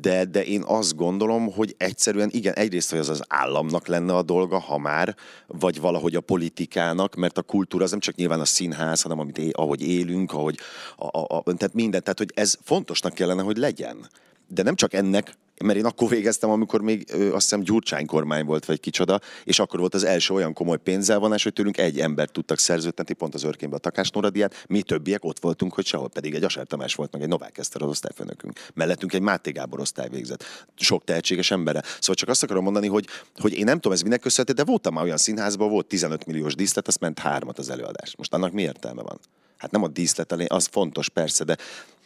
de, 0.00 0.24
de 0.24 0.44
én 0.44 0.62
azt 0.66 0.96
gondolom, 0.96 1.52
hogy 1.52 1.74
egyszerűen 1.78 2.28
igen, 2.32 2.54
egyrészt, 2.54 2.90
hogy 2.90 2.98
az 2.98 3.08
az 3.08 3.22
államnak 3.28 3.86
lenne 3.86 4.14
a 4.14 4.22
dolga, 4.22 4.58
ha 4.58 4.78
már, 4.78 5.16
vagy 5.46 5.80
valahogy 5.80 6.14
a 6.14 6.20
politikának, 6.20 7.14
mert 7.14 7.38
a 7.38 7.42
kultúra 7.42 7.84
az 7.84 7.90
nem 7.90 8.00
csak 8.00 8.14
nyilván 8.14 8.40
a 8.40 8.44
színház, 8.44 9.02
hanem 9.02 9.18
amit 9.18 9.38
é, 9.38 9.50
ahogy 9.52 9.82
élünk, 9.82 10.32
ahogy 10.32 10.58
a, 10.96 11.18
a, 11.18 11.26
a, 11.28 11.42
tehát 11.42 11.74
minden, 11.74 12.02
tehát 12.02 12.18
hogy 12.18 12.30
ez 12.34 12.56
fontosnak 12.62 13.14
kellene, 13.14 13.42
hogy 13.42 13.56
legyen. 13.56 14.08
De 14.48 14.62
nem 14.62 14.74
csak 14.74 14.92
ennek 14.92 15.36
mert 15.62 15.78
én 15.78 15.84
akkor 15.84 16.08
végeztem, 16.08 16.50
amikor 16.50 16.80
még 16.80 17.04
ö, 17.12 17.32
azt 17.32 17.42
hiszem 17.42 17.60
Gyurcsány 17.60 18.06
kormány 18.06 18.44
volt, 18.44 18.64
vagy 18.64 18.80
kicsoda, 18.80 19.20
és 19.44 19.58
akkor 19.58 19.80
volt 19.80 19.94
az 19.94 20.04
első 20.04 20.34
olyan 20.34 20.52
komoly 20.52 20.78
pénzelvonás, 20.78 21.42
hogy 21.42 21.52
tőlünk 21.52 21.78
egy 21.78 22.00
embert 22.00 22.32
tudtak 22.32 22.58
szerződtetni, 22.58 23.14
pont 23.14 23.34
az 23.34 23.42
örkénybe 23.42 23.76
a 23.76 23.78
Takás 23.78 24.10
Noradiát, 24.10 24.64
mi 24.68 24.82
többiek 24.82 25.24
ott 25.24 25.38
voltunk, 25.38 25.74
hogy 25.74 25.86
sehol 25.86 26.08
pedig 26.08 26.34
egy 26.34 26.44
Aser 26.44 26.66
Tamás 26.66 26.94
volt, 26.94 27.12
meg 27.12 27.22
egy 27.22 27.28
Novák 27.28 27.58
Eszter 27.58 27.82
az 27.82 27.88
osztályfőnökünk. 27.88 28.60
Mellettünk 28.74 29.12
egy 29.12 29.20
Máté 29.20 29.50
Gábor 29.50 29.80
osztály 29.80 30.08
végzett. 30.08 30.44
Sok 30.76 31.04
tehetséges 31.04 31.50
embere. 31.50 31.82
Szóval 31.82 32.14
csak 32.14 32.28
azt 32.28 32.42
akarom 32.42 32.64
mondani, 32.64 32.86
hogy, 32.86 33.06
hogy 33.38 33.52
én 33.52 33.64
nem 33.64 33.74
tudom, 33.74 33.92
ez 33.92 34.02
minek 34.02 34.20
köszönhető, 34.20 34.62
de 34.62 34.70
voltam 34.70 34.94
már 34.94 35.04
olyan 35.04 35.16
színházban, 35.16 35.70
volt 35.70 35.86
15 35.86 36.26
milliós 36.26 36.54
díszlet, 36.54 36.88
azt 36.88 37.00
ment 37.00 37.18
hármat 37.18 37.58
az 37.58 37.70
előadás. 37.70 38.16
Most 38.16 38.34
annak 38.34 38.52
mi 38.52 38.62
értelme 38.62 39.02
van? 39.02 39.20
Hát 39.56 39.70
nem 39.70 39.82
a 39.82 39.88
díszlet 39.88 40.32
az 40.32 40.68
fontos 40.70 41.08
persze, 41.08 41.44
de 41.44 41.56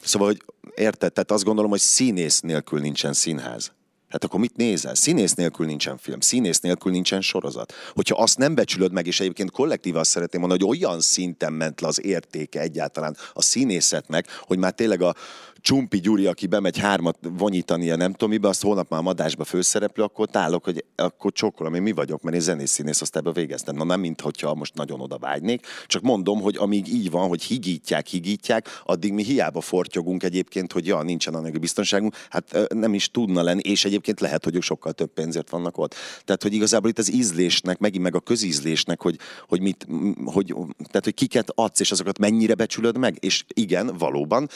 szóval, 0.04 0.28
hogy 0.28 0.42
érted, 0.74 1.12
tehát 1.12 1.30
azt 1.30 1.44
gondolom, 1.44 1.70
hogy 1.70 1.80
színész 1.80 2.40
nélkül 2.40 2.80
nincsen 2.80 3.12
színház. 3.12 3.72
Hát 4.08 4.24
akkor 4.24 4.40
mit 4.40 4.56
nézel? 4.56 4.94
Színész 4.94 5.34
nélkül 5.34 5.66
nincsen 5.66 5.98
film, 5.98 6.20
színész 6.20 6.60
nélkül 6.60 6.92
nincsen 6.92 7.20
sorozat. 7.20 7.72
Hogyha 7.94 8.22
azt 8.22 8.38
nem 8.38 8.54
becsülöd 8.54 8.92
meg, 8.92 9.06
és 9.06 9.20
egyébként 9.20 9.50
kollektíve 9.50 9.98
azt 9.98 10.10
szeretném 10.10 10.40
mondani, 10.40 10.64
hogy 10.64 10.78
olyan 10.78 11.00
szinten 11.00 11.52
ment 11.52 11.80
le 11.80 11.86
az 11.86 12.04
értéke 12.04 12.60
egyáltalán 12.60 13.16
a 13.32 13.42
színészetnek, 13.42 14.26
hogy 14.40 14.58
már 14.58 14.72
tényleg 14.72 15.02
a, 15.02 15.14
Csumpi 15.60 16.00
Gyuri, 16.00 16.26
aki 16.26 16.46
bemegy 16.46 16.78
hármat 16.78 17.18
vonyítani 17.38 17.90
a 17.90 17.96
nem 17.96 18.12
tudom 18.12 18.30
mibe, 18.30 18.48
azt 18.48 18.62
holnap 18.62 18.90
már 18.90 19.00
a 19.00 19.02
madásba 19.02 19.44
főszereplő, 19.44 20.02
akkor 20.02 20.28
tálok, 20.28 20.64
hogy 20.64 20.84
akkor 20.96 21.32
csókolom, 21.32 21.74
én 21.74 21.82
mi 21.82 21.92
vagyok, 21.92 22.22
mert 22.22 22.36
én 22.36 22.42
zenész 22.42 22.70
színész 22.70 23.02
ebbe 23.12 23.32
végeztem. 23.32 23.76
Na 23.76 23.84
nem, 23.84 24.00
mint 24.00 24.20
hogyha 24.20 24.54
most 24.54 24.74
nagyon 24.74 25.00
oda 25.00 25.18
vágynék, 25.18 25.66
csak 25.86 26.02
mondom, 26.02 26.40
hogy 26.40 26.56
amíg 26.56 26.88
így 26.88 27.10
van, 27.10 27.28
hogy 27.28 27.42
higítják, 27.42 28.06
higítják, 28.06 28.68
addig 28.84 29.12
mi 29.12 29.22
hiába 29.22 29.60
fortyogunk 29.60 30.22
egyébként, 30.22 30.72
hogy 30.72 30.86
ja, 30.86 31.02
nincsen 31.02 31.34
anyagi 31.34 31.58
biztonságunk, 31.58 32.14
hát 32.30 32.66
nem 32.74 32.94
is 32.94 33.10
tudna 33.10 33.42
lenni, 33.42 33.60
és 33.64 33.84
egyébként 33.84 34.20
lehet, 34.20 34.44
hogy 34.44 34.54
ők 34.54 34.62
sokkal 34.62 34.92
több 34.92 35.12
pénzért 35.12 35.50
vannak 35.50 35.78
ott. 35.78 35.94
Tehát, 36.24 36.42
hogy 36.42 36.52
igazából 36.52 36.90
itt 36.90 36.98
az 36.98 37.12
ízlésnek, 37.12 37.78
megint 37.78 38.02
meg 38.02 38.14
a 38.14 38.20
közízlésnek, 38.20 39.02
hogy, 39.02 39.18
hogy 39.48 39.60
mit, 39.60 39.86
hogy, 40.24 40.54
tehát, 40.76 41.04
hogy 41.04 41.14
kiket 41.14 41.52
adsz, 41.54 41.80
és 41.80 41.90
azokat 41.90 42.18
mennyire 42.18 42.54
becsülöd 42.54 42.98
meg, 42.98 43.16
és 43.20 43.44
igen, 43.54 43.96
valóban, 43.98 44.48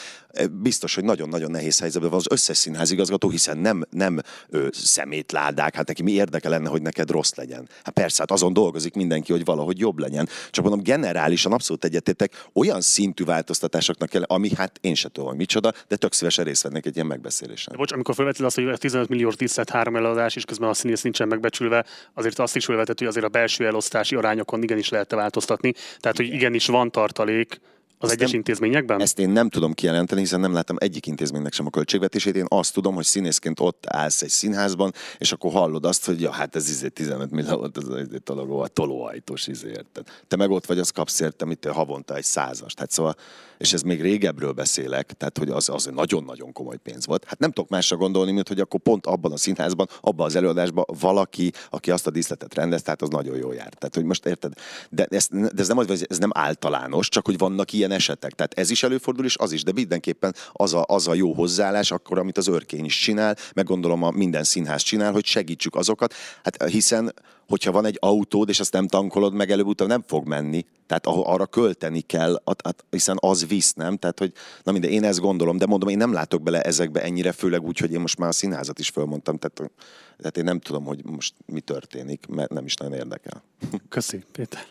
biztos, 0.50 0.96
hogy 1.02 1.10
nagyon-nagyon 1.10 1.50
nehéz 1.50 1.78
helyzetben 1.80 2.10
van 2.10 2.18
az 2.18 2.32
összes 2.32 2.56
színházigazgató, 2.56 3.30
hiszen 3.30 3.58
nem, 3.58 3.84
nem 3.90 4.20
ö, 4.48 4.66
szemétládák, 4.70 5.74
hát 5.74 5.86
neki 5.86 6.02
mi 6.02 6.12
érdeke 6.12 6.48
lenne, 6.48 6.68
hogy 6.68 6.82
neked 6.82 7.10
rossz 7.10 7.34
legyen. 7.34 7.68
Hát 7.84 7.94
persze, 7.94 8.16
hát 8.18 8.30
azon 8.30 8.52
dolgozik 8.52 8.94
mindenki, 8.94 9.32
hogy 9.32 9.44
valahogy 9.44 9.78
jobb 9.78 9.98
legyen. 9.98 10.28
Csak 10.50 10.64
mondom, 10.64 10.82
generálisan 10.82 11.52
abszolút 11.52 11.84
egyetértek, 11.84 12.46
olyan 12.52 12.80
szintű 12.80 13.24
változtatásoknak 13.24 14.08
kell, 14.08 14.22
ami 14.22 14.50
hát 14.56 14.78
én 14.80 14.94
se 14.94 15.08
tudom, 15.08 15.28
hogy 15.28 15.38
micsoda, 15.38 15.72
de 15.88 15.96
tök 15.96 16.12
szívesen 16.12 16.44
részt 16.44 16.62
vennék 16.62 16.86
egy 16.86 16.94
ilyen 16.94 17.06
megbeszélésen. 17.06 17.72
De 17.72 17.78
bocs, 17.78 17.92
amikor 17.92 18.14
felvetted 18.14 18.44
azt, 18.44 18.54
hogy 18.54 18.78
15 18.78 19.08
milliós 19.08 19.36
díszlet 19.36 19.70
három 19.70 19.96
eladás, 19.96 20.36
és 20.36 20.44
közben 20.44 20.68
a 20.68 20.74
színész 20.74 21.02
nincsen 21.02 21.28
megbecsülve, 21.28 21.84
azért 22.14 22.38
azt 22.38 22.56
is 22.56 22.64
felvetett, 22.64 22.98
hogy 22.98 23.06
azért 23.06 23.26
a 23.26 23.28
belső 23.28 23.66
elosztási 23.66 24.14
arányokon 24.14 24.62
igenis 24.62 24.88
lehet 24.88 25.12
változtatni. 25.12 25.72
Tehát, 26.00 26.16
hogy 26.16 26.26
igenis 26.26 26.66
van 26.66 26.90
tartalék 26.90 27.60
az 28.02 28.10
ezt 28.10 28.18
egyes 28.18 28.30
nem, 28.30 28.38
intézményekben? 28.38 29.00
Ezt 29.00 29.18
én 29.18 29.28
nem 29.28 29.48
tudom 29.48 29.72
kijelenteni, 29.72 30.20
hiszen 30.20 30.40
nem 30.40 30.52
láttam 30.52 30.76
egyik 30.78 31.06
intézménynek 31.06 31.52
sem 31.52 31.66
a 31.66 31.70
költségvetését. 31.70 32.36
Én 32.36 32.46
azt 32.48 32.74
tudom, 32.74 32.94
hogy 32.94 33.04
színészként 33.04 33.60
ott 33.60 33.86
állsz 33.88 34.22
egy 34.22 34.28
színházban, 34.28 34.92
és 35.18 35.32
akkor 35.32 35.52
hallod 35.52 35.84
azt, 35.84 36.06
hogy 36.06 36.20
ja, 36.20 36.30
hát 36.30 36.56
ez 36.56 36.68
izé 36.68 36.88
15 36.88 37.30
millió 37.30 37.56
volt 37.56 37.76
az 37.76 37.90
egy 37.90 38.22
tologó, 38.24 38.60
a 38.60 38.68
tolóajtós 38.68 39.46
izé, 39.46 39.68
érted? 39.68 40.06
Te 40.28 40.36
meg 40.36 40.50
ott 40.50 40.66
vagy, 40.66 40.78
az 40.78 40.90
kapsz 40.90 41.20
érte, 41.20 41.44
mit 41.44 41.64
havonta 41.64 42.16
egy 42.16 42.24
százast. 42.24 42.78
Hát 42.78 42.90
szóval, 42.90 43.16
és 43.62 43.72
ez 43.72 43.82
még 43.82 44.00
régebről 44.00 44.52
beszélek, 44.52 45.12
tehát 45.12 45.38
hogy 45.38 45.48
az, 45.48 45.68
az 45.68 45.90
nagyon-nagyon 45.94 46.52
komoly 46.52 46.76
pénz 46.76 47.06
volt. 47.06 47.24
Hát 47.24 47.38
nem 47.38 47.52
tudok 47.52 47.70
másra 47.70 47.96
gondolni, 47.96 48.32
mint 48.32 48.48
hogy 48.48 48.60
akkor 48.60 48.80
pont 48.80 49.06
abban 49.06 49.32
a 49.32 49.36
színházban, 49.36 49.88
abban 50.00 50.26
az 50.26 50.36
előadásban 50.36 50.84
valaki, 51.00 51.52
aki 51.70 51.90
azt 51.90 52.06
a 52.06 52.10
díszletet 52.10 52.54
rendez, 52.54 52.82
tehát 52.82 53.02
az 53.02 53.08
nagyon 53.08 53.36
jó 53.36 53.52
jár. 53.52 53.74
Tehát, 53.74 53.94
hogy 53.94 54.04
most 54.04 54.26
érted, 54.26 54.52
de 54.90 55.06
ez, 55.10 55.26
de 55.30 55.50
ez 55.56 55.68
nem, 55.68 55.78
ez 56.08 56.18
nem 56.18 56.30
általános, 56.34 57.08
csak 57.08 57.26
hogy 57.26 57.38
vannak 57.38 57.72
ilyen 57.72 57.90
esetek. 57.90 58.32
Tehát 58.32 58.54
ez 58.54 58.70
is 58.70 58.82
előfordul, 58.82 59.24
és 59.24 59.36
az 59.36 59.52
is, 59.52 59.62
de 59.62 59.72
mindenképpen 59.72 60.34
az 60.52 60.74
a, 60.74 60.84
az 60.86 61.08
a 61.08 61.14
jó 61.14 61.32
hozzáállás, 61.32 61.90
akkor, 61.90 62.18
amit 62.18 62.38
az 62.38 62.46
örkény 62.46 62.84
is 62.84 63.00
csinál, 63.00 63.36
meg 63.54 63.64
gondolom 63.64 64.02
a 64.02 64.10
minden 64.10 64.44
színház 64.44 64.82
csinál, 64.82 65.12
hogy 65.12 65.24
segítsük 65.24 65.74
azokat. 65.74 66.14
Hát 66.42 66.64
hiszen 66.68 67.12
hogyha 67.52 67.72
van 67.72 67.84
egy 67.84 67.96
autód, 68.00 68.48
és 68.48 68.60
azt 68.60 68.72
nem 68.72 68.88
tankolod 68.88 69.32
meg, 69.32 69.50
előbb-utóbb 69.50 69.88
nem 69.88 70.04
fog 70.06 70.26
menni. 70.26 70.64
Tehát 70.86 71.06
arra 71.06 71.46
költeni 71.46 72.00
kell, 72.00 72.42
hiszen 72.90 73.16
az 73.20 73.46
visz, 73.46 73.72
nem? 73.72 73.96
Tehát, 73.96 74.18
hogy 74.18 74.32
na 74.62 74.72
minden, 74.72 74.90
én 74.90 75.04
ezt 75.04 75.20
gondolom, 75.20 75.56
de 75.58 75.66
mondom, 75.66 75.88
én 75.88 75.96
nem 75.96 76.12
látok 76.12 76.42
bele 76.42 76.62
ezekbe 76.62 77.02
ennyire, 77.02 77.32
főleg 77.32 77.62
úgy, 77.62 77.78
hogy 77.78 77.92
én 77.92 78.00
most 78.00 78.18
már 78.18 78.28
a 78.28 78.32
színházat 78.32 78.78
is 78.78 78.88
fölmondtam, 78.88 79.36
tehát, 79.36 79.72
tehát 80.16 80.36
én 80.36 80.44
nem 80.44 80.60
tudom, 80.60 80.84
hogy 80.84 81.04
most 81.04 81.34
mi 81.46 81.60
történik, 81.60 82.26
mert 82.26 82.50
nem 82.50 82.64
is 82.64 82.74
nagyon 82.74 82.94
érdekel. 82.94 83.42
Köszi, 83.88 84.24
Péter. 84.32 84.66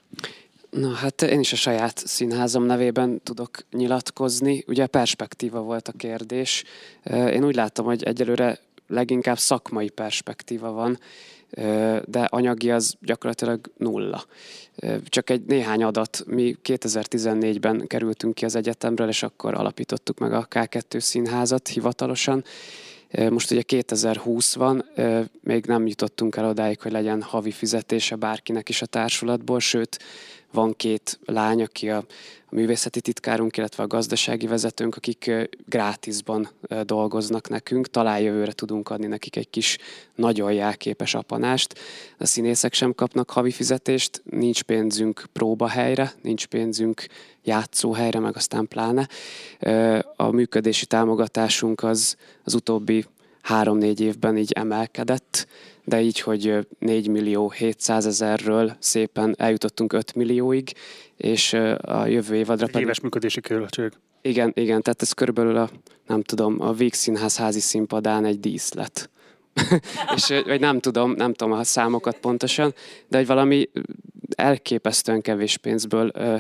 Na 0.70 0.90
hát 0.90 1.22
én 1.22 1.40
is 1.40 1.54
a 1.54 1.56
saját 1.56 1.98
színházam 2.06 2.64
nevében 2.64 3.22
tudok 3.24 3.66
nyilatkozni. 3.72 4.64
Ugye 4.68 4.88
perspektíva 4.88 5.62
volt 5.62 5.88
a 5.88 5.92
kérdés. 5.98 6.64
Én 7.04 7.46
úgy 7.46 7.56
látom, 7.56 7.86
hogy 7.86 8.04
egyelőre 8.04 8.60
leginkább 8.88 9.38
szakmai 9.38 9.90
perspektíva 9.90 10.72
van, 10.72 11.00
de 12.06 12.28
anyagi 12.30 12.72
az 12.72 12.96
gyakorlatilag 13.02 13.72
nulla. 13.78 14.26
Csak 15.04 15.30
egy 15.30 15.42
néhány 15.46 15.84
adat. 15.84 16.24
Mi 16.28 16.58
2014-ben 16.64 17.88
kerültünk 17.88 18.34
ki 18.34 18.46
az 18.46 18.56
egyetemről, 18.56 19.08
és 19.08 19.24
akkor 19.24 19.54
alapítottuk 19.54 20.20
meg 20.20 20.34
a 20.34 20.48
K2 20.50 21.00
színházat 21.00 21.68
hivatalosan. 21.68 22.44
Most 23.30 23.52
ugye 23.52 23.62
2020 23.62 24.56
van, 24.56 24.86
még 25.42 25.66
nem 25.66 25.88
jutottunk 25.88 26.36
el 26.36 26.46
odáig, 26.46 26.82
hogy 26.82 26.92
legyen 26.92 27.22
havi 27.22 27.52
fizetése 27.52 28.16
bárkinek 28.16 28.70
is 28.70 28.82
a 28.82 28.86
társulatból, 28.86 29.60
sőt, 29.60 30.00
van 30.52 30.74
két 30.76 31.20
lány, 31.26 31.62
aki 31.62 31.90
a, 31.90 31.98
a 32.46 32.56
művészeti 32.56 33.02
titkárunk, 33.02 33.58
illetve 33.58 33.84
a 33.84 33.88
gazdasági 33.88 34.48
vezetőnk, 34.48 34.96
akik 34.96 35.32
grátisban 35.66 36.50
dolgoznak 36.84 37.50
nekünk. 37.50 37.90
Talán 37.90 38.20
jövőre 38.20 38.52
tudunk 38.52 38.90
adni 38.90 39.08
nekik 39.08 39.36
egy 39.36 39.50
kis 39.50 39.78
nagyon 40.16 40.54
jelképes 40.54 41.14
apanást. 41.14 41.80
A 42.18 42.26
színészek 42.26 42.74
sem 42.74 42.94
kapnak 42.94 43.30
havi 43.30 43.52
fizetést, 43.52 44.22
nincs 44.24 44.64
pénzünk 44.64 45.26
próbahelyre, 45.34 46.14
nincs 46.22 46.48
pénzünk 46.48 47.06
játszóhelyre, 47.44 48.20
meg 48.20 48.36
aztán 48.36 48.68
pláne. 48.68 49.08
A 50.16 50.32
működési 50.32 50.86
támogatásunk 50.86 51.84
az, 51.84 52.16
az 52.44 52.54
utóbbi 52.54 53.06
három-négy 53.42 54.02
évben 54.02 54.38
így 54.38 54.52
emelkedett, 54.52 55.48
de 55.92 56.02
így, 56.02 56.20
hogy 56.20 56.68
4 56.80 57.08
millió 57.08 57.50
700 57.50 58.06
ezerről 58.06 58.76
szépen 58.80 59.36
eljutottunk 59.38 59.94
5 59.94 60.16
millióig, 60.16 60.74
és 61.18 61.54
a 61.82 62.06
jövő 62.06 62.36
évadra 62.36 62.66
pedig... 62.66 62.82
Éves 62.82 63.00
működési 63.00 63.42
költség. 63.42 63.92
Igen, 64.22 64.52
igen, 64.56 64.82
tehát 64.82 65.02
ez 65.02 65.12
körülbelül 65.12 65.58
a, 65.58 65.70
nem 66.08 66.22
tudom, 66.22 66.62
a 66.62 66.72
Víg 66.72 66.94
Színház 66.94 67.38
házi 67.38 67.60
színpadán 67.60 68.26
egy 68.26 68.40
díszlet. 68.40 69.10
és, 70.16 70.42
vagy 70.46 70.60
nem 70.60 70.80
tudom, 70.80 71.12
nem 71.12 71.34
tudom 71.34 71.54
a 71.54 71.64
számokat 71.64 72.18
pontosan, 72.18 72.74
de 73.08 73.18
hogy 73.18 73.28
valami 73.28 73.70
elképesztően 74.36 75.22
kevés 75.22 75.58
pénzből 75.58 76.12
ö, 76.14 76.36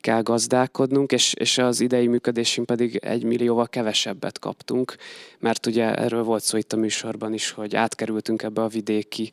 kell 0.00 0.22
gazdálkodnunk, 0.22 1.12
és, 1.12 1.34
és 1.34 1.58
az 1.58 1.80
idei 1.80 2.06
működésünk 2.06 2.66
pedig 2.66 2.96
egy 2.96 3.24
millióval 3.24 3.68
kevesebbet 3.68 4.38
kaptunk, 4.38 4.96
mert 5.38 5.66
ugye 5.66 5.94
erről 5.94 6.22
volt 6.22 6.42
szó 6.42 6.56
itt 6.56 6.72
a 6.72 6.76
műsorban 6.76 7.32
is, 7.32 7.50
hogy 7.50 7.76
átkerültünk 7.76 8.42
ebbe 8.42 8.62
a 8.62 8.68
vidéki 8.68 9.30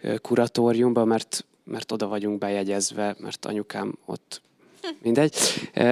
ö, 0.00 0.18
kuratóriumba, 0.18 1.04
mert, 1.04 1.46
mert 1.64 1.92
oda 1.92 2.08
vagyunk 2.08 2.38
bejegyezve, 2.38 3.16
mert 3.18 3.46
anyukám 3.46 3.98
ott 4.04 4.42
mindegy. 5.02 5.34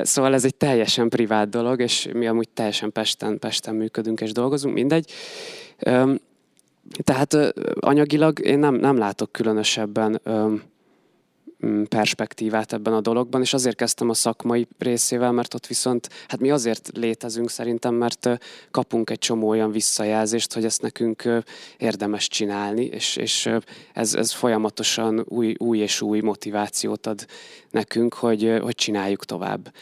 Szóval 0.03 0.35
ez 0.35 0.45
egy 0.45 0.55
teljesen 0.55 1.09
privát 1.09 1.49
dolog, 1.49 1.81
és 1.81 2.09
mi 2.13 2.27
amúgy 2.27 2.49
teljesen 2.49 2.93
Pesten, 2.93 3.39
Pesten 3.39 3.75
működünk 3.75 4.21
és 4.21 4.33
dolgozunk, 4.33 4.75
mindegy. 4.75 5.13
Tehát 7.03 7.35
anyagilag 7.81 8.39
én 8.39 8.59
nem, 8.59 8.75
nem 8.75 8.97
látok 8.97 9.33
különösebben 9.33 10.21
Mm, 11.67 11.83
perspektívát 11.83 12.73
ebben 12.73 12.93
a 12.93 13.01
dologban, 13.01 13.41
és 13.41 13.53
azért 13.53 13.77
kezdtem 13.77 14.09
a 14.09 14.15
szakmai 14.15 14.69
részével, 14.79 15.33
mert 15.33 15.55
ott 15.55 15.67
viszont, 15.67 16.09
hát 16.29 16.41
mi 16.41 16.51
azért 16.51 16.91
létezünk 16.95 17.51
szerintem, 17.51 17.95
mert 17.95 18.29
kapunk 18.71 19.11
egy 19.11 19.19
csomó 19.19 19.49
olyan 19.49 19.71
visszajelzést, 19.71 20.55
hogy 20.55 20.65
ezt 20.65 20.83
nekünk 20.83 21.29
érdemes 21.79 22.29
csinálni, 22.29 22.85
és, 22.85 23.17
és 23.17 23.51
ez, 23.93 24.15
ez 24.15 24.33
folyamatosan 24.33 25.25
új, 25.29 25.55
új 25.59 25.79
és 25.79 26.01
új 26.01 26.21
motivációt 26.21 27.07
ad 27.07 27.27
nekünk, 27.71 28.15
hogy, 28.15 28.59
hogy 28.61 28.75
csináljuk 28.75 29.25
tovább. 29.25 29.73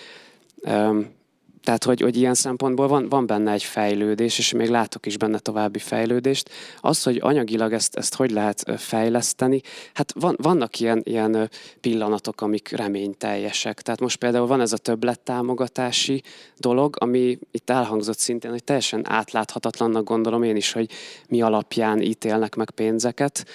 Tehát, 1.66 1.84
hogy, 1.84 2.00
hogy 2.00 2.16
ilyen 2.16 2.34
szempontból 2.34 2.88
van, 2.88 3.08
van 3.08 3.26
benne 3.26 3.52
egy 3.52 3.62
fejlődés, 3.62 4.38
és 4.38 4.52
még 4.52 4.68
látok 4.68 5.06
is 5.06 5.16
benne 5.16 5.38
további 5.38 5.78
fejlődést. 5.78 6.50
Az, 6.80 7.02
hogy 7.02 7.18
anyagilag 7.22 7.72
ezt, 7.72 7.96
ezt 7.96 8.14
hogy 8.14 8.30
lehet 8.30 8.64
fejleszteni, 8.76 9.60
hát 9.94 10.12
van, 10.14 10.36
vannak 10.42 10.80
ilyen, 10.80 11.00
ilyen 11.04 11.50
pillanatok, 11.80 12.40
amik 12.40 12.68
reményteljesek. 12.68 13.82
Tehát 13.82 14.00
most 14.00 14.16
például 14.16 14.46
van 14.46 14.60
ez 14.60 14.72
a 14.72 14.76
többlettámogatási 14.76 16.22
dolog, 16.56 16.96
ami 16.98 17.38
itt 17.50 17.70
elhangzott 17.70 18.18
szintén, 18.18 18.50
hogy 18.50 18.64
teljesen 18.64 19.08
átláthatatlannak 19.08 20.04
gondolom 20.04 20.42
én 20.42 20.56
is, 20.56 20.72
hogy 20.72 20.90
mi 21.28 21.42
alapján 21.42 22.00
ítélnek 22.00 22.54
meg 22.54 22.70
pénzeket, 22.70 23.46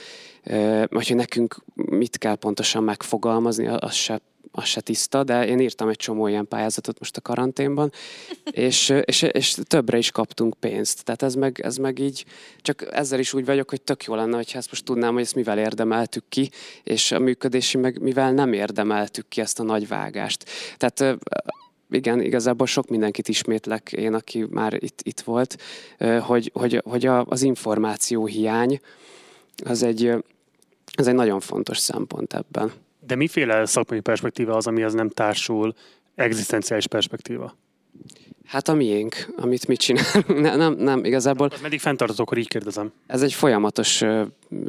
vagy 0.89 1.07
hogy 1.07 1.15
nekünk 1.15 1.63
mit 1.73 2.17
kell 2.17 2.35
pontosan 2.35 2.83
megfogalmazni, 2.83 3.67
az 3.67 3.93
se 3.93 4.21
az 4.51 4.65
se 4.65 4.81
tiszta, 4.81 5.23
de 5.23 5.47
én 5.47 5.59
írtam 5.59 5.87
egy 5.87 5.95
csomó 5.95 6.27
ilyen 6.27 6.47
pályázatot 6.47 6.99
most 6.99 7.17
a 7.17 7.21
karanténban, 7.21 7.91
és, 8.51 8.93
és, 9.05 9.21
és 9.21 9.57
többre 9.63 9.97
is 9.97 10.11
kaptunk 10.11 10.55
pénzt. 10.59 11.03
Tehát 11.03 11.21
ez 11.21 11.35
meg, 11.35 11.59
ez 11.63 11.77
meg 11.77 11.99
így, 11.99 12.25
csak 12.61 12.87
ezzel 12.91 13.19
is 13.19 13.33
úgy 13.33 13.45
vagyok, 13.45 13.69
hogy 13.69 13.81
tök 13.81 14.03
jó 14.03 14.15
lenne, 14.15 14.35
hogyha 14.35 14.57
ezt 14.57 14.69
most 14.69 14.85
tudnám, 14.85 15.13
hogy 15.13 15.21
ezt 15.21 15.35
mivel 15.35 15.59
érdemeltük 15.59 16.23
ki, 16.29 16.49
és 16.83 17.11
a 17.11 17.19
működési 17.19 17.77
meg 17.77 18.01
mivel 18.01 18.31
nem 18.31 18.53
érdemeltük 18.53 19.27
ki 19.27 19.41
ezt 19.41 19.59
a 19.59 19.63
nagy 19.63 19.87
vágást. 19.87 20.45
Tehát 20.77 21.19
igen, 21.89 22.21
igazából 22.21 22.67
sok 22.67 22.87
mindenkit 22.87 23.27
ismétlek 23.27 23.91
én, 23.91 24.13
aki 24.13 24.45
már 24.49 24.83
itt, 24.83 24.99
itt 25.03 25.19
volt, 25.19 25.57
hogy, 26.19 26.51
hogy, 26.53 26.81
hogy 26.85 27.05
az 27.05 27.41
információ 27.41 28.25
hiány 28.25 28.79
az 29.65 29.83
egy, 29.83 30.13
az 30.97 31.07
egy 31.07 31.15
nagyon 31.15 31.39
fontos 31.39 31.77
szempont 31.77 32.33
ebben. 32.33 32.71
De 33.11 33.17
miféle 33.17 33.65
szakmai 33.65 33.99
perspektíva 33.99 34.55
az, 34.55 34.67
amihez 34.67 34.93
nem 34.93 35.09
társul 35.09 35.73
egzisztenciális 36.15 36.87
perspektíva? 36.87 37.57
Hát 38.45 38.67
a 38.67 38.73
miénk, 38.73 39.33
amit 39.37 39.67
mi 39.67 39.75
csinálunk. 39.75 40.39
Ne, 40.41 40.55
nem, 40.55 40.73
nem, 40.73 41.03
igazából... 41.05 41.47
Az 41.47 41.61
meddig 41.61 41.79
fenntartatok, 41.79 42.25
akkor 42.25 42.37
így 42.37 42.47
kérdezem. 42.47 42.91
Ez 43.07 43.21
egy 43.21 43.33
folyamatos 43.33 44.03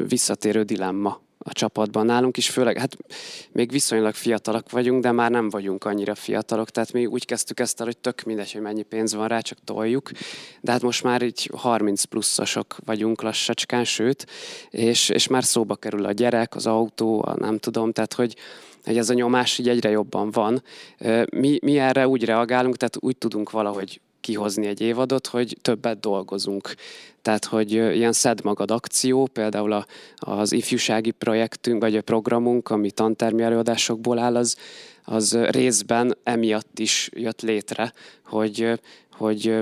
visszatérő 0.08 0.62
dilemma 0.62 1.20
a 1.44 1.52
csapatban 1.52 2.06
nálunk 2.06 2.36
is, 2.36 2.50
főleg, 2.50 2.78
hát 2.78 2.96
még 3.52 3.70
viszonylag 3.70 4.14
fiatalak 4.14 4.70
vagyunk, 4.70 5.02
de 5.02 5.12
már 5.12 5.30
nem 5.30 5.50
vagyunk 5.50 5.84
annyira 5.84 6.14
fiatalok, 6.14 6.70
tehát 6.70 6.92
mi 6.92 7.06
úgy 7.06 7.24
kezdtük 7.24 7.60
ezt 7.60 7.80
el, 7.80 7.86
hogy 7.86 7.96
tök 7.96 8.22
mindegy, 8.22 8.52
hogy 8.52 8.60
mennyi 8.60 8.82
pénz 8.82 9.14
van 9.14 9.28
rá, 9.28 9.40
csak 9.40 9.58
toljuk, 9.64 10.10
de 10.60 10.72
hát 10.72 10.82
most 10.82 11.02
már 11.02 11.22
így 11.22 11.50
30 11.56 12.04
pluszosok 12.04 12.76
vagyunk 12.84 13.22
lassacskán, 13.22 13.84
sőt, 13.84 14.26
és, 14.70 15.08
és 15.08 15.26
már 15.26 15.44
szóba 15.44 15.76
kerül 15.76 16.04
a 16.04 16.12
gyerek, 16.12 16.54
az 16.54 16.66
autó, 16.66 17.22
a 17.26 17.34
nem 17.38 17.58
tudom, 17.58 17.92
tehát 17.92 18.14
hogy, 18.14 18.36
hogy 18.84 18.98
ez 18.98 19.10
a 19.10 19.14
nyomás 19.14 19.58
így 19.58 19.68
egyre 19.68 19.90
jobban 19.90 20.30
van. 20.30 20.62
Mi, 21.30 21.58
mi 21.62 21.78
erre 21.78 22.08
úgy 22.08 22.24
reagálunk, 22.24 22.76
tehát 22.76 22.96
úgy 23.00 23.16
tudunk 23.16 23.50
valahogy 23.50 24.00
kihozni 24.22 24.66
egy 24.66 24.80
évadot, 24.80 25.26
hogy 25.26 25.56
többet 25.62 26.00
dolgozunk. 26.00 26.74
Tehát, 27.22 27.44
hogy 27.44 27.72
ilyen 27.72 28.12
szed 28.12 28.44
magad 28.44 28.70
akció, 28.70 29.28
például 29.32 29.72
a, 29.72 29.86
az 30.16 30.52
ifjúsági 30.52 31.10
projektünk, 31.10 31.82
vagy 31.82 31.96
a 31.96 32.02
programunk, 32.02 32.70
ami 32.70 32.90
tantermi 32.90 33.42
előadásokból 33.42 34.18
áll, 34.18 34.36
az, 34.36 34.56
az 35.04 35.36
részben 35.36 36.16
emiatt 36.22 36.78
is 36.78 37.10
jött 37.12 37.40
létre, 37.40 37.92
hogy, 38.24 38.80
hogy 39.12 39.58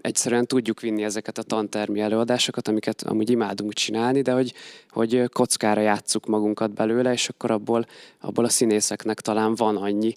egyszerűen 0.00 0.46
tudjuk 0.46 0.80
vinni 0.80 1.02
ezeket 1.02 1.38
a 1.38 1.42
tantermi 1.42 2.00
előadásokat, 2.00 2.68
amiket 2.68 3.02
amúgy 3.02 3.30
imádunk 3.30 3.72
csinálni, 3.72 4.22
de 4.22 4.32
hogy, 4.32 4.52
hogy 4.90 5.28
kockára 5.32 5.80
játsszuk 5.80 6.26
magunkat 6.26 6.70
belőle, 6.70 7.12
és 7.12 7.28
akkor 7.28 7.50
abból, 7.50 7.86
abból 8.20 8.44
a 8.44 8.48
színészeknek 8.48 9.20
talán 9.20 9.54
van 9.54 9.76
annyi 9.76 10.14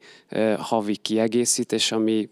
havi 0.57 0.95
kiegészítés, 0.95 1.91
ami 1.91 2.29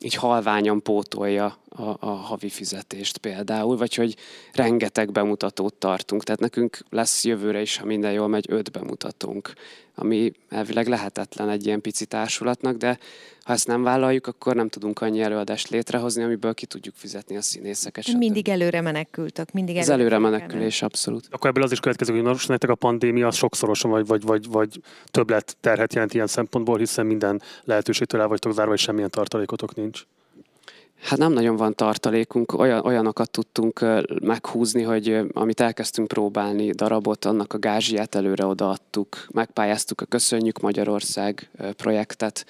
így 0.00 0.14
halványan 0.14 0.82
pótolja 0.82 1.56
a, 1.76 1.96
a 2.00 2.10
havi 2.10 2.48
fizetést 2.48 3.18
például, 3.18 3.76
vagy 3.76 3.94
hogy 3.94 4.16
rengeteg 4.52 5.12
bemutatót 5.12 5.74
tartunk. 5.74 6.24
Tehát 6.24 6.40
nekünk 6.40 6.78
lesz 6.90 7.24
jövőre 7.24 7.60
is, 7.60 7.76
ha 7.76 7.84
minden 7.84 8.12
jól 8.12 8.28
megy, 8.28 8.46
öt 8.48 8.70
bemutatónk, 8.70 9.52
ami 9.94 10.32
elvileg 10.48 10.86
lehetetlen 10.86 11.48
egy 11.48 11.66
ilyen 11.66 11.80
pici 11.80 12.06
társulatnak, 12.06 12.76
de 12.76 12.98
ha 13.44 13.52
ezt 13.52 13.66
nem 13.66 13.82
vállaljuk, 13.82 14.26
akkor 14.26 14.54
nem 14.54 14.68
tudunk 14.68 15.00
annyi 15.00 15.20
előadást 15.20 15.68
létrehozni, 15.68 16.22
amiből 16.22 16.54
ki 16.54 16.66
tudjuk 16.66 16.94
fizetni 16.94 17.36
a 17.36 17.42
színészeket. 17.42 18.04
Stb. 18.04 18.18
Mindig 18.18 18.48
előre 18.48 18.80
menekültök. 18.80 19.52
Mindig 19.52 19.76
előre, 19.76 19.92
előre 19.92 20.18
menekülés, 20.18 20.82
abszolút. 20.82 21.28
Akkor 21.30 21.50
ebből 21.50 21.62
az 21.62 21.72
is 21.72 21.80
következik, 21.80 22.14
hogy 22.14 22.24
most 22.24 22.48
nektek 22.48 22.70
a 22.70 22.74
pandémia 22.74 23.26
az 23.26 23.36
sokszorosan 23.36 23.90
vagy, 23.90 24.06
vagy, 24.06 24.22
vagy, 24.22 24.46
vagy 24.48 24.80
többlet 25.04 25.56
terhet 25.60 25.92
jelent 25.94 26.14
ilyen 26.14 26.26
szempontból, 26.26 26.78
hiszen 26.78 27.06
minden 27.06 27.42
lehetőségtől 27.64 28.20
el 28.20 28.28
vagytok 28.28 28.52
zárva, 28.52 28.74
és 28.74 28.80
semmilyen 28.80 29.10
tartalékotok 29.10 29.74
nincs. 29.74 30.02
Hát 31.02 31.18
nem 31.18 31.32
nagyon 31.32 31.56
van 31.56 31.74
tartalékunk, 31.74 32.52
olyan, 32.52 32.84
olyanokat 32.84 33.30
tudtunk 33.30 33.84
meghúzni, 34.20 34.82
hogy 34.82 35.20
amit 35.32 35.60
elkezdtünk 35.60 36.08
próbálni 36.08 36.70
darabot, 36.70 37.24
annak 37.24 37.52
a 37.52 37.58
gázsiát 37.58 38.14
előre 38.14 38.46
odaadtuk, 38.46 39.26
megpályáztuk 39.32 40.00
a 40.00 40.04
Köszönjük 40.04 40.60
Magyarország 40.60 41.50
projektet, 41.76 42.46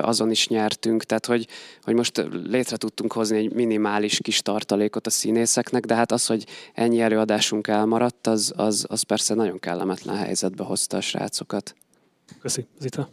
azon 0.00 0.30
is 0.30 0.48
nyertünk, 0.48 1.04
tehát 1.04 1.26
hogy, 1.26 1.46
hogy 1.82 1.94
most 1.94 2.28
létre 2.44 2.76
tudtunk 2.76 3.12
hozni 3.12 3.36
egy 3.36 3.52
minimális 3.52 4.18
kis 4.22 4.40
tartalékot 4.40 5.06
a 5.06 5.10
színészeknek, 5.10 5.84
de 5.84 5.94
hát 5.94 6.12
az, 6.12 6.26
hogy 6.26 6.46
ennyi 6.74 7.00
előadásunk 7.00 7.66
elmaradt, 7.66 8.26
az, 8.26 8.52
az, 8.56 8.86
az 8.88 9.02
persze 9.02 9.34
nagyon 9.34 9.58
kellemetlen 9.58 10.16
helyzetbe 10.16 10.64
hozta 10.64 10.96
a 10.96 11.00
srácokat. 11.00 11.74
Köszi, 12.40 12.66
Zita. 12.78 13.08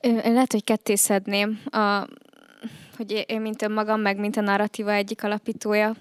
Lehet, 0.00 0.52
hogy 0.52 0.64
kettészedném. 0.64 1.60
A 1.64 2.08
hogy 2.98 3.24
én, 3.26 3.40
mint 3.40 3.62
önmagam, 3.62 4.00
meg 4.00 4.18
mint 4.18 4.36
a 4.36 4.40
narratíva 4.40 4.92
egyik 4.92 5.24
alapítója, 5.24 5.94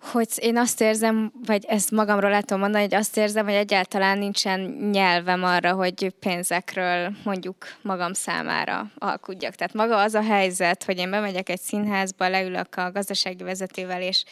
hogy 0.00 0.28
én 0.36 0.56
azt 0.56 0.80
érzem, 0.80 1.32
vagy 1.46 1.64
ezt 1.64 1.90
magamról 1.90 2.30
látom 2.30 2.58
mondani, 2.58 2.82
hogy 2.82 2.94
azt 2.94 3.16
érzem, 3.16 3.44
hogy 3.44 3.54
egyáltalán 3.54 4.18
nincsen 4.18 4.60
nyelvem 4.92 5.44
arra, 5.44 5.72
hogy 5.72 6.12
pénzekről 6.20 7.12
mondjuk 7.24 7.66
magam 7.82 8.12
számára 8.12 8.86
alkudjak. 8.98 9.54
Tehát 9.54 9.74
maga 9.74 9.96
az 9.96 10.14
a 10.14 10.22
helyzet, 10.22 10.84
hogy 10.84 10.98
én 10.98 11.10
bemegyek 11.10 11.48
egy 11.48 11.60
színházba, 11.60 12.28
leülök 12.28 12.76
a 12.76 12.92
gazdasági 12.92 13.44
vezetővel, 13.44 14.02
és 14.02 14.24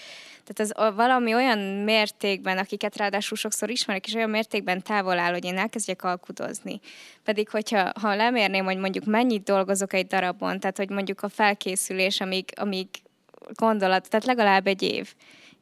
tehát 0.45 0.73
ez 0.73 0.95
valami 0.95 1.35
olyan 1.35 1.59
mértékben, 1.59 2.59
akiket 2.59 2.97
ráadásul 2.97 3.37
sokszor 3.37 3.71
ismerek, 3.71 4.07
és 4.07 4.15
olyan 4.15 4.31
mértékben 4.31 4.83
távol 4.83 5.19
áll, 5.19 5.33
hogy 5.33 5.45
én 5.45 5.59
elkezdjek 5.59 6.05
alkudozni. 6.05 6.81
Pedig, 7.23 7.49
hogyha 7.49 7.93
ha 8.01 8.15
lemérném, 8.15 8.65
hogy 8.65 8.77
mondjuk 8.77 9.05
mennyit 9.05 9.43
dolgozok 9.43 9.93
egy 9.93 10.07
darabon, 10.07 10.61
tehát 10.61 10.77
hogy 10.77 10.91
mondjuk 10.91 11.23
a 11.23 11.29
felkészülés, 11.29 12.21
amíg, 12.21 12.45
amíg 12.55 12.89
gondolat, 13.55 14.09
tehát 14.09 14.27
legalább 14.27 14.67
egy 14.67 14.83
év 14.83 15.15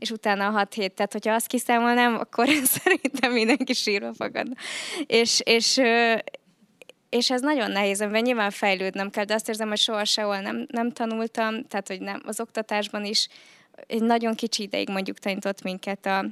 és 0.03 0.11
utána 0.11 0.47
a 0.47 0.51
hat 0.51 0.75
hét. 0.75 0.93
Tehát, 0.93 1.13
hogyha 1.13 1.35
azt 1.35 1.47
kiszámolnám, 1.47 2.15
akkor 2.15 2.49
szerintem 2.83 3.33
mindenki 3.33 3.73
sírva 3.73 4.15
fogad. 4.15 4.47
És, 5.07 5.41
és, 5.45 5.81
és 7.09 7.31
ez 7.31 7.41
nagyon 7.41 7.71
nehéz, 7.71 8.01
amiben 8.01 8.23
nyilván 8.23 8.51
fejlődnem 8.51 9.11
kell, 9.11 9.25
de 9.25 9.35
azt 9.35 9.49
érzem, 9.49 9.69
hogy 9.69 9.79
soha 9.79 10.05
sehol 10.05 10.39
nem, 10.39 10.67
nem 10.71 10.91
tanultam, 10.91 11.67
tehát, 11.67 11.89
hogy 11.89 12.01
nem, 12.01 12.23
az 12.27 12.41
oktatásban 12.41 13.05
is 13.05 13.29
egy 13.87 14.03
nagyon 14.03 14.35
kicsi 14.35 14.63
ideig 14.63 14.89
mondjuk 14.89 15.19
tanított 15.19 15.63
minket 15.63 16.07
a 16.07 16.25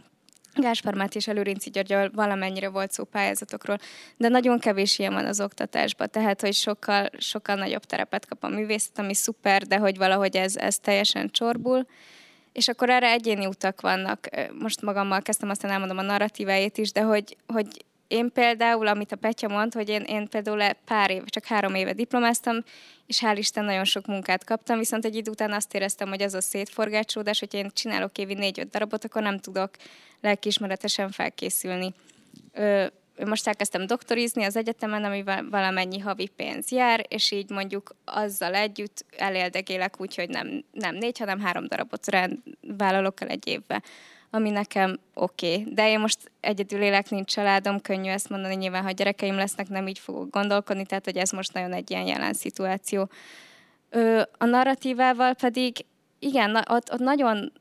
Gáspár 0.54 0.94
Máté 0.94 1.16
és 1.18 1.28
Előrinci 1.28 1.70
Györgyal 1.70 2.10
valamennyire 2.14 2.68
volt 2.68 2.92
szó 2.92 3.04
pályázatokról, 3.04 3.78
de 4.16 4.28
nagyon 4.28 4.58
kevés 4.58 4.98
ilyen 4.98 5.12
van 5.12 5.26
az 5.26 5.40
oktatásban, 5.40 6.10
tehát 6.10 6.40
hogy 6.40 6.54
sokkal, 6.54 7.08
sokkal 7.18 7.56
nagyobb 7.56 7.84
terepet 7.84 8.26
kap 8.26 8.44
a 8.44 8.48
művészet, 8.48 8.98
ami 8.98 9.14
szuper, 9.14 9.62
de 9.62 9.76
hogy 9.76 9.96
valahogy 9.96 10.36
ez, 10.36 10.56
ez 10.56 10.78
teljesen 10.78 11.30
csorbul. 11.30 11.86
És 12.52 12.68
akkor 12.68 12.90
erre 12.90 13.10
egyéni 13.10 13.46
utak 13.46 13.80
vannak. 13.80 14.28
Most 14.58 14.82
magammal 14.82 15.22
kezdtem, 15.22 15.50
aztán 15.50 15.70
elmondom 15.70 15.98
a 15.98 16.02
narratívájét 16.02 16.78
is, 16.78 16.92
de 16.92 17.00
hogy, 17.00 17.36
hogy 17.46 17.66
én 18.10 18.32
például, 18.32 18.86
amit 18.86 19.12
a 19.12 19.16
Petya 19.16 19.48
mond, 19.48 19.74
hogy 19.74 19.88
én, 19.88 20.02
én 20.02 20.28
például 20.28 20.72
pár 20.84 21.10
év, 21.10 21.24
csak 21.24 21.44
három 21.44 21.74
éve 21.74 21.92
diplomáztam, 21.92 22.56
és 23.06 23.20
hál' 23.22 23.36
Isten 23.36 23.64
nagyon 23.64 23.84
sok 23.84 24.06
munkát 24.06 24.44
kaptam, 24.44 24.78
viszont 24.78 25.04
egy 25.04 25.14
idő 25.14 25.30
után 25.30 25.52
azt 25.52 25.74
éreztem, 25.74 26.08
hogy 26.08 26.20
ez 26.20 26.34
a 26.34 26.40
szétforgácsódás, 26.40 27.38
hogy 27.38 27.54
én 27.54 27.70
csinálok 27.72 28.18
évi 28.18 28.34
négy-öt 28.34 28.70
darabot, 28.70 29.04
akkor 29.04 29.22
nem 29.22 29.38
tudok 29.38 29.70
lelkiismeretesen 30.20 31.10
felkészülni. 31.10 31.94
Ö, 32.52 32.86
most 33.26 33.46
elkezdtem 33.46 33.86
doktorizni 33.86 34.44
az 34.44 34.56
egyetemen, 34.56 35.04
amivel 35.04 35.48
valamennyi 35.50 35.98
havi 35.98 36.28
pénz 36.36 36.70
jár, 36.70 37.04
és 37.08 37.30
így 37.30 37.50
mondjuk 37.50 37.94
azzal 38.04 38.54
együtt 38.54 39.04
eléldegélek 39.16 40.00
úgy, 40.00 40.14
hogy 40.14 40.28
nem, 40.28 40.64
nem 40.72 40.94
négy, 40.94 41.18
hanem 41.18 41.40
három 41.40 41.66
darabot 41.66 42.10
rend, 42.10 42.38
vállalok 42.60 43.20
el 43.20 43.28
egy 43.28 43.46
évbe 43.46 43.82
ami 44.30 44.50
nekem 44.50 44.98
oké. 45.14 45.52
Okay. 45.52 45.74
De 45.74 45.88
én 45.88 46.00
most 46.00 46.30
egyedül 46.40 46.82
élek, 46.82 47.10
nincs 47.10 47.32
családom, 47.32 47.80
könnyű 47.80 48.10
ezt 48.10 48.28
mondani, 48.28 48.54
nyilván, 48.54 48.82
ha 48.82 48.90
gyerekeim 48.90 49.34
lesznek, 49.34 49.68
nem 49.68 49.86
így 49.86 49.98
fogok 49.98 50.30
gondolkodni, 50.30 50.86
tehát 50.86 51.04
hogy 51.04 51.16
ez 51.16 51.30
most 51.30 51.52
nagyon 51.52 51.72
egy 51.72 51.90
ilyen 51.90 52.06
jelen 52.06 52.32
szituáció. 52.32 53.08
Ö, 53.90 54.22
a 54.38 54.44
narratívával 54.44 55.34
pedig, 55.34 55.76
igen, 56.18 56.56
ott, 56.56 56.92
ott 56.92 56.98
nagyon 56.98 57.52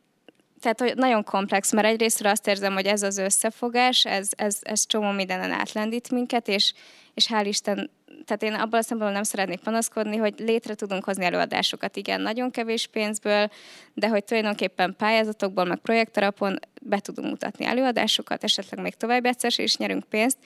tehát 0.61 0.79
hogy 0.79 0.95
nagyon 0.95 1.23
komplex, 1.23 1.71
mert 1.73 1.87
egyrésztről 1.87 2.31
azt 2.31 2.47
érzem, 2.47 2.73
hogy 2.73 2.85
ez 2.85 3.03
az 3.03 3.17
összefogás, 3.17 4.05
ez, 4.05 4.29
ez, 4.35 4.57
ez 4.61 4.85
csomó 4.85 5.11
mindenen 5.11 5.51
átlendít 5.51 6.11
minket, 6.11 6.47
és, 6.47 6.73
és 7.19 7.27
hál' 7.29 7.45
Isten, 7.45 7.89
tehát 8.25 8.43
én 8.43 8.53
abban 8.53 8.79
a 8.79 8.81
szempontból 8.81 9.11
nem 9.11 9.23
szeretnék 9.23 9.59
panaszkodni, 9.59 10.17
hogy 10.17 10.33
létre 10.37 10.75
tudunk 10.75 11.03
hozni 11.03 11.25
előadásokat, 11.25 11.95
igen, 11.95 12.21
nagyon 12.21 12.51
kevés 12.51 12.87
pénzből, 12.87 13.49
de 13.93 14.07
hogy 14.07 14.23
tulajdonképpen 14.23 14.95
pályázatokból, 14.97 15.65
meg 15.65 15.77
projektarapon 15.77 16.59
be 16.81 16.99
tudunk 16.99 17.29
mutatni 17.29 17.65
előadásokat, 17.65 18.43
esetleg 18.43 18.81
még 18.81 18.95
tovább 18.95 19.25
egyszer 19.25 19.51
is 19.57 19.77
nyerünk 19.77 20.03
pénzt, 20.03 20.37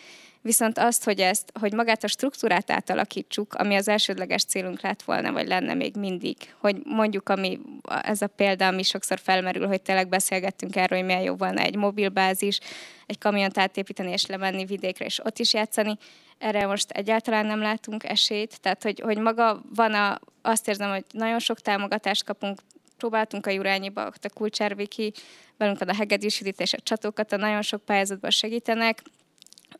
Viszont 0.43 0.77
azt, 0.77 1.03
hogy 1.03 1.19
ezt, 1.19 1.51
hogy 1.59 1.73
magát 1.73 2.03
a 2.03 2.07
struktúrát 2.07 2.71
átalakítsuk, 2.71 3.53
ami 3.53 3.75
az 3.75 3.87
elsődleges 3.87 4.43
célunk 4.43 4.81
lett 4.81 5.01
volna, 5.01 5.31
vagy 5.31 5.47
lenne 5.47 5.73
még 5.73 5.95
mindig, 5.95 6.37
hogy 6.59 6.75
mondjuk, 6.83 7.29
ami 7.29 7.59
ez 8.01 8.21
a 8.21 8.27
példa, 8.27 8.67
ami 8.67 8.83
sokszor 8.83 9.19
felmerül, 9.19 9.67
hogy 9.67 9.81
tényleg 9.81 10.09
beszélgettünk 10.09 10.75
erről, 10.75 10.97
hogy 10.97 11.07
milyen 11.07 11.21
jó 11.21 11.35
volna 11.35 11.61
egy 11.61 11.75
mobilbázis, 11.75 12.59
egy 13.05 13.17
kamiont 13.17 13.57
átépíteni 13.57 14.11
és 14.11 14.25
lemenni 14.25 14.65
vidékre, 14.65 15.05
és 15.05 15.25
ott 15.25 15.39
is 15.39 15.53
játszani. 15.53 15.97
Erre 16.43 16.65
most 16.65 16.91
egyáltalán 16.91 17.45
nem 17.45 17.59
látunk 17.61 18.03
esélyt, 18.03 18.61
tehát 18.61 18.83
hogy, 18.83 18.99
hogy 18.99 19.17
maga 19.17 19.61
van 19.75 19.93
a, 19.93 20.19
azt 20.41 20.67
érzem, 20.67 20.89
hogy 20.89 21.03
nagyon 21.11 21.39
sok 21.39 21.59
támogatást 21.59 22.23
kapunk, 22.23 22.59
próbáltunk 22.97 23.45
a 23.45 23.49
Jurányiba, 23.49 24.05
a 24.05 24.29
Kulcsárviki, 24.33 25.13
velünk 25.57 25.81
a 25.81 25.95
Hegedűs 25.95 26.41
és 26.57 26.73
a 26.73 26.79
csatókat, 26.83 27.31
a 27.31 27.37
nagyon 27.37 27.61
sok 27.61 27.81
pályázatban 27.81 28.29
segítenek, 28.29 29.01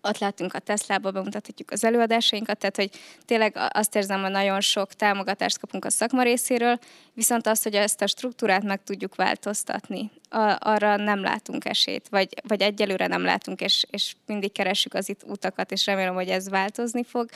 ott 0.02 0.18
látunk 0.18 0.54
a 0.54 0.60
Tesla-ba, 0.60 1.12
bemutathatjuk 1.12 1.72
az 1.72 1.84
előadásainkat, 1.84 2.58
tehát 2.58 2.76
hogy 2.76 2.89
tényleg 3.26 3.58
azt 3.70 3.96
érzem, 3.96 4.22
hogy 4.22 4.32
nagyon 4.32 4.62
sok 4.62 4.94
támogatást 4.94 5.60
kapunk 5.60 5.86
a 5.86 5.89
szakma 5.89 6.24
részéről, 6.24 6.80
viszont 7.14 7.48
azt, 7.48 7.64
hogy 7.64 7.74
ezt 7.74 8.02
a 8.02 8.08
struktúrát 8.08 8.64
meg 8.64 8.84
tudjuk 8.84 9.16
változtatni, 9.16 10.12
arra 10.60 10.96
nem 10.96 11.22
látunk 11.22 11.66
esélyt, 11.66 12.10
vagy, 12.10 12.34
vagy 12.48 12.62
egyelőre 12.62 13.08
nem 13.08 13.24
látunk, 13.24 13.62
és, 13.62 13.86
és 13.89 14.16
mindig 14.26 14.52
keressük 14.52 14.94
az 14.94 15.10
itt 15.10 15.24
utakat, 15.24 15.72
és 15.72 15.86
remélem, 15.86 16.14
hogy 16.14 16.30
ez 16.30 16.50
változni 16.50 17.04
fog, 17.04 17.30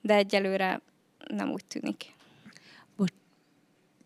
de 0.00 0.14
egyelőre 0.14 0.80
nem 1.28 1.50
úgy 1.50 1.64
tűnik. 1.64 2.18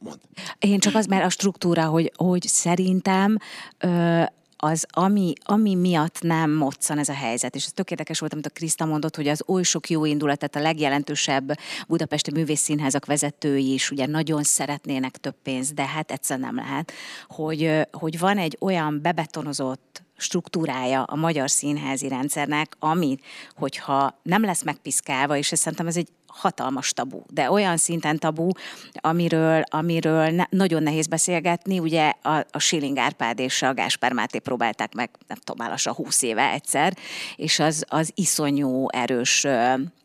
Mond. 0.04 0.20
Én 0.58 0.78
csak 0.78 0.94
az, 0.94 1.06
mert 1.06 1.24
a 1.24 1.28
struktúra, 1.28 1.84
hogy, 1.84 2.12
hogy 2.16 2.42
szerintem 2.42 3.36
ö, 3.78 4.22
az, 4.64 4.86
ami, 4.90 5.32
ami 5.42 5.74
miatt 5.74 6.20
nem 6.20 6.50
moccan 6.50 6.98
ez 6.98 7.08
a 7.08 7.14
helyzet. 7.14 7.54
És 7.54 7.64
ez 7.64 7.72
tök 7.72 7.90
érdekes 7.90 8.18
volt, 8.18 8.32
amit 8.32 8.46
a 8.46 8.50
Kriszta 8.50 8.84
mondott, 8.84 9.16
hogy 9.16 9.28
az 9.28 9.42
oly 9.46 9.62
sok 9.62 9.90
jó 9.90 10.04
indulat, 10.04 10.38
tehát 10.38 10.56
a 10.56 10.70
legjelentősebb 10.70 11.58
budapesti 11.88 12.30
művészszínházak 12.30 13.06
vezetői 13.06 13.72
is 13.72 13.90
ugye 13.90 14.06
nagyon 14.06 14.42
szeretnének 14.42 15.16
több 15.16 15.36
pénzt, 15.42 15.74
de 15.74 15.86
hát 15.86 16.10
egyszerűen 16.10 16.46
nem 16.46 16.64
lehet, 16.64 16.92
hogy, 17.28 17.86
hogy 17.92 18.18
van 18.18 18.38
egy 18.38 18.56
olyan 18.60 19.00
bebetonozott 19.02 20.03
struktúrája 20.16 21.02
a 21.02 21.16
magyar 21.16 21.50
színházi 21.50 22.08
rendszernek, 22.08 22.76
ami, 22.78 23.16
hogyha 23.56 24.18
nem 24.22 24.44
lesz 24.44 24.62
megpiszkálva, 24.62 25.36
és 25.36 25.46
szerintem 25.46 25.86
ez 25.86 25.96
egy 25.96 26.08
hatalmas 26.34 26.92
tabu, 26.92 27.22
de 27.28 27.50
olyan 27.50 27.76
szinten 27.76 28.18
tabu, 28.18 28.48
amiről, 28.92 29.62
amiről 29.70 30.28
ne, 30.28 30.44
nagyon 30.50 30.82
nehéz 30.82 31.06
beszélgetni. 31.06 31.78
Ugye 31.78 32.12
a, 32.22 32.46
a 32.50 32.58
Schilling 32.58 32.98
Árpád 32.98 33.38
és 33.38 33.62
a 33.62 33.74
Gáspár 33.74 34.12
Máté 34.12 34.38
próbálták 34.38 34.94
meg, 34.94 35.10
nem 35.26 35.38
tudom, 35.44 35.66
a 35.84 35.92
20 35.92 36.22
éve 36.22 36.50
egyszer, 36.50 36.96
és 37.36 37.58
az, 37.58 37.84
az 37.88 38.10
iszonyú 38.14 38.86
erős 38.88 39.46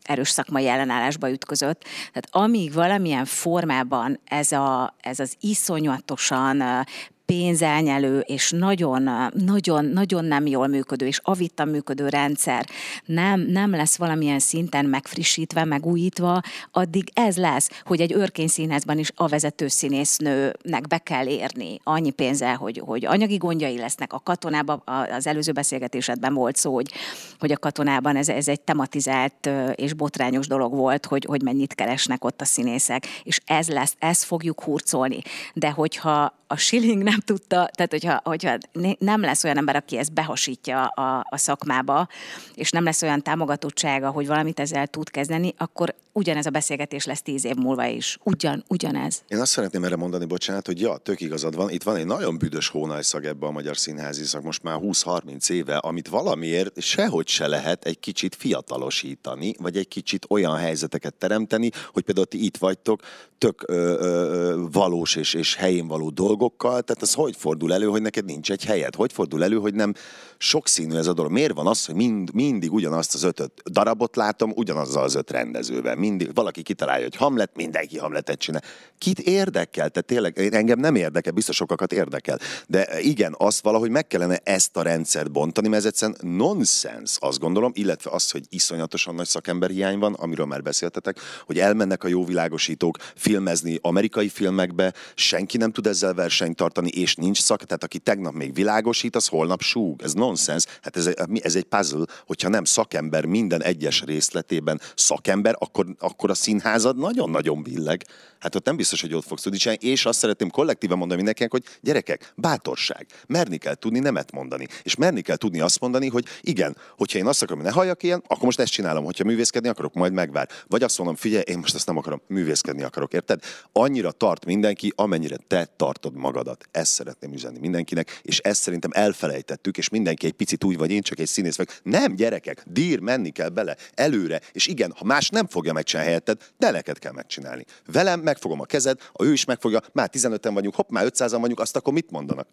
erős 0.02 0.30
szakmai 0.30 0.68
ellenállásba 0.68 1.30
ütközött. 1.30 1.80
Tehát 1.82 2.28
amíg 2.30 2.72
valamilyen 2.72 3.24
formában 3.24 4.20
ez, 4.24 4.52
a, 4.52 4.94
ez 5.00 5.18
az 5.18 5.36
iszonyatosan 5.40 6.86
pénzelnyelő 7.30 8.18
és 8.18 8.50
nagyon, 8.50 9.30
nagyon, 9.34 9.84
nagyon 9.84 10.24
nem 10.24 10.46
jól 10.46 10.66
működő 10.66 11.06
és 11.06 11.20
avittan 11.22 11.68
működő 11.68 12.08
rendszer 12.08 12.66
nem, 13.04 13.40
nem 13.40 13.70
lesz 13.70 13.96
valamilyen 13.96 14.38
szinten 14.38 14.84
megfrissítve, 14.84 15.64
megújítva, 15.64 16.40
addig 16.70 17.10
ez 17.14 17.36
lesz, 17.36 17.70
hogy 17.84 18.00
egy 18.00 18.12
örkényszínházban 18.12 18.98
is 18.98 19.12
a 19.14 19.26
vezető 19.26 19.68
színésznőnek 19.68 20.86
be 20.88 20.98
kell 20.98 21.26
érni 21.26 21.80
annyi 21.84 22.10
pénzzel, 22.10 22.56
hogy, 22.56 22.82
hogy 22.84 23.04
anyagi 23.04 23.36
gondjai 23.36 23.78
lesznek. 23.78 24.12
A 24.12 24.18
katonában, 24.18 24.82
az 25.10 25.26
előző 25.26 25.52
beszélgetésedben 25.52 26.34
volt 26.34 26.56
szó, 26.56 26.74
hogy, 26.74 26.92
hogy 27.38 27.52
a 27.52 27.58
katonában 27.58 28.16
ez, 28.16 28.28
ez 28.28 28.48
egy 28.48 28.60
tematizált 28.60 29.50
és 29.74 29.92
botrányos 29.92 30.46
dolog 30.46 30.74
volt, 30.74 31.06
hogy, 31.06 31.24
hogy 31.24 31.42
mennyit 31.42 31.74
keresnek 31.74 32.24
ott 32.24 32.40
a 32.40 32.44
színészek, 32.44 33.06
és 33.22 33.40
ez 33.44 33.68
lesz, 33.68 33.94
ezt 33.98 34.24
fogjuk 34.24 34.62
hurcolni. 34.62 35.22
De 35.54 35.70
hogyha 35.70 36.38
a 36.52 36.56
Schilling 36.56 37.02
nem 37.02 37.19
tudta, 37.20 37.70
tehát 37.74 37.90
hogyha, 37.90 38.20
hogyha 38.24 38.58
nem 38.98 39.20
lesz 39.20 39.44
olyan 39.44 39.56
ember, 39.56 39.76
aki 39.76 39.96
ezt 39.96 40.12
behasítja 40.12 40.84
a, 40.86 41.26
a 41.30 41.36
szakmába, 41.36 42.08
és 42.54 42.70
nem 42.70 42.84
lesz 42.84 43.02
olyan 43.02 43.22
támogatottsága, 43.22 44.10
hogy 44.10 44.26
valamit 44.26 44.60
ezzel 44.60 44.86
tud 44.86 45.10
kezdeni, 45.10 45.54
akkor 45.58 45.94
ugyanez 46.12 46.46
a 46.46 46.50
beszélgetés 46.50 47.04
lesz 47.04 47.22
tíz 47.22 47.44
év 47.44 47.54
múlva 47.54 47.86
is. 47.86 48.18
Ugyan, 48.22 48.64
ugyanez. 48.68 49.22
Én 49.28 49.40
azt 49.40 49.50
szeretném 49.50 49.84
erre 49.84 49.96
mondani, 49.96 50.24
bocsánat, 50.24 50.66
hogy 50.66 50.80
ja, 50.80 50.96
tök 50.96 51.20
igazad 51.20 51.56
van. 51.56 51.70
Itt 51.70 51.82
van 51.82 51.96
egy 51.96 52.06
nagyon 52.06 52.38
büdös 52.38 52.68
hónajszag 52.68 53.24
ebbe 53.24 53.46
a 53.46 53.50
magyar 53.50 53.76
színházi 53.76 54.24
szak 54.24 54.42
most 54.42 54.62
már 54.62 54.78
20-30 54.82 55.50
éve, 55.50 55.76
amit 55.76 56.08
valamiért 56.08 56.80
sehogy 56.80 57.28
se 57.28 57.46
lehet 57.46 57.84
egy 57.84 58.00
kicsit 58.00 58.34
fiatalosítani, 58.34 59.54
vagy 59.58 59.76
egy 59.76 59.88
kicsit 59.88 60.26
olyan 60.28 60.56
helyzeteket 60.56 61.14
teremteni, 61.14 61.70
hogy 61.92 62.02
például 62.02 62.26
ti 62.26 62.44
itt 62.44 62.56
vagytok, 62.56 63.00
tök 63.38 63.62
ö, 63.66 63.74
ö, 64.00 64.64
valós 64.72 65.16
és, 65.16 65.34
és 65.34 65.54
helyén 65.54 65.86
való 65.86 66.10
dolgokkal, 66.10 66.82
tehát 66.82 67.02
az 67.02 67.09
hogy 67.14 67.36
fordul 67.36 67.72
elő, 67.72 67.86
hogy 67.86 68.02
neked 68.02 68.24
nincs 68.24 68.50
egy 68.50 68.64
helyed? 68.64 68.94
Hogy 68.94 69.12
fordul 69.12 69.44
elő, 69.44 69.56
hogy 69.56 69.74
nem 69.74 69.94
sokszínű 70.38 70.96
ez 70.96 71.06
a 71.06 71.12
dolog? 71.12 71.32
Miért 71.32 71.54
van 71.54 71.66
az, 71.66 71.86
hogy 71.86 71.94
mind, 71.94 72.34
mindig 72.34 72.72
ugyanazt 72.72 73.14
az 73.14 73.22
ötöt 73.22 73.52
darabot 73.70 74.16
látom, 74.16 74.52
ugyanazzal 74.56 75.02
az 75.02 75.14
öt 75.14 75.30
rendezővel? 75.30 75.96
mindig 75.96 76.34
valaki 76.34 76.62
kitalálja, 76.62 77.04
hogy 77.04 77.16
Hamlet, 77.16 77.50
mindenki 77.54 77.98
Hamletet 77.98 78.38
csinál. 78.38 78.62
Kit 78.98 79.18
érdekel? 79.18 79.88
Tehát 79.90 80.06
tényleg 80.06 80.54
engem 80.54 80.78
nem 80.78 80.94
érdekel, 80.94 81.32
biztos 81.32 81.56
sokakat 81.56 81.92
érdekel. 81.92 82.38
De 82.66 83.00
igen, 83.00 83.34
azt 83.38 83.62
valahogy 83.62 83.90
meg 83.90 84.06
kellene 84.06 84.40
ezt 84.44 84.76
a 84.76 84.82
rendszert 84.82 85.32
bontani, 85.32 85.68
mert 85.68 85.80
ez 85.80 85.88
egyszerűen 85.88 86.18
nonsens, 86.36 87.16
azt 87.18 87.38
gondolom, 87.38 87.72
illetve 87.74 88.10
az, 88.10 88.30
hogy 88.30 88.44
iszonyatosan 88.48 89.14
nagy 89.14 89.26
szakember 89.26 89.70
hiány 89.70 89.98
van, 89.98 90.14
amiről 90.14 90.46
már 90.46 90.62
beszéltetek, 90.62 91.18
hogy 91.46 91.58
elmennek 91.58 92.04
a 92.04 92.08
jó 92.08 92.24
világosítók 92.24 92.96
filmezni 93.14 93.78
amerikai 93.82 94.28
filmekbe, 94.28 94.94
senki 95.14 95.56
nem 95.56 95.72
tud 95.72 95.86
ezzel 95.86 96.14
versenyt 96.14 96.56
tartani, 96.56 96.90
és 97.00 97.14
nincs 97.14 97.40
szak, 97.40 97.64
tehát 97.64 97.84
aki 97.84 97.98
tegnap 97.98 98.32
még 98.32 98.54
világosít, 98.54 99.16
az 99.16 99.26
holnap 99.26 99.60
súg. 99.60 100.02
Ez 100.02 100.12
nonsens. 100.12 100.64
Hát 100.82 100.96
ez, 100.96 101.10
ez 101.42 101.56
egy 101.56 101.64
puzzle, 101.64 102.04
hogyha 102.26 102.48
nem 102.48 102.64
szakember 102.64 103.24
minden 103.24 103.62
egyes 103.62 104.02
részletében 104.02 104.80
szakember, 104.94 105.54
akkor 105.58 105.86
akkor 105.98 106.30
a 106.30 106.34
színházad 106.34 106.96
nagyon-nagyon 106.96 107.62
billeg. 107.62 108.04
Hát 108.38 108.54
ott 108.54 108.64
nem 108.64 108.76
biztos, 108.76 109.00
hogy 109.00 109.14
ott 109.14 109.26
fogsz 109.26 109.42
tudni 109.42 109.58
csinálni, 109.58 109.86
és 109.86 110.04
azt 110.04 110.18
szeretném 110.18 110.50
kollektíven 110.50 110.96
mondani 110.96 111.16
mindenkinek, 111.16 111.50
hogy 111.50 111.64
gyerekek, 111.80 112.32
bátorság, 112.36 113.06
merni 113.26 113.56
kell 113.56 113.74
tudni 113.74 113.98
nemet 113.98 114.32
mondani, 114.32 114.66
és 114.82 114.94
merni 114.94 115.20
kell 115.20 115.36
tudni 115.36 115.60
azt 115.60 115.80
mondani, 115.80 116.08
hogy 116.08 116.24
igen, 116.40 116.76
hogy 116.96 117.10
hogyha 117.10 117.24
én 117.24 117.30
azt 117.30 117.42
akarom, 117.42 117.60
hogy 117.60 117.70
ne 117.70 117.76
halljak 117.76 118.02
ilyen, 118.02 118.22
akkor 118.26 118.44
most 118.44 118.60
ezt 118.60 118.72
csinálom. 118.72 119.04
Hogyha 119.04 119.24
művészkedni 119.24 119.68
akarok, 119.68 119.94
majd 119.94 120.12
megvár. 120.12 120.48
Vagy 120.68 120.82
azt 120.82 120.98
mondom, 120.98 121.16
figyelj, 121.16 121.42
én 121.46 121.58
most 121.58 121.74
ezt 121.74 121.86
nem 121.86 121.96
akarom, 121.96 122.20
művészkedni 122.26 122.82
akarok, 122.82 123.12
érted? 123.12 123.40
Annyira 123.72 124.10
tart 124.10 124.44
mindenki, 124.44 124.92
amennyire 124.96 125.36
te 125.46 125.68
tartod 125.76 126.14
magadat. 126.16 126.68
Ezt 126.80 126.92
szeretném 126.92 127.32
üzenni 127.32 127.58
mindenkinek, 127.58 128.20
és 128.22 128.38
ezt 128.38 128.60
szerintem 128.60 128.90
elfelejtettük, 128.94 129.78
és 129.78 129.88
mindenki 129.88 130.26
egy 130.26 130.32
picit 130.32 130.64
úgy 130.64 130.76
vagy, 130.76 130.90
én 130.90 131.02
csak 131.02 131.18
egy 131.18 131.26
színész 131.26 131.56
vagyok. 131.56 131.74
Nem, 131.82 132.14
gyerekek, 132.14 132.62
dír, 132.66 133.00
menni 133.00 133.30
kell 133.30 133.48
bele, 133.48 133.76
előre, 133.94 134.40
és 134.52 134.66
igen, 134.66 134.92
ha 134.96 135.04
más 135.04 135.28
nem 135.28 135.46
fogja 135.46 135.72
megcsinálni 135.72 136.10
helyetted, 136.10 136.40
de 136.58 136.70
neked 136.70 136.98
kell 136.98 137.12
megcsinálni. 137.12 137.64
Velem 137.86 138.20
megfogom 138.20 138.60
a 138.60 138.64
kezed, 138.64 139.00
a 139.12 139.24
ő 139.24 139.32
is 139.32 139.44
megfogja, 139.44 139.80
már 139.92 140.10
15-en 140.12 140.50
vagyunk, 140.52 140.74
hopp, 140.74 140.90
már 140.90 141.06
500-an 141.08 141.38
vagyunk, 141.40 141.60
azt 141.60 141.76
akkor 141.76 141.92
mit 141.92 142.10
mondanak? 142.10 142.48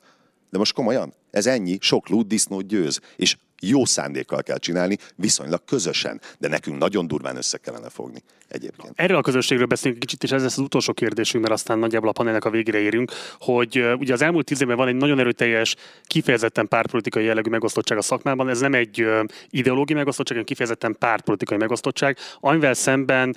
De 0.49 0.57
most 0.57 0.73
komolyan, 0.73 1.13
ez 1.31 1.45
ennyi, 1.45 1.77
sok 1.81 2.09
lúd 2.09 2.27
disznót 2.27 2.67
győz. 2.67 2.99
És 3.15 3.37
jó 3.61 3.85
szándékkal 3.85 4.43
kell 4.43 4.57
csinálni, 4.57 4.97
viszonylag 5.15 5.65
közösen, 5.65 6.21
de 6.39 6.47
nekünk 6.47 6.77
nagyon 6.77 7.07
durván 7.07 7.35
össze 7.35 7.57
kellene 7.57 7.89
fogni 7.89 8.23
egyébként. 8.49 8.91
Erről 8.95 9.17
a 9.17 9.21
közösségről 9.21 9.65
beszélünk 9.65 9.99
kicsit, 9.99 10.23
és 10.23 10.31
ez 10.31 10.41
lesz 10.41 10.57
az 10.57 10.63
utolsó 10.63 10.93
kérdésünk, 10.93 11.43
mert 11.43 11.55
aztán 11.55 11.79
nagyjából 11.79 12.09
a 12.09 12.11
panelnek 12.11 12.45
a 12.45 12.49
végére 12.49 12.79
érünk, 12.79 13.11
hogy 13.39 13.85
ugye 13.97 14.13
az 14.13 14.21
elmúlt 14.21 14.45
tíz 14.45 14.61
évben 14.61 14.77
van 14.77 14.87
egy 14.87 14.95
nagyon 14.95 15.19
erőteljes, 15.19 15.75
kifejezetten 16.03 16.67
pártpolitikai 16.67 17.23
jellegű 17.23 17.49
megosztottság 17.49 17.97
a 17.97 18.01
szakmában. 18.01 18.49
Ez 18.49 18.59
nem 18.59 18.73
egy 18.73 19.07
ideológiai 19.49 19.97
megosztottság, 19.97 20.37
hanem 20.37 20.45
kifejezetten 20.45 20.95
pártpolitikai 20.99 21.57
megosztottság, 21.57 22.17
amivel 22.39 22.73
szemben 22.73 23.35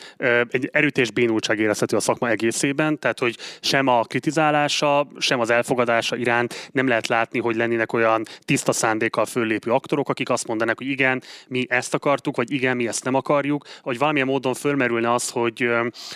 egy 0.48 0.68
erőteljes 0.72 1.10
bénultság 1.10 1.58
érezhető 1.58 1.96
a 1.96 2.00
szakma 2.00 2.28
egészében, 2.28 2.98
tehát 2.98 3.18
hogy 3.18 3.36
sem 3.60 3.86
a 3.86 4.02
kritizálása, 4.02 5.08
sem 5.18 5.40
az 5.40 5.50
elfogadása 5.50 6.16
iránt 6.16 6.70
nem 6.72 6.88
lehet 6.88 7.06
látni, 7.06 7.38
hogy 7.38 7.56
lennének 7.56 7.92
olyan 7.92 8.24
tiszta 8.44 8.72
szándékkal 8.72 9.24
föllépő 9.24 9.70
aktorok, 9.70 10.08
akik 10.08 10.30
azt 10.30 10.46
mondanak, 10.46 10.78
hogy 10.78 10.88
igen, 10.88 11.22
mi 11.48 11.66
ezt 11.68 11.94
akartuk, 11.94 12.36
vagy 12.36 12.52
igen, 12.52 12.76
mi 12.76 12.88
ezt 12.88 13.04
nem 13.04 13.14
akarjuk, 13.14 13.64
vagy 13.82 13.98
valamilyen 13.98 14.26
módon 14.26 14.54
fölmerülne 15.00 15.12
az, 15.12 15.30
hogy, 15.30 15.68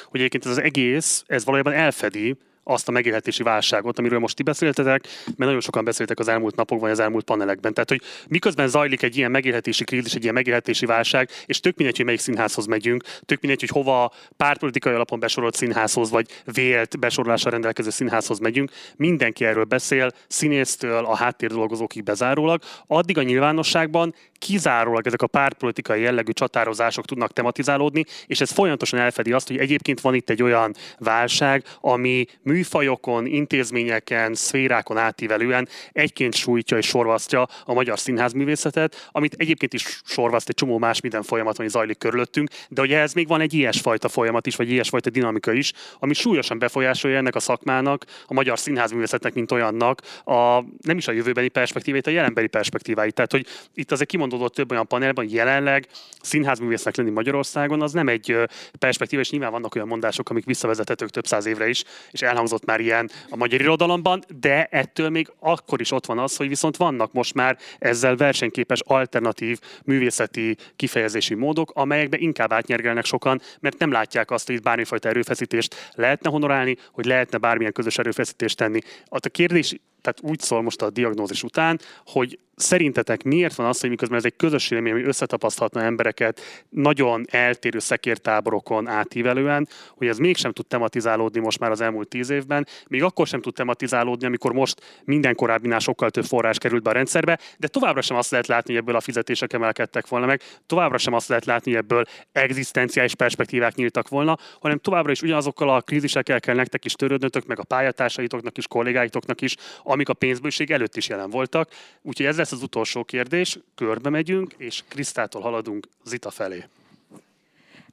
hogy 0.04 0.20
egyébként 0.20 0.44
ez 0.44 0.50
az 0.50 0.60
egész, 0.60 1.24
ez 1.26 1.44
valójában 1.44 1.72
elfedi 1.72 2.36
azt 2.64 2.88
a 2.88 2.92
megélhetési 2.92 3.42
válságot, 3.42 3.98
amiről 3.98 4.18
most 4.18 4.36
ti 4.36 4.42
beszéltetek, 4.42 5.02
mert 5.24 5.36
nagyon 5.36 5.60
sokan 5.60 5.84
beszéltek 5.84 6.18
az 6.18 6.28
elmúlt 6.28 6.56
napokban, 6.56 6.90
az 6.90 6.98
elmúlt 6.98 7.24
panelekben. 7.24 7.74
Tehát, 7.74 7.88
hogy 7.88 8.02
miközben 8.28 8.68
zajlik 8.68 9.02
egy 9.02 9.16
ilyen 9.16 9.30
megélhetési 9.30 9.84
krízis, 9.84 10.14
egy 10.14 10.22
ilyen 10.22 10.34
megélhetési 10.34 10.86
válság, 10.86 11.28
és 11.46 11.60
tök 11.60 11.76
mindegy, 11.76 11.96
hogy 11.96 12.04
melyik 12.04 12.20
színházhoz 12.20 12.66
megyünk, 12.66 13.04
tök 13.24 13.40
mindegy, 13.40 13.60
hogy 13.60 13.68
hova 13.68 14.12
pártpolitikai 14.36 14.92
alapon 14.92 15.20
besorolt 15.20 15.54
színházhoz, 15.54 16.10
vagy 16.10 16.26
vélt 16.44 16.98
besorolással 16.98 17.50
rendelkező 17.50 17.90
színházhoz 17.90 18.38
megyünk, 18.38 18.70
mindenki 18.96 19.44
erről 19.44 19.64
beszél, 19.64 20.10
színésztől 20.28 21.04
a 21.04 21.16
háttérdolgozókig 21.16 22.02
bezárólag, 22.02 22.62
addig 22.86 23.18
a 23.18 23.22
nyilvánosságban 23.22 24.14
kizárólag 24.38 25.06
ezek 25.06 25.22
a 25.22 25.26
pártpolitikai 25.26 26.00
jellegű 26.00 26.32
csatározások 26.32 27.04
tudnak 27.04 27.32
tematizálódni, 27.32 28.04
és 28.26 28.40
ez 28.40 28.50
folyamatosan 28.50 29.00
elfedi 29.00 29.32
azt, 29.32 29.48
hogy 29.48 29.56
egyébként 29.56 30.00
van 30.00 30.14
itt 30.14 30.30
egy 30.30 30.42
olyan 30.42 30.74
válság, 30.98 31.64
ami 31.80 32.26
műfajokon, 32.54 33.26
intézményeken, 33.26 34.34
szférákon 34.34 34.96
átívelően 34.96 35.68
egyként 35.92 36.34
sújtja 36.34 36.76
és 36.76 36.86
sorvasztja 36.86 37.46
a 37.64 37.72
magyar 37.72 37.98
színházművészetet, 37.98 39.08
amit 39.12 39.34
egyébként 39.38 39.72
is 39.72 40.00
sorvaszt 40.04 40.48
egy 40.48 40.54
csomó 40.54 40.78
más 40.78 41.00
minden 41.00 41.22
folyamat, 41.22 41.58
ami 41.58 41.68
zajlik 41.68 41.98
körülöttünk, 41.98 42.50
de 42.68 42.82
ugye 42.82 42.98
ez 42.98 43.12
még 43.12 43.28
van 43.28 43.40
egy 43.40 43.54
ilyesfajta 43.54 44.08
folyamat 44.08 44.46
is, 44.46 44.56
vagy 44.56 44.70
ilyesfajta 44.70 45.10
dinamika 45.10 45.52
is, 45.52 45.72
ami 45.98 46.14
súlyosan 46.14 46.58
befolyásolja 46.58 47.16
ennek 47.16 47.34
a 47.34 47.40
szakmának, 47.40 48.04
a 48.26 48.34
magyar 48.34 48.58
színházművészetnek, 48.58 49.34
mint 49.34 49.52
olyannak, 49.52 50.00
a, 50.24 50.62
nem 50.82 50.96
is 50.96 51.08
a 51.08 51.12
jövőbeni 51.12 51.48
perspektívát, 51.48 52.06
a 52.06 52.10
jelenbeli 52.10 52.46
perspektíváit. 52.46 53.14
Tehát, 53.14 53.32
hogy 53.32 53.46
itt 53.74 53.92
azért 53.92 54.08
kimondódott 54.08 54.54
több 54.54 54.70
olyan 54.70 54.86
panelban, 54.86 55.26
jelenleg 55.28 55.86
színházművésznek 56.20 56.96
lenni 56.96 57.10
Magyarországon, 57.10 57.82
az 57.82 57.92
nem 57.92 58.08
egy 58.08 58.36
perspektíva, 58.78 59.20
és 59.20 59.30
nyilván 59.30 59.50
vannak 59.50 59.74
olyan 59.74 59.88
mondások, 59.88 60.30
amik 60.30 60.44
visszavezethetők 60.44 61.10
több 61.10 61.26
száz 61.26 61.46
évre 61.46 61.68
is, 61.68 61.84
és 62.10 62.22
elhangzott 62.22 62.43
elhangzott 62.44 62.64
már 62.64 62.80
ilyen 62.80 63.10
a 63.28 63.36
magyar 63.36 63.60
irodalomban, 63.60 64.22
de 64.40 64.64
ettől 64.64 65.08
még 65.08 65.32
akkor 65.38 65.80
is 65.80 65.90
ott 65.90 66.06
van 66.06 66.18
az, 66.18 66.36
hogy 66.36 66.48
viszont 66.48 66.76
vannak 66.76 67.12
most 67.12 67.34
már 67.34 67.58
ezzel 67.78 68.16
versenyképes 68.16 68.80
alternatív 68.80 69.58
művészeti 69.84 70.56
kifejezési 70.76 71.34
módok, 71.34 71.70
amelyekbe 71.74 72.18
inkább 72.18 72.52
átnyergelnek 72.52 73.04
sokan, 73.04 73.40
mert 73.60 73.78
nem 73.78 73.90
látják 73.90 74.30
azt, 74.30 74.46
hogy 74.46 74.56
itt 74.56 74.62
bármifajta 74.62 75.08
erőfeszítést 75.08 75.92
lehetne 75.94 76.30
honorálni, 76.30 76.76
hogy 76.92 77.04
lehetne 77.04 77.38
bármilyen 77.38 77.72
közös 77.72 77.98
erőfeszítést 77.98 78.56
tenni. 78.56 78.80
A 79.04 79.18
kérdés 79.18 79.76
tehát 80.04 80.32
úgy 80.32 80.40
szól 80.40 80.62
most 80.62 80.82
a 80.82 80.90
diagnózis 80.90 81.42
után, 81.42 81.80
hogy 82.06 82.38
szerintetek 82.56 83.22
miért 83.22 83.54
van 83.54 83.66
az, 83.66 83.80
hogy 83.80 83.90
miközben 83.90 84.18
ez 84.18 84.24
egy 84.24 84.36
közös 84.36 84.70
élmény, 84.70 84.92
ami 84.92 85.02
összetapaszthatna 85.02 85.82
embereket 85.82 86.40
nagyon 86.68 87.24
eltérő 87.30 87.78
szekértáborokon 87.78 88.86
átívelően, 88.88 89.68
hogy 89.96 90.06
ez 90.06 90.18
mégsem 90.18 90.52
tud 90.52 90.66
tematizálódni 90.66 91.40
most 91.40 91.58
már 91.58 91.70
az 91.70 91.80
elmúlt 91.80 92.08
tíz 92.08 92.30
évben, 92.30 92.66
még 92.88 93.02
akkor 93.02 93.26
sem 93.26 93.40
tud 93.40 93.54
tematizálódni, 93.54 94.26
amikor 94.26 94.52
most 94.52 95.00
minden 95.04 95.34
korábbinál 95.34 95.78
sokkal 95.78 96.10
több 96.10 96.24
forrás 96.24 96.58
került 96.58 96.82
be 96.82 96.90
a 96.90 96.92
rendszerbe, 96.92 97.38
de 97.58 97.68
továbbra 97.68 98.02
sem 98.02 98.16
azt 98.16 98.30
lehet 98.30 98.46
látni, 98.46 98.72
hogy 98.72 98.82
ebből 98.82 98.96
a 98.96 99.00
fizetések 99.00 99.52
emelkedtek 99.52 100.08
volna 100.08 100.26
meg, 100.26 100.42
továbbra 100.66 100.98
sem 100.98 101.12
azt 101.12 101.28
lehet 101.28 101.44
látni, 101.44 101.70
hogy 101.70 101.80
ebből 101.80 102.04
egzisztenciális 102.32 103.14
perspektívák 103.14 103.74
nyíltak 103.74 104.08
volna, 104.08 104.38
hanem 104.60 104.78
továbbra 104.78 105.10
is 105.10 105.22
ugyanazokkal 105.22 105.68
a 105.68 105.80
krízisekkel 105.80 106.40
kell 106.40 106.54
nektek 106.54 106.84
is 106.84 106.92
törődnötök, 106.92 107.46
meg 107.46 107.58
a 107.58 107.64
pályatársaitoknak 107.64 108.58
is, 108.58 108.66
kollégáitoknak 108.66 109.40
is, 109.40 109.56
amik 109.82 110.08
a 110.08 110.14
pénzbőség 110.14 110.70
előtt 110.70 110.96
is 110.96 111.08
jelen 111.08 111.30
voltak. 111.30 111.70
Úgyhogy 112.02 112.26
ez 112.26 112.38
lesz 112.44 112.52
az 112.52 112.62
utolsó 112.62 113.04
kérdés, 113.04 113.58
körbe 113.74 114.10
megyünk, 114.10 114.54
és 114.56 114.82
Krisztától 114.88 115.42
haladunk 115.42 115.88
Zita 116.04 116.30
felé. 116.30 116.64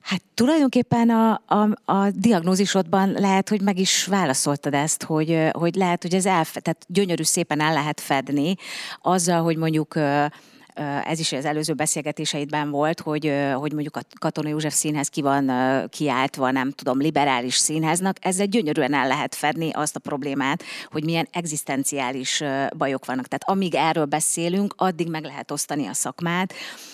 Hát 0.02 0.22
tulajdonképpen 0.34 1.10
a, 1.10 1.42
a, 1.46 1.70
a 1.86 2.10
diagnózisodban 2.12 3.12
lehet, 3.12 3.50
hogy 3.50 3.62
meg 3.62 3.80
is 3.80 4.06
válaszoltad 4.06 4.74
ezt, 4.74 5.04
hogy, 5.04 5.48
hogy 5.52 5.76
lehet, 5.76 6.02
hogy 6.02 6.14
ez 6.14 6.26
el, 6.26 6.46
tehát 6.46 6.86
gyönyörű 6.88 7.24
szépen 7.24 7.60
el 7.60 7.74
lehet 7.74 8.00
fedni 8.00 8.56
azzal, 9.02 9.44
hogy 9.44 9.58
mondjuk 9.58 9.96
ez 11.06 11.20
is 11.20 11.32
az 11.32 11.46
előző 11.46 11.74
beszélgetéseidben 11.74 12.70
volt, 12.70 13.00
hogy, 13.00 13.34
hogy 13.54 13.74
mondjuk 13.74 13.96
a 13.96 14.02
Katona 14.20 14.50
József 14.50 14.74
Színház 14.74 15.08
ki 15.08 15.22
van 15.22 15.52
kiáltva, 15.90 16.52
nem 16.52 16.72
tudom, 16.72 17.00
liberális 17.00 17.56
színháznak, 17.56 18.18
ezzel 18.22 18.46
gyönyörűen 18.46 18.94
el 18.94 19.08
lehet 19.08 19.36
fedni 19.36 19.70
azt 19.72 19.96
a 19.96 20.00
problémát, 20.00 20.64
hogy 20.92 21.04
milyen 21.04 21.28
egzisztenciális 21.32 22.44
bajok 22.78 23.06
vannak. 23.06 23.28
Tehát 23.28 23.50
amíg 23.50 23.76
erről 23.76 24.06
beszélünk, 24.06 24.74
addig 24.78 25.10
meg 25.10 25.24
lehet 25.24 25.52
osztani 25.52 25.88
a 25.88 25.94
szakmát, 25.94 26.54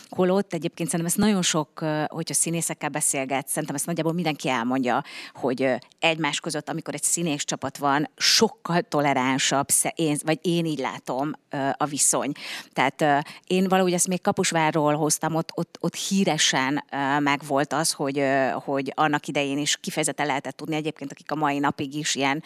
holott 0.10 0.54
egyébként 0.54 0.90
szerintem 0.90 1.16
ezt 1.16 1.30
nagyon 1.30 1.42
sok, 1.42 1.86
hogyha 2.08 2.34
színészekkel 2.34 2.90
beszélget, 2.90 3.48
szerintem 3.48 3.76
ezt 3.76 3.86
nagyjából 3.86 4.14
mindenki 4.14 4.50
elmondja, 4.50 5.04
hogy 5.34 5.76
egymás 6.00 6.40
között, 6.40 6.70
amikor 6.70 6.94
egy 6.94 7.04
színész 7.04 7.44
csapat 7.44 7.78
van, 7.78 8.10
sokkal 8.18 8.82
toleránsabb, 8.82 9.68
én, 9.96 10.18
vagy 10.24 10.40
én 10.42 10.66
így 10.66 10.80
látom 10.80 11.32
a 11.78 11.86
viszony. 11.86 12.32
Tehát 12.74 13.26
én 13.48 13.67
valahogy 13.68 13.94
ezt 13.94 14.08
még 14.08 14.22
Kapusvárról 14.22 14.96
hoztam, 14.96 15.36
ott, 15.36 15.52
ott, 15.54 15.78
ott 15.80 15.96
híresen 15.96 16.84
megvolt 17.20 17.74
az, 17.74 17.92
hogy, 17.92 18.24
hogy 18.54 18.92
annak 18.96 19.28
idején 19.28 19.58
is 19.58 19.78
kifejezetten 19.78 20.26
lehetett 20.26 20.58
tudni 20.58 20.76
egyébként, 20.76 21.12
akik 21.12 21.32
a 21.32 21.36
mai 21.36 21.60
napig 21.60 21.96
is 21.96 22.16
ilyen 22.16 22.44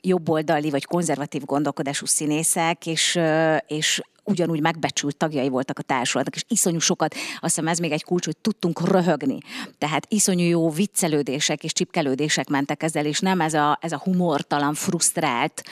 jobboldali 0.00 0.70
vagy 0.70 0.84
konzervatív 0.84 1.44
gondolkodású 1.44 2.06
színészek, 2.06 2.86
és, 2.86 3.20
és 3.66 4.02
ugyanúgy 4.28 4.60
megbecsült 4.60 5.16
tagjai 5.16 5.48
voltak 5.48 5.78
a 5.78 5.82
társulatnak, 5.82 6.34
és 6.34 6.44
iszonyú 6.48 6.78
sokat, 6.78 7.14
azt 7.14 7.54
hiszem 7.54 7.68
ez 7.68 7.78
még 7.78 7.92
egy 7.92 8.04
kulcs, 8.04 8.24
hogy 8.24 8.36
tudtunk 8.36 8.88
röhögni. 8.88 9.38
Tehát 9.78 10.06
iszonyú 10.08 10.48
jó 10.48 10.70
viccelődések 10.70 11.64
és 11.64 11.72
csipkelődések 11.72 12.48
mentek 12.48 12.82
ezzel, 12.82 13.06
és 13.06 13.20
nem 13.20 13.40
ez 13.40 13.54
a, 13.54 13.78
ez 13.80 13.92
a 13.92 14.00
humortalan, 14.04 14.74
frusztrált, 14.74 15.62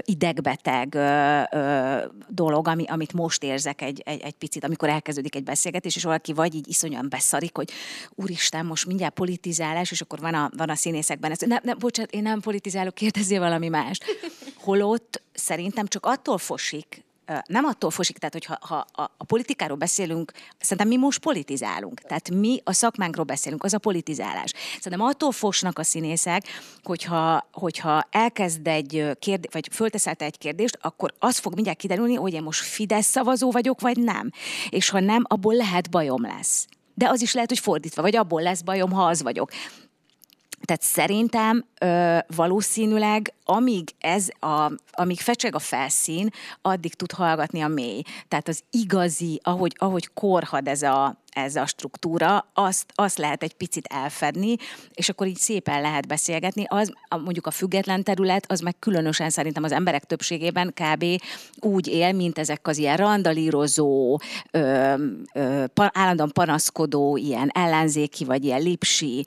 idegbeteg 0.00 0.98
dolog, 2.28 2.68
ami, 2.68 2.84
amit 2.86 3.12
most 3.12 3.42
érzek 3.42 3.82
egy, 3.82 4.02
egy, 4.04 4.20
egy 4.20 4.34
picit, 4.34 4.64
amikor 4.64 4.88
elkezdődik 4.88 5.34
egy 5.34 5.44
beszélgetés, 5.44 5.96
és 5.96 6.04
valaki 6.04 6.32
vagy 6.32 6.54
így 6.54 6.68
iszonyúan 6.68 7.06
beszarik, 7.08 7.56
hogy 7.56 7.70
úristen, 8.14 8.66
most 8.66 8.86
mindjárt 8.86 9.14
politizálás, 9.14 9.90
és 9.90 10.00
akkor 10.00 10.18
van 10.18 10.34
a, 10.34 10.50
van 10.56 10.68
a 10.68 10.74
színészekben 10.74 11.30
ez, 11.30 11.38
nem, 11.38 11.60
nem, 11.62 11.78
bocsánat, 11.78 12.12
én 12.12 12.22
nem 12.22 12.40
politizálok, 12.40 12.94
kérdezzél 12.94 13.40
valami 13.40 13.68
mást. 13.68 14.04
Holott 14.54 15.22
szerintem 15.32 15.86
csak 15.86 16.06
attól 16.06 16.38
fosik, 16.38 17.04
nem 17.46 17.64
attól 17.64 17.90
fosik, 17.90 18.18
tehát 18.18 18.32
hogyha 18.32 18.58
ha 18.60 18.86
a, 18.92 19.02
a 19.16 19.24
politikáról 19.24 19.76
beszélünk, 19.76 20.32
szerintem 20.58 20.88
mi 20.88 20.96
most 20.96 21.18
politizálunk. 21.18 22.00
Tehát 22.00 22.30
mi 22.30 22.60
a 22.64 22.72
szakmánkról 22.72 23.24
beszélünk, 23.24 23.64
az 23.64 23.74
a 23.74 23.78
politizálás. 23.78 24.52
Szerintem 24.80 25.06
attól 25.06 25.32
fosnak 25.32 25.78
a 25.78 25.82
színészek, 25.82 26.46
hogyha, 26.82 27.48
hogyha 27.52 28.06
elkezd 28.10 28.66
egy 28.66 29.10
kérdés, 29.18 29.52
vagy 29.52 29.68
fölteszel 29.72 30.14
egy 30.18 30.38
kérdést, 30.38 30.78
akkor 30.80 31.14
az 31.18 31.38
fog 31.38 31.54
mindjárt 31.54 31.78
kiderülni, 31.78 32.14
hogy 32.14 32.32
én 32.32 32.42
most 32.42 32.62
Fidesz 32.62 33.06
szavazó 33.06 33.50
vagyok, 33.50 33.80
vagy 33.80 33.96
nem. 33.96 34.30
És 34.68 34.90
ha 34.90 35.00
nem, 35.00 35.24
abból 35.28 35.54
lehet 35.54 35.90
bajom 35.90 36.22
lesz. 36.22 36.66
De 36.94 37.08
az 37.08 37.22
is 37.22 37.34
lehet, 37.34 37.48
hogy 37.48 37.58
fordítva, 37.58 38.02
vagy 38.02 38.16
abból 38.16 38.42
lesz 38.42 38.60
bajom, 38.60 38.92
ha 38.92 39.06
az 39.06 39.22
vagyok. 39.22 39.50
Tehát 40.70 40.84
szerintem 40.84 41.64
ö, 41.80 42.18
valószínűleg 42.36 43.34
amíg 43.44 43.90
ez 43.98 44.28
a, 44.40 44.72
amíg 44.92 45.20
fecseg 45.20 45.54
a 45.54 45.58
felszín, 45.58 46.30
addig 46.62 46.94
tud 46.94 47.12
hallgatni 47.12 47.60
a 47.60 47.68
mély. 47.68 48.02
Tehát 48.28 48.48
az 48.48 48.62
igazi, 48.70 49.40
ahogy, 49.42 49.74
ahogy 49.78 50.08
korhad 50.14 50.68
ez 50.68 50.82
a, 50.82 51.16
ez 51.30 51.56
a 51.56 51.66
struktúra, 51.66 52.50
azt, 52.54 52.92
azt 52.94 53.18
lehet 53.18 53.42
egy 53.42 53.54
picit 53.54 53.86
elfedni, 53.86 54.56
és 54.94 55.08
akkor 55.08 55.26
így 55.26 55.36
szépen 55.36 55.80
lehet 55.80 56.06
beszélgetni. 56.06 56.64
Az, 56.68 56.92
mondjuk 57.08 57.46
a 57.46 57.50
független 57.50 58.02
terület, 58.02 58.44
az 58.48 58.60
meg 58.60 58.78
különösen 58.78 59.30
szerintem 59.30 59.64
az 59.64 59.72
emberek 59.72 60.04
többségében 60.04 60.74
kb. 60.74 61.04
úgy 61.60 61.86
él, 61.86 62.12
mint 62.12 62.38
ezek 62.38 62.66
az 62.66 62.78
ilyen 62.78 62.96
randalírozó, 62.96 64.18
ö, 64.50 64.94
ö, 65.34 65.64
állandóan 65.74 66.32
panaszkodó, 66.32 67.16
ilyen 67.16 67.50
ellenzéki, 67.54 68.24
vagy 68.24 68.44
ilyen 68.44 68.62
lipsi, 68.62 69.26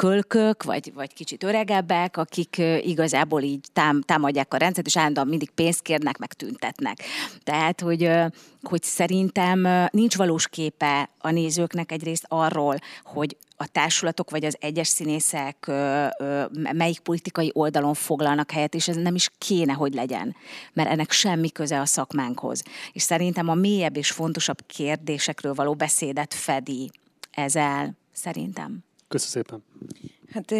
kölkök, 0.00 0.62
vagy, 0.62 0.92
vagy 0.94 1.14
kicsit 1.14 1.42
öregebbek, 1.42 2.16
akik 2.16 2.62
igazából 2.80 3.42
így 3.42 3.66
tám, 3.72 4.02
támadják 4.02 4.54
a 4.54 4.56
rendszert, 4.56 4.86
és 4.86 4.96
állandóan 4.96 5.26
mindig 5.26 5.50
pénzt 5.50 5.82
kérnek, 5.82 6.18
meg 6.18 6.32
tüntetnek. 6.32 6.98
Tehát, 7.44 7.80
hogy, 7.80 8.10
hogy 8.62 8.82
szerintem 8.82 9.88
nincs 9.90 10.16
valós 10.16 10.48
képe 10.48 11.10
a 11.18 11.30
nézőknek 11.30 11.92
egyrészt 11.92 12.24
arról, 12.28 12.76
hogy 13.04 13.36
a 13.56 13.66
társulatok 13.66 14.30
vagy 14.30 14.44
az 14.44 14.56
egyes 14.60 14.88
színészek 14.88 15.70
melyik 16.72 17.00
politikai 17.00 17.50
oldalon 17.54 17.94
foglalnak 17.94 18.50
helyet, 18.50 18.74
és 18.74 18.88
ez 18.88 18.96
nem 18.96 19.14
is 19.14 19.30
kéne, 19.38 19.72
hogy 19.72 19.94
legyen, 19.94 20.36
mert 20.72 20.90
ennek 20.90 21.10
semmi 21.10 21.50
köze 21.50 21.80
a 21.80 21.86
szakmánkhoz. 21.86 22.62
És 22.92 23.02
szerintem 23.02 23.48
a 23.48 23.54
mélyebb 23.54 23.96
és 23.96 24.10
fontosabb 24.10 24.66
kérdésekről 24.66 25.54
való 25.54 25.74
beszédet 25.74 26.34
fedi 26.34 26.90
ez 27.30 27.56
el, 27.56 27.96
szerintem. 28.12 28.88
Köszönöm 29.10 29.44
szépen. 29.44 29.62
Hát 30.32 30.50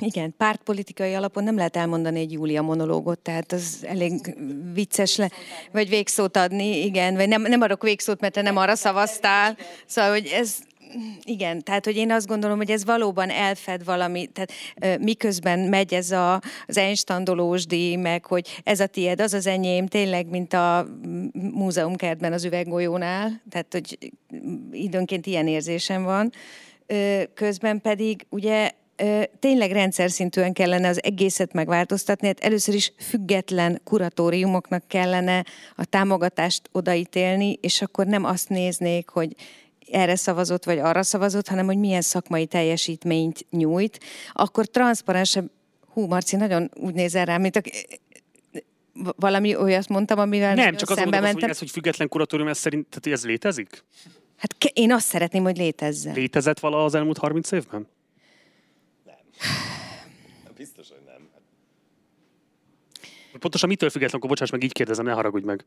igen, 0.00 0.34
pártpolitikai 0.36 1.14
alapon 1.14 1.44
nem 1.44 1.56
lehet 1.56 1.76
elmondani 1.76 2.20
egy 2.20 2.32
Júlia 2.32 2.62
monológot, 2.62 3.18
tehát 3.18 3.52
az 3.52 3.78
elég 3.82 4.36
vicces 4.72 5.16
le, 5.16 5.30
vagy 5.72 5.88
végszót 5.88 6.36
adni, 6.36 6.84
igen, 6.84 7.14
vagy 7.14 7.28
nem, 7.28 7.42
nem 7.42 7.60
adok 7.60 7.82
végszót, 7.82 8.20
mert 8.20 8.32
te 8.32 8.42
nem 8.42 8.56
arra 8.56 8.74
szavaztál, 8.74 9.56
szóval, 9.86 10.10
hogy 10.10 10.26
ez, 10.26 10.56
igen, 11.22 11.62
tehát 11.62 11.84
hogy 11.84 11.96
én 11.96 12.12
azt 12.12 12.26
gondolom, 12.26 12.56
hogy 12.56 12.70
ez 12.70 12.84
valóban 12.84 13.30
elfed 13.30 13.84
valami, 13.84 14.26
tehát 14.26 14.52
miközben 15.00 15.58
megy 15.58 15.94
ez 15.94 16.10
a, 16.10 16.40
az 16.66 17.64
díj, 17.66 17.96
meg 17.96 18.26
hogy 18.26 18.60
ez 18.64 18.80
a 18.80 18.86
tied, 18.86 19.20
az 19.20 19.32
az 19.34 19.46
enyém, 19.46 19.86
tényleg, 19.86 20.26
mint 20.26 20.52
a 20.52 20.86
múzeumkertben 21.32 22.32
az 22.32 22.44
üveggolyónál, 22.44 23.42
tehát 23.50 23.72
hogy 23.72 24.12
időnként 24.72 25.26
ilyen 25.26 25.46
érzésem 25.46 26.02
van, 26.02 26.32
közben 27.34 27.80
pedig 27.80 28.26
ugye 28.28 28.70
tényleg 29.38 29.70
rendszer 29.72 30.10
szintűen 30.10 30.52
kellene 30.52 30.88
az 30.88 31.02
egészet 31.02 31.52
megváltoztatni, 31.52 32.26
hát 32.26 32.40
először 32.40 32.74
is 32.74 32.92
független 32.98 33.80
kuratóriumoknak 33.84 34.88
kellene 34.88 35.44
a 35.76 35.84
támogatást 35.84 36.68
odaítélni, 36.72 37.58
és 37.60 37.82
akkor 37.82 38.06
nem 38.06 38.24
azt 38.24 38.48
néznék, 38.48 39.08
hogy 39.08 39.34
erre 39.90 40.16
szavazott, 40.16 40.64
vagy 40.64 40.78
arra 40.78 41.02
szavazott, 41.02 41.48
hanem 41.48 41.66
hogy 41.66 41.78
milyen 41.78 42.00
szakmai 42.00 42.46
teljesítményt 42.46 43.46
nyújt, 43.50 44.00
akkor 44.32 44.66
transzparensebb, 44.66 45.50
hú, 45.92 46.06
Marci, 46.06 46.36
nagyon 46.36 46.70
úgy 46.74 46.94
nézel 46.94 47.24
rám, 47.24 47.40
mint 47.40 47.56
a, 47.56 47.60
valami 49.16 49.56
olyat 49.56 49.88
mondtam, 49.88 50.18
amivel 50.18 50.54
Nem, 50.54 50.76
csak 50.76 50.90
azt 50.90 51.04
mondom, 51.04 51.32
hogy 51.32 51.42
ez, 51.42 51.58
hogy 51.58 51.70
független 51.70 52.08
kuratórium, 52.08 52.48
ez 52.48 52.58
szerint, 52.58 52.86
tehát 52.88 53.18
ez 53.18 53.24
létezik? 53.24 53.84
Hát 54.38 54.64
én 54.72 54.92
azt 54.92 55.06
szeretném, 55.06 55.42
hogy 55.42 55.56
létezzen. 55.56 56.14
Létezett 56.14 56.58
vala 56.58 56.84
az 56.84 56.94
elmúlt 56.94 57.18
30 57.18 57.52
évben? 57.52 57.88
Nem. 59.04 59.16
Biztos, 60.56 60.88
hogy 60.88 61.02
nem. 61.06 61.28
Pontosan 63.38 63.68
mitől 63.68 63.90
független, 63.90 64.16
akkor 64.16 64.28
bocsáss 64.28 64.50
meg, 64.50 64.62
így 64.62 64.72
kérdezem, 64.72 65.04
ne 65.04 65.12
haragudj 65.12 65.44
meg 65.44 65.64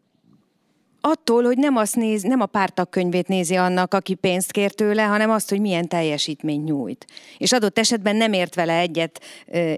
attól, 1.02 1.44
hogy 1.44 1.58
nem, 1.58 1.76
azt 1.76 1.96
néz, 1.96 2.22
nem 2.22 2.42
a 2.42 2.46
pártak 2.46 2.90
könyvét 2.90 3.28
nézi 3.28 3.56
annak, 3.56 3.94
aki 3.94 4.14
pénzt 4.14 4.52
kér 4.52 4.72
tőle, 4.72 5.04
hanem 5.04 5.30
azt, 5.30 5.50
hogy 5.50 5.60
milyen 5.60 5.88
teljesítmény 5.88 6.64
nyújt. 6.64 7.06
És 7.38 7.52
adott 7.52 7.80
esetben 7.80 8.16
nem 8.16 8.34
ért 8.34 8.56
vele 8.56 8.78
egyet 8.78 9.22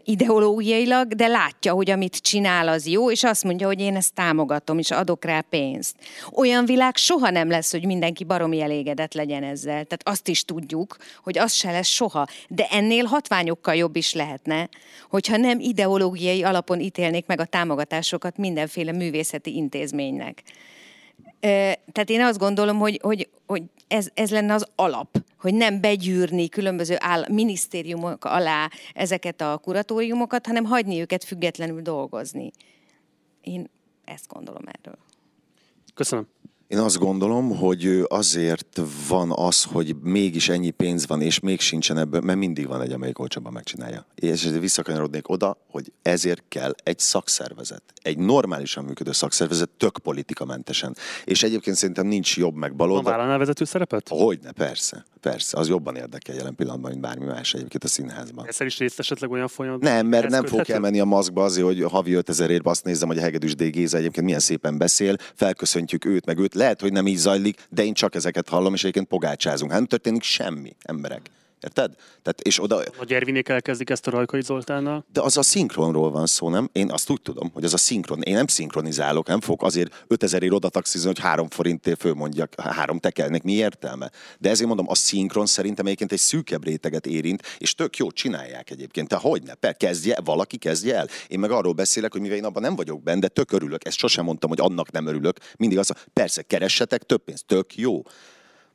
ideológiailag, 0.03 1.13
de 1.13 1.27
látja, 1.27 1.73
hogy 1.73 1.89
amit 1.89 2.17
csinál 2.17 2.67
az 2.67 2.87
jó, 2.87 3.11
és 3.11 3.23
azt 3.23 3.43
mondja, 3.43 3.67
hogy 3.67 3.79
én 3.79 3.95
ezt 3.95 4.13
támogatom, 4.13 4.79
és 4.79 4.91
adok 4.91 5.25
rá 5.25 5.41
pénzt. 5.49 5.95
Olyan 6.35 6.65
világ 6.65 6.95
soha 6.95 7.29
nem 7.29 7.49
lesz, 7.49 7.71
hogy 7.71 7.85
mindenki 7.85 8.23
baromi 8.23 8.61
elégedett 8.61 9.13
legyen 9.13 9.43
ezzel. 9.43 9.71
Tehát 9.85 10.01
azt 10.03 10.27
is 10.27 10.45
tudjuk, 10.45 10.97
hogy 11.23 11.37
az 11.37 11.53
se 11.53 11.71
lesz 11.71 11.87
soha. 11.87 12.27
De 12.47 12.67
ennél 12.71 13.03
hatványokkal 13.05 13.75
jobb 13.75 13.95
is 13.95 14.13
lehetne, 14.13 14.69
hogyha 15.09 15.37
nem 15.37 15.59
ideológiai 15.59 16.43
alapon 16.43 16.79
ítélnék 16.79 17.25
meg 17.25 17.39
a 17.39 17.45
támogatásokat 17.45 18.37
mindenféle 18.37 18.91
művészeti 18.91 19.55
intézménynek. 19.55 20.43
Tehát 21.39 22.09
én 22.09 22.21
azt 22.21 22.37
gondolom, 22.37 22.77
hogy, 22.77 22.99
hogy, 23.01 23.29
hogy 23.45 23.63
ez, 23.87 24.07
ez 24.13 24.31
lenne 24.31 24.53
az 24.53 24.67
alap, 24.75 25.17
hogy 25.37 25.53
nem 25.53 25.81
begyűrni 25.81 26.49
különböző 26.49 26.95
áll, 26.99 27.25
minisztériumok 27.29 28.25
alá 28.25 28.69
ezeket 28.93 29.41
a 29.41 29.57
kuratóriumokat, 29.57 30.45
hanem 30.45 30.63
hagyni 30.63 30.99
őket 30.99 31.23
függetlenül 31.23 31.81
dolgozni. 31.81 32.51
Én 33.41 33.69
ezt 34.05 34.27
gondolom 34.27 34.63
erről. 34.65 34.97
Köszönöm. 35.93 36.27
Én 36.73 36.79
azt 36.79 36.97
gondolom, 36.97 37.57
hogy 37.57 38.05
azért 38.07 38.81
van 39.07 39.31
az, 39.31 39.63
hogy 39.63 39.95
mégis 40.01 40.49
ennyi 40.49 40.69
pénz 40.69 41.07
van, 41.07 41.21
és 41.21 41.39
még 41.39 41.59
sincsen 41.59 41.97
ebből, 41.97 42.21
mert 42.21 42.37
mindig 42.37 42.67
van 42.67 42.81
egy, 42.81 42.91
amelyik 42.91 43.19
olcsóban 43.19 43.53
megcsinálja. 43.53 44.05
És 44.15 44.49
visszakanyarodnék 44.59 45.29
oda, 45.29 45.57
hogy 45.69 45.91
ezért 46.01 46.43
kell 46.47 46.75
egy 46.83 46.99
szakszervezet. 46.99 47.83
Egy 48.01 48.17
normálisan 48.17 48.83
működő 48.83 49.11
szakszervezet, 49.11 49.69
tök 49.69 49.97
politikamentesen. 49.97 50.95
És 51.25 51.43
egyébként 51.43 51.75
szerintem 51.75 52.07
nincs 52.07 52.37
jobb 52.37 52.55
meg 52.55 52.75
baloldal. 52.75 53.03
Van 53.03 53.11
vállalnál 53.11 53.37
vezető 53.37 53.65
szerepet? 53.65 54.07
Hogyne, 54.09 54.51
persze. 54.51 55.05
Persze, 55.23 55.57
az 55.57 55.67
jobban 55.67 55.95
érdekel 55.95 56.35
jelen 56.35 56.55
pillanatban, 56.55 56.91
mint 56.91 57.03
bármi 57.03 57.25
más 57.25 57.53
egyébként 57.53 57.83
a 57.83 57.87
színházban. 57.87 58.47
Ezzel 58.47 58.67
is 58.67 58.77
részt 58.77 58.99
esetleg 58.99 59.31
olyan 59.31 59.47
folyamat? 59.47 59.81
Nem, 59.81 60.07
mert 60.07 60.29
nem 60.29 60.45
fogok 60.45 60.69
elmenni 60.69 60.99
a 60.99 61.05
maszkba 61.05 61.43
azért, 61.43 61.65
hogy 61.65 61.83
havi 61.83 62.13
5000 62.13 62.49
ért 62.49 62.65
azt 62.65 62.83
nézem, 62.83 63.07
hogy 63.07 63.17
a 63.17 63.21
Hegedűs 63.21 63.55
D. 63.55 63.63
Géza 63.63 63.97
egyébként 63.97 64.25
milyen 64.25 64.39
szépen 64.39 64.77
beszél, 64.77 65.15
felköszöntjük 65.35 66.05
őt, 66.05 66.25
meg 66.25 66.37
őt. 66.37 66.53
Lehet, 66.63 66.81
hogy 66.81 66.91
nem 66.91 67.07
így 67.07 67.17
zajlik, 67.17 67.65
de 67.69 67.83
én 67.83 67.93
csak 67.93 68.15
ezeket 68.15 68.49
hallom, 68.49 68.73
és 68.73 68.81
egyébként 68.81 69.07
pogácsázunk. 69.07 69.71
Hát 69.71 69.79
nem 69.79 69.89
történik 69.89 70.23
semmi, 70.23 70.75
emberek. 70.81 71.29
Érted? 71.63 71.95
Tehát, 72.21 72.41
és 72.41 72.61
oda... 72.61 72.83
A 72.97 73.05
Gyervinék 73.05 73.49
elkezdik 73.49 73.89
ezt 73.89 74.07
a 74.07 74.11
Rajkai 74.11 74.41
Zoltánnal. 74.41 75.05
De 75.13 75.21
az 75.21 75.37
a 75.37 75.41
szinkronról 75.41 76.11
van 76.11 76.25
szó, 76.25 76.49
nem? 76.49 76.69
Én 76.71 76.91
azt 76.91 77.09
úgy 77.09 77.21
tudom, 77.21 77.51
hogy 77.53 77.63
az 77.63 77.73
a 77.73 77.77
szinkron. 77.77 78.21
Én 78.21 78.33
nem 78.33 78.47
szinkronizálok, 78.47 79.27
nem 79.27 79.41
fogok 79.41 79.63
azért 79.63 80.03
5000 80.07 80.43
ér 80.43 80.53
oda 80.53 80.69
taxizni, 80.69 81.07
hogy 81.07 81.19
három 81.19 81.49
forintért 81.49 81.99
fölmondjak, 81.99 82.61
három 82.61 82.99
tekelnek. 82.99 83.43
Mi 83.43 83.53
értelme? 83.53 84.11
De 84.39 84.49
ezért 84.49 84.67
mondom, 84.67 84.89
a 84.89 84.95
szinkron 84.95 85.45
szerintem 85.45 85.85
egyébként 85.85 86.11
egy 86.11 86.19
szűkebb 86.19 86.63
réteget 86.63 87.05
érint, 87.05 87.41
és 87.57 87.75
tök 87.75 87.97
jó 87.97 88.11
csinálják 88.11 88.69
egyébként. 88.69 89.07
Te 89.07 89.15
hogy 89.15 89.43
ne? 89.43 89.53
Per, 89.53 89.77
kezdje, 89.77 90.17
valaki 90.23 90.57
kezdje 90.57 90.95
el. 90.95 91.07
Én 91.27 91.39
meg 91.39 91.51
arról 91.51 91.73
beszélek, 91.73 92.11
hogy 92.11 92.21
mivel 92.21 92.37
én 92.37 92.45
abban 92.45 92.61
nem 92.61 92.75
vagyok 92.75 93.03
benne, 93.03 93.19
de 93.19 93.27
tök 93.27 93.51
örülök. 93.51 93.85
Ezt 93.85 93.97
sosem 93.97 94.25
mondtam, 94.25 94.49
hogy 94.49 94.59
annak 94.59 94.91
nem 94.91 95.05
örülök. 95.05 95.37
Mindig 95.57 95.77
az, 95.77 95.91
persze, 96.13 96.41
keressetek 96.41 97.03
több 97.03 97.23
pénzt, 97.23 97.45
tök 97.45 97.75
jó 97.75 98.01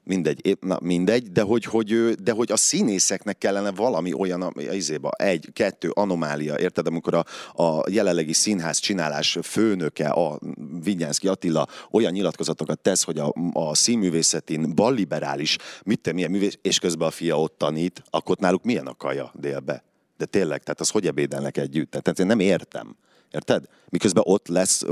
mindegy, 0.08 0.56
na, 0.60 0.78
mindegy, 0.82 1.32
de 1.32 1.42
hogy, 1.42 1.64
hogy, 1.64 2.14
de 2.22 2.32
hogy 2.32 2.52
a 2.52 2.56
színészeknek 2.56 3.38
kellene 3.38 3.70
valami 3.70 4.12
olyan, 4.12 4.42
a 4.42 4.52
izéba, 4.72 5.10
egy, 5.10 5.48
kettő 5.52 5.90
anomália, 5.90 6.58
érted, 6.58 6.86
amikor 6.86 7.14
a, 7.14 7.24
a 7.62 7.84
jelenlegi 7.90 8.32
színház 8.32 8.78
csinálás 8.78 9.38
főnöke, 9.42 10.08
a 10.08 10.38
Vigyánszki 10.82 11.28
Attila 11.28 11.66
olyan 11.90 12.12
nyilatkozatokat 12.12 12.78
tesz, 12.78 13.02
hogy 13.02 13.18
a, 13.18 13.34
a 13.52 13.74
színművészetén 13.74 14.74
balliberális, 14.74 15.56
mit 15.84 16.00
te, 16.00 16.12
milyen 16.12 16.30
művész, 16.30 16.58
és 16.62 16.78
közben 16.78 17.08
a 17.08 17.10
fia 17.10 17.40
ott 17.40 17.58
tanít, 17.58 18.02
akkor 18.10 18.36
náluk 18.36 18.64
milyen 18.64 18.86
a 18.86 18.94
kaja 18.94 19.32
délbe? 19.34 19.87
De 20.18 20.24
tényleg, 20.24 20.62
tehát 20.62 20.80
az 20.80 20.90
hogy 20.90 21.06
ebédelnek 21.06 21.56
együtt? 21.56 21.90
Tehát 21.90 22.18
én 22.18 22.26
nem 22.26 22.40
értem. 22.40 22.96
Érted? 23.30 23.64
Miközben 23.88 24.22
ott 24.26 24.48
lesz, 24.48 24.84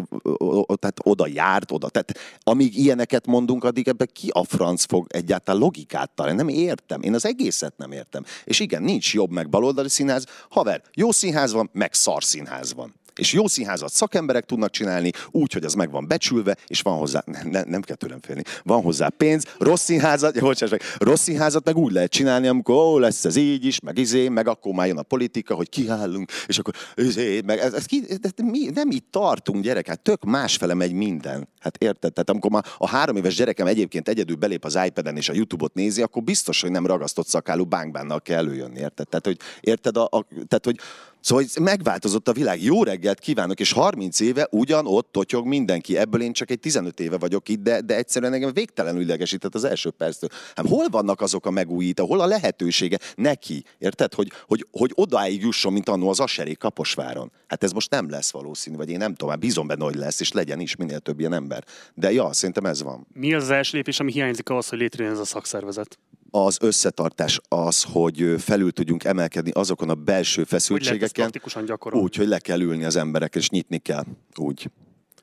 tehát 0.78 0.98
oda 1.02 1.26
járt, 1.26 1.70
oda. 1.70 1.88
Tehát 1.88 2.18
amíg 2.42 2.78
ilyeneket 2.78 3.26
mondunk, 3.26 3.64
addig 3.64 3.88
ebbe 3.88 4.06
ki 4.06 4.28
a 4.32 4.44
franc 4.44 4.84
fog 4.84 5.06
egyáltalán 5.08 5.60
logikát 5.60 6.10
találni. 6.10 6.38
Nem 6.38 6.48
értem. 6.48 7.02
Én 7.02 7.14
az 7.14 7.24
egészet 7.24 7.76
nem 7.76 7.92
értem. 7.92 8.24
És 8.44 8.60
igen, 8.60 8.82
nincs 8.82 9.14
jobb 9.14 9.30
meg 9.30 9.48
baloldali 9.48 9.88
színház. 9.88 10.26
Haver, 10.48 10.82
jó 10.94 11.12
színház 11.12 11.52
van, 11.52 11.70
meg 11.72 11.94
szar 11.94 12.24
színház 12.24 12.74
van. 12.74 12.94
És 13.16 13.32
jó 13.32 13.46
színházat 13.46 13.92
szakemberek 13.92 14.44
tudnak 14.44 14.70
csinálni, 14.70 15.10
úgy, 15.30 15.52
hogy 15.52 15.64
az 15.64 15.74
meg 15.74 15.90
van 15.90 16.06
becsülve, 16.06 16.56
és 16.66 16.80
van 16.80 16.98
hozzá, 16.98 17.24
ne, 17.44 17.62
nem 17.62 17.80
kell 17.80 17.96
tőlem 17.96 18.20
félni, 18.20 18.42
van 18.62 18.82
hozzá 18.82 19.08
pénz, 19.08 19.44
rossz 19.58 19.82
színházat, 19.82 20.40
bocsáss 20.40 20.70
meg, 20.70 20.82
rossz 20.98 21.22
színházat 21.22 21.64
meg 21.64 21.76
úgy 21.76 21.92
lehet 21.92 22.10
csinálni, 22.10 22.46
amikor 22.46 22.74
ó, 22.74 22.98
lesz 22.98 23.24
ez 23.24 23.36
így 23.36 23.64
is, 23.64 23.80
meg 23.80 23.98
izé, 23.98 24.28
meg 24.28 24.48
akkor 24.48 24.72
már 24.72 24.86
jön 24.86 24.98
a 24.98 25.02
politika, 25.02 25.54
hogy 25.54 25.68
kiállunk, 25.68 26.30
és 26.46 26.58
akkor 26.58 26.74
izé, 26.94 27.40
meg 27.40 27.58
ez, 27.58 27.72
ez 27.72 27.84
ki, 27.84 28.00
de 28.20 28.42
mi, 28.42 28.70
nem 28.74 28.90
itt 28.90 29.06
tartunk, 29.10 29.62
gyerek, 29.62 29.86
hát 29.86 30.00
tök 30.00 30.24
másfele 30.24 30.74
megy 30.74 30.92
minden. 30.92 31.48
Hát 31.60 31.76
érted? 31.76 32.12
Tehát 32.12 32.30
amikor 32.30 32.50
már 32.50 32.64
a 32.78 32.88
három 32.88 33.16
éves 33.16 33.34
gyerekem 33.34 33.66
egyébként 33.66 34.08
egyedül 34.08 34.36
belép 34.36 34.64
az 34.64 34.78
iPad-en 34.86 35.16
és 35.16 35.28
a 35.28 35.32
YouTube-ot 35.32 35.74
nézi, 35.74 36.02
akkor 36.02 36.22
biztos, 36.22 36.60
hogy 36.60 36.70
nem 36.70 36.86
ragasztott 36.86 37.26
szakálú 37.26 37.64
bánkbánnal 37.64 38.20
kell 38.20 38.36
előjönni, 38.36 38.78
érted? 38.78 39.08
Tehát, 39.08 39.26
hogy, 39.26 39.38
érted? 39.60 39.96
A, 39.96 40.02
a, 40.02 40.26
tehát, 40.48 40.64
hogy 40.64 40.78
Szóval 41.20 41.44
megváltozott 41.60 42.28
a 42.28 42.32
világ. 42.32 42.62
Jó 42.62 42.82
reggelt 42.82 43.18
kívánok, 43.18 43.60
és 43.60 43.72
30 43.72 44.20
éve 44.20 44.48
ugyan 44.50 44.86
ott 44.86 45.12
totyog 45.12 45.46
mindenki. 45.46 45.96
Ebből 45.96 46.22
én 46.22 46.32
csak 46.32 46.50
egy 46.50 46.60
15 46.60 47.00
éve 47.00 47.18
vagyok 47.18 47.48
itt, 47.48 47.62
de, 47.62 47.80
de 47.80 47.96
egyszerűen 47.96 48.32
engem 48.32 48.52
végtelenül 48.52 49.00
idegesített 49.00 49.54
az 49.54 49.64
első 49.64 49.90
perctől. 49.90 50.30
Hát 50.54 50.68
hol 50.68 50.88
vannak 50.88 51.20
azok 51.20 51.46
a 51.46 51.50
megújító, 51.50 52.06
hol 52.06 52.20
a 52.20 52.26
lehetősége 52.26 52.98
neki, 53.14 53.64
érted? 53.78 54.14
Hogy, 54.14 54.32
hogy, 54.46 54.66
hogy 54.70 54.92
odáig 54.94 55.42
jusson, 55.42 55.72
mint 55.72 55.88
annó 55.88 56.08
az 56.08 56.20
Aseré 56.20 56.52
Kaposváron. 56.52 57.32
Hát 57.46 57.62
ez 57.62 57.72
most 57.72 57.90
nem 57.90 58.10
lesz 58.10 58.30
valószínű, 58.30 58.76
vagy 58.76 58.90
én 58.90 58.98
nem 58.98 59.10
tudom, 59.10 59.28
hát 59.28 59.38
bízom 59.38 59.66
benne, 59.66 59.84
hogy 59.84 59.94
lesz, 59.94 60.20
és 60.20 60.32
legyen 60.32 60.60
is 60.60 60.76
minél 60.76 60.98
több 60.98 61.18
ilyen 61.18 61.32
ember. 61.32 61.64
De 61.94 62.12
ja, 62.12 62.32
szerintem 62.32 62.64
ez 62.64 62.82
van. 62.82 63.06
Mi 63.12 63.34
az, 63.34 63.42
az 63.42 63.50
első 63.50 63.76
lépés, 63.76 64.00
ami 64.00 64.12
hiányzik 64.12 64.48
ahhoz, 64.48 64.68
hogy 64.68 64.78
létrejön 64.78 65.12
ez 65.12 65.18
a 65.18 65.24
szakszervezet? 65.24 65.98
Az 66.30 66.56
összetartás 66.60 67.40
az, 67.48 67.82
hogy 67.82 68.34
felül 68.38 68.72
tudjunk 68.72 69.04
emelkedni 69.04 69.50
azokon 69.50 69.90
a 69.90 69.94
belső 69.94 70.44
feszültségeken. 70.44 71.30
Hogy 71.78 71.92
úgy, 71.92 72.16
hogy 72.16 72.28
le 72.28 72.38
kell 72.38 72.60
ülni 72.60 72.84
az 72.84 72.96
emberek, 72.96 73.34
és 73.34 73.48
nyitni 73.48 73.78
kell. 73.78 74.04
Úgy. 74.36 74.70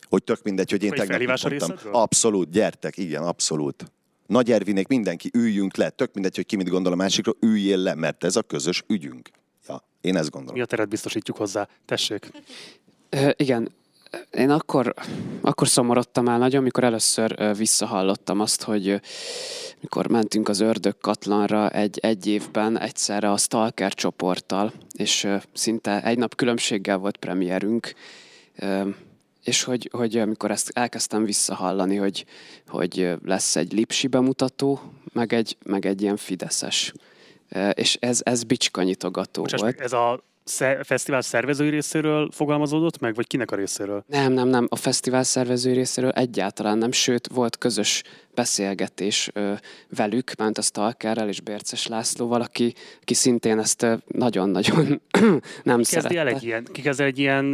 Hogy 0.02 0.24
tök 0.24 0.44
mindegy, 0.44 0.72
hogy 0.72 0.84
én 0.84 0.90
Vagy 0.90 1.08
tegnap 1.08 1.42
mondtam. 1.42 1.78
Abszolút, 1.92 2.50
gyertek, 2.50 2.98
igen, 2.98 3.24
abszolút. 3.24 3.92
Nagy 4.28 4.52
Ervinék, 4.52 4.88
mindenki 4.88 5.30
üljünk 5.34 5.76
le, 5.76 5.90
tök 5.90 6.14
mindegy, 6.14 6.36
hogy 6.36 6.46
ki 6.46 6.56
mit 6.56 6.70
gondol 6.70 6.92
a 6.92 6.96
másikról, 6.96 7.36
üljél 7.40 7.78
le, 7.78 7.96
mert 7.96 8.24
ez 8.24 8.36
a 8.36 8.42
közös 8.42 8.84
ügyünk. 8.88 9.30
Ja, 9.68 9.88
én 10.02 10.16
ezt 10.16 10.30
gondolom. 10.30 10.56
Mi 10.56 10.62
a 10.62 10.66
teret 10.66 10.90
biztosítjuk 10.90 11.38
hozzá? 11.38 11.68
Tessék. 11.86 12.32
Igen, 13.36 13.72
én 14.32 14.50
akkor, 14.50 14.94
akkor 15.42 15.68
szomorodtam 15.68 16.28
el 16.28 16.38
nagyon, 16.38 16.62
amikor 16.62 16.84
először 16.84 17.56
visszahallottam 17.58 18.40
azt, 18.40 18.64
hogy 18.64 19.02
mikor 19.84 20.08
mentünk 20.08 20.50
az 20.50 20.60
ördög 20.60 20.98
katlanra 20.98 21.70
egy, 21.70 22.00
egy 22.00 22.28
évben 22.28 22.80
egyszerre 22.80 23.32
a 23.32 23.38
Stalker 23.38 23.94
csoporttal, 23.94 24.74
és 24.98 25.28
szinte 25.54 26.04
egy 26.04 26.18
nap 26.18 26.36
különbséggel 26.36 26.98
volt 26.98 27.18
premierünk, 27.18 27.94
és 29.44 29.64
hogy, 29.64 29.90
hogy 29.92 30.18
amikor 30.18 30.52
ezt 30.52 30.72
elkezdtem 30.74 31.24
visszahallani, 31.24 31.96
hogy, 31.96 32.26
hogy 32.68 33.12
lesz 33.26 33.56
egy 33.56 33.74
lipsi 33.74 34.08
bemutató, 34.08 34.82
meg 35.14 35.34
egy, 35.34 35.58
meg 35.66 35.86
egy 35.86 36.02
ilyen 36.02 36.18
fideszes. 36.18 36.94
És 37.74 37.98
ez, 38.00 38.22
ez 38.24 38.44
bicskanyitogató 38.44 39.42
Bocsáss, 39.42 39.62
volt. 39.62 39.80
Ez 39.80 39.94
a 39.94 40.24
fesztivál 40.82 41.22
szervezői 41.22 41.70
részéről 41.70 42.30
fogalmazódott 42.32 43.00
meg, 43.00 43.16
vagy 43.16 43.28
kinek 43.28 43.52
a 43.52 43.56
részéről? 43.56 44.04
Nem, 44.08 44.32
nem, 44.32 44.48
nem. 44.48 44.68
A 44.70 44.76
fesztivál 44.76 45.24
szervezői 45.24 45.74
részéről 45.74 46.10
egyáltalán 46.10 46.78
nem, 46.78 46.92
sőt, 46.92 47.28
volt 47.28 47.58
közös 47.58 48.04
beszélgetés 48.34 49.30
ö, 49.34 49.54
velük, 49.90 50.36
ment 50.38 50.58
a 50.58 50.62
Stalkerrel 50.62 51.28
és 51.28 51.42
Bérces 51.42 51.88
Lászlóval, 51.88 52.42
aki, 52.42 52.74
aki 53.02 53.14
szintén 53.14 53.60
ezt 53.60 53.88
nagyon-nagyon 54.08 55.02
nem 55.64 55.78
ki 55.78 55.84
szerette. 55.84 56.20
El 56.20 56.28
egy 56.28 56.44
ilyen, 56.44 56.68
ki 56.72 56.82
kezd 56.82 57.00
egy 57.00 57.20
ilyen, 57.20 57.46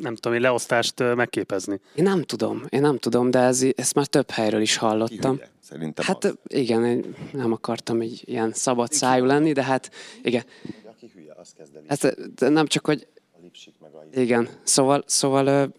nem 0.00 0.14
tudom, 0.14 0.32
egy 0.32 0.40
leosztást 0.40 1.14
megképezni? 1.14 1.80
Én 1.94 2.04
nem 2.04 2.22
tudom, 2.22 2.64
én 2.68 2.80
nem 2.80 2.98
tudom, 2.98 3.30
de 3.30 3.38
ez, 3.38 3.64
ezt 3.76 3.94
már 3.94 4.06
több 4.06 4.30
helyről 4.30 4.60
is 4.60 4.76
hallottam. 4.76 5.40
Szerintem 5.60 6.04
hát 6.06 6.24
az. 6.24 6.34
igen, 6.46 6.84
én 6.84 7.14
nem 7.32 7.52
akartam 7.52 8.00
egy 8.00 8.22
ilyen 8.24 8.52
szabad 8.52 8.92
szájú 8.92 9.24
lenni, 9.24 9.52
de 9.52 9.62
hát 9.62 9.90
igen 10.22 10.42
azt 11.40 11.54
kezd 11.54 11.76
el 11.76 11.82
Hát 11.88 12.50
nem 12.50 12.66
csak, 12.66 12.86
hogy... 12.86 13.06
A 13.32 13.38
lipsik 13.42 13.74
meg 13.80 13.94
a... 13.94 14.04
Igen, 14.12 14.48
szóval, 14.62 15.02
szóval 15.06 15.72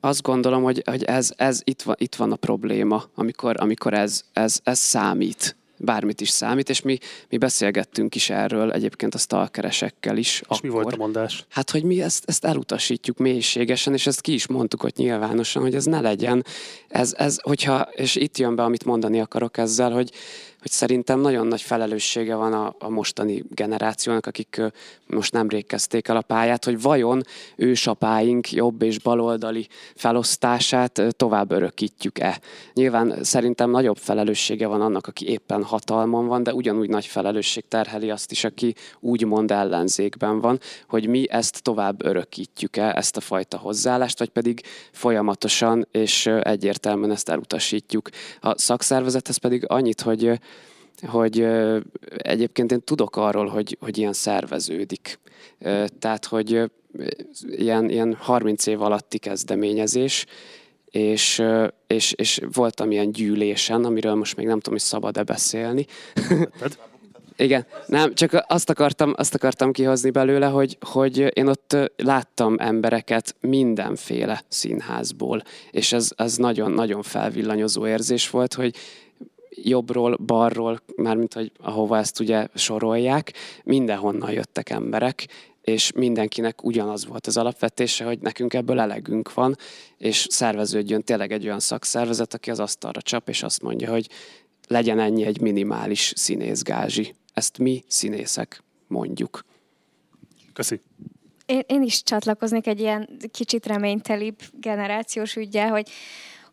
azt 0.00 0.22
gondolom, 0.22 0.62
hogy, 0.62 0.82
hogy 0.84 1.04
ez, 1.04 1.32
ez 1.36 1.60
itt, 1.64 1.82
van, 1.82 1.94
itt 1.98 2.14
van 2.14 2.32
a 2.32 2.36
probléma, 2.36 3.04
amikor, 3.14 3.60
amikor 3.60 3.94
ez, 3.94 4.24
ez, 4.32 4.60
ez 4.62 4.78
számít 4.78 5.56
bármit 5.78 6.20
is 6.20 6.28
számít, 6.28 6.68
és 6.68 6.82
mi, 6.82 6.98
mi 7.28 7.38
beszélgettünk 7.38 8.14
is 8.14 8.30
erről 8.30 8.72
egyébként 8.72 9.14
a 9.14 9.18
stalkeresekkel 9.18 10.16
is. 10.16 10.40
És 10.40 10.46
akkor. 10.46 10.62
mi 10.62 10.68
volt 10.68 10.92
a 10.92 10.96
mondás? 10.96 11.44
Hát, 11.48 11.70
hogy 11.70 11.82
mi 11.82 12.02
ezt, 12.02 12.24
ezt 12.26 12.44
elutasítjuk 12.44 13.18
mélységesen, 13.18 13.92
és 13.92 14.06
ezt 14.06 14.20
ki 14.20 14.32
is 14.32 14.46
mondtuk 14.46 14.82
ott 14.82 14.96
nyilvánosan, 14.96 15.62
hogy 15.62 15.74
ez 15.74 15.84
ne 15.84 16.00
legyen. 16.00 16.44
Ez, 16.88 17.14
ez, 17.16 17.38
hogyha, 17.42 17.80
és 17.80 18.16
itt 18.16 18.38
jön 18.38 18.54
be, 18.54 18.62
amit 18.62 18.84
mondani 18.84 19.20
akarok 19.20 19.56
ezzel, 19.56 19.90
hogy, 19.90 20.10
hogy 20.64 20.72
szerintem 20.72 21.20
nagyon 21.20 21.46
nagy 21.46 21.60
felelőssége 21.60 22.34
van 22.34 22.52
a, 22.52 22.74
a 22.78 22.88
mostani 22.88 23.44
generációnak, 23.48 24.26
akik 24.26 24.60
most 25.06 25.32
nem 25.32 25.48
kezdték 25.48 26.08
el 26.08 26.16
a 26.16 26.20
pályát, 26.20 26.64
hogy 26.64 26.80
vajon 26.80 27.22
ősapáink 27.56 28.52
jobb 28.52 28.82
és 28.82 28.98
baloldali 28.98 29.66
felosztását 29.94 31.02
tovább 31.10 31.50
örökítjük-e. 31.50 32.40
Nyilván 32.72 33.18
szerintem 33.22 33.70
nagyobb 33.70 33.96
felelőssége 33.96 34.66
van 34.66 34.80
annak, 34.80 35.06
aki 35.06 35.28
éppen 35.28 35.62
hatalmon 35.62 36.26
van, 36.26 36.42
de 36.42 36.54
ugyanúgy 36.54 36.88
nagy 36.88 37.06
felelősség 37.06 37.64
terheli 37.68 38.10
azt 38.10 38.30
is, 38.30 38.44
aki 38.44 38.74
úgymond 39.00 39.50
ellenzékben 39.50 40.40
van, 40.40 40.60
hogy 40.88 41.06
mi 41.06 41.30
ezt 41.30 41.62
tovább 41.62 42.04
örökítjük-e, 42.04 42.92
ezt 42.96 43.16
a 43.16 43.20
fajta 43.20 43.56
hozzáállást, 43.56 44.18
vagy 44.18 44.28
pedig 44.30 44.62
folyamatosan 44.92 45.88
és 45.90 46.26
egyértelműen 46.26 47.10
ezt 47.10 47.28
elutasítjuk. 47.28 48.08
A 48.40 48.58
szakszervezethez 48.58 49.36
pedig 49.36 49.64
annyit, 49.66 50.00
hogy 50.00 50.38
hogy 51.06 51.46
egyébként 52.16 52.72
én 52.72 52.82
tudok 52.82 53.16
arról, 53.16 53.46
hogy, 53.46 53.76
hogy 53.80 53.98
ilyen 53.98 54.12
szerveződik. 54.12 55.18
Tehát, 55.98 56.24
hogy 56.24 56.70
ilyen, 57.40 57.90
ilyen 57.90 58.14
30 58.14 58.66
év 58.66 58.82
alatti 58.82 59.18
kezdeményezés, 59.18 60.26
és, 60.90 61.42
és, 61.86 62.12
és 62.12 62.40
voltam 62.52 62.90
ilyen 62.90 63.12
gyűlésen, 63.12 63.84
amiről 63.84 64.14
most 64.14 64.36
még 64.36 64.46
nem 64.46 64.56
tudom, 64.56 64.72
hogy 64.72 64.88
szabad-e 64.88 65.22
beszélni. 65.22 65.86
Igen, 67.36 67.66
nem, 67.86 68.14
csak 68.14 68.44
azt 68.46 68.70
akartam, 68.70 69.12
azt 69.16 69.34
akartam 69.34 69.72
kihozni 69.72 70.10
belőle, 70.10 70.46
hogy, 70.46 70.78
hogy 70.80 71.30
én 71.36 71.46
ott 71.46 71.76
láttam 71.96 72.56
embereket 72.58 73.36
mindenféle 73.40 74.42
színházból, 74.48 75.42
és 75.70 75.92
ez, 75.92 76.08
ez 76.16 76.36
nagyon-nagyon 76.36 77.02
felvillanyozó 77.02 77.86
érzés 77.86 78.30
volt, 78.30 78.54
hogy 78.54 78.74
jobbról, 79.64 80.16
balról, 80.16 80.80
mármint 80.96 81.34
hogy 81.34 81.52
ahova 81.58 81.98
ezt 81.98 82.20
ugye 82.20 82.46
sorolják, 82.54 83.32
mindenhonnan 83.64 84.32
jöttek 84.32 84.70
emberek, 84.70 85.26
és 85.60 85.92
mindenkinek 85.92 86.64
ugyanaz 86.64 87.06
volt 87.06 87.26
az 87.26 87.36
alapvetése, 87.36 88.04
hogy 88.04 88.18
nekünk 88.18 88.54
ebből 88.54 88.80
elegünk 88.80 89.34
van, 89.34 89.56
és 89.96 90.26
szerveződjön 90.30 91.02
tényleg 91.02 91.32
egy 91.32 91.44
olyan 91.44 91.60
szakszervezet, 91.60 92.34
aki 92.34 92.50
az 92.50 92.60
asztalra 92.60 93.02
csap, 93.02 93.28
és 93.28 93.42
azt 93.42 93.62
mondja, 93.62 93.90
hogy 93.90 94.08
legyen 94.68 94.98
ennyi 94.98 95.24
egy 95.24 95.40
minimális 95.40 96.12
színészgázsi. 96.16 97.14
Ezt 97.32 97.58
mi 97.58 97.84
színészek 97.86 98.62
mondjuk. 98.86 99.44
Köszi. 100.52 100.80
Én, 101.46 101.62
én 101.66 101.82
is 101.82 102.02
csatlakoznék 102.02 102.66
egy 102.66 102.80
ilyen 102.80 103.08
kicsit 103.30 103.66
reménytelibb 103.66 104.38
generációs 104.60 105.36
ügyel, 105.36 105.68
hogy 105.68 105.90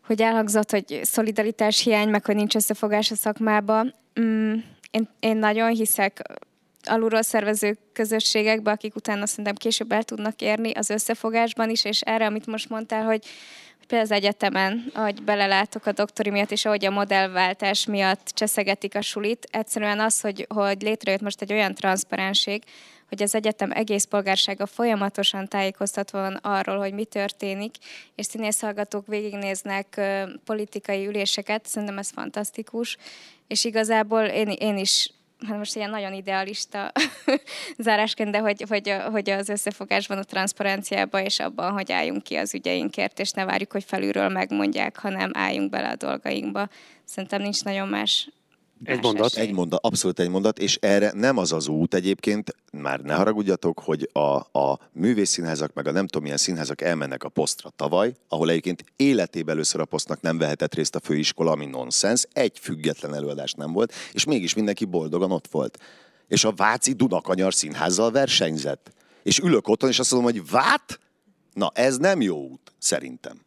hogy 0.06 0.22
elhangzott, 0.22 0.70
hogy 0.70 1.00
szolidaritás 1.02 1.82
hiány, 1.82 2.08
meg 2.08 2.24
hogy 2.24 2.34
nincs 2.34 2.54
összefogás 2.54 3.10
a 3.10 3.14
szakmába. 3.14 3.84
Mm, 4.20 4.54
én, 4.90 5.08
én 5.20 5.36
nagyon 5.36 5.70
hiszek 5.70 6.22
alulról 6.82 7.22
szervező 7.22 7.78
közösségekbe, 7.92 8.70
akik 8.70 8.94
utána 8.94 9.26
szerintem 9.26 9.54
később 9.54 9.92
el 9.92 10.02
tudnak 10.02 10.40
érni 10.40 10.72
az 10.72 10.90
összefogásban 10.90 11.70
is, 11.70 11.84
és 11.84 12.00
erre, 12.00 12.26
amit 12.26 12.46
most 12.46 12.68
mondtál, 12.68 13.04
hogy 13.04 13.26
például 13.86 14.10
az 14.10 14.16
egyetemen, 14.16 14.90
ahogy 14.94 15.22
belelátok 15.22 15.86
a 15.86 15.92
doktori 15.92 16.30
miatt, 16.30 16.50
és 16.50 16.64
ahogy 16.64 16.84
a 16.84 16.90
modellváltás 16.90 17.86
miatt 17.86 18.26
cseszegetik 18.26 18.94
a 18.94 19.00
sulit, 19.00 19.46
egyszerűen 19.50 20.00
az, 20.00 20.20
hogy, 20.20 20.46
hogy 20.48 20.82
létrejött 20.82 21.20
most 21.20 21.42
egy 21.42 21.52
olyan 21.52 21.74
transzparenség, 21.74 22.62
hogy 23.12 23.22
az 23.22 23.34
egyetem 23.34 23.70
egész 23.70 24.04
polgársága 24.04 24.66
folyamatosan 24.66 25.48
tájékoztatva 25.48 26.20
van 26.20 26.34
arról, 26.34 26.78
hogy 26.78 26.92
mi 26.92 27.04
történik, 27.04 27.74
és 28.14 28.26
színészhallgatók 28.26 29.06
végignéznek 29.06 30.00
politikai 30.44 31.06
üléseket, 31.06 31.66
szerintem 31.66 31.98
ez 31.98 32.10
fantasztikus, 32.10 32.96
és 33.46 33.64
igazából 33.64 34.22
én, 34.22 34.48
én 34.48 34.76
is 34.76 35.10
hát 35.46 35.58
most 35.58 35.76
ilyen 35.76 35.90
nagyon 35.90 36.12
idealista 36.12 36.92
zárásként, 37.86 38.30
de 38.30 38.38
hogy, 38.38 38.64
hogy, 38.68 38.96
hogy 39.10 39.30
az 39.30 39.48
összefogásban, 39.48 40.18
a 40.18 40.24
transzparenciában 40.24 41.24
és 41.24 41.38
abban, 41.38 41.72
hogy 41.72 41.92
álljunk 41.92 42.22
ki 42.22 42.34
az 42.34 42.54
ügyeinkért, 42.54 43.18
és 43.18 43.30
ne 43.30 43.44
várjuk, 43.44 43.72
hogy 43.72 43.84
felülről 43.84 44.28
megmondják, 44.28 44.98
hanem 44.98 45.30
álljunk 45.34 45.70
bele 45.70 45.88
a 45.88 45.96
dolgainkba. 45.96 46.68
Szerintem 47.04 47.42
nincs 47.42 47.64
nagyon 47.64 47.88
más 47.88 48.28
Egy 48.84 49.02
mondat. 49.02 49.34
Egy 49.34 49.52
mondat, 49.52 49.84
abszolút 49.84 50.18
egy 50.18 50.28
mondat, 50.28 50.58
és 50.58 50.76
erre 50.80 51.12
nem 51.14 51.38
az 51.38 51.52
az 51.52 51.68
út 51.68 51.94
egyébként, 51.94 52.56
már 52.72 53.00
ne 53.00 53.14
haragudjatok, 53.14 53.80
hogy 53.80 54.10
a, 54.12 54.58
a 54.58 54.78
művészszínházak, 54.92 55.72
meg 55.72 55.86
a 55.86 55.92
nem 55.92 56.06
tudom 56.06 56.22
milyen 56.22 56.38
színházak 56.38 56.80
elmennek 56.80 57.24
a 57.24 57.28
posztra 57.28 57.70
tavaly, 57.76 58.14
ahol 58.28 58.50
egyébként 58.50 58.84
életében 58.96 59.54
először 59.54 59.80
a 59.80 59.84
posztnak 59.84 60.20
nem 60.20 60.38
vehetett 60.38 60.74
részt 60.74 60.94
a 60.94 61.00
főiskola, 61.00 61.50
ami 61.50 61.66
nonsens, 61.66 62.26
egy 62.32 62.58
független 62.58 63.14
előadás 63.14 63.52
nem 63.52 63.72
volt, 63.72 63.92
és 64.12 64.24
mégis 64.24 64.54
mindenki 64.54 64.84
boldogan 64.84 65.32
ott 65.32 65.48
volt. 65.50 65.78
És 66.28 66.44
a 66.44 66.52
Váci 66.52 66.92
Dunakanyar 66.92 67.54
színházzal 67.54 68.10
versenyzett. 68.10 68.92
És 69.22 69.38
ülök 69.38 69.68
otthon, 69.68 69.90
és 69.90 69.98
azt 69.98 70.12
mondom, 70.12 70.32
hogy 70.32 70.50
vát? 70.50 71.00
Na, 71.52 71.70
ez 71.74 71.96
nem 71.96 72.20
jó 72.20 72.36
út, 72.36 72.72
szerintem. 72.78 73.40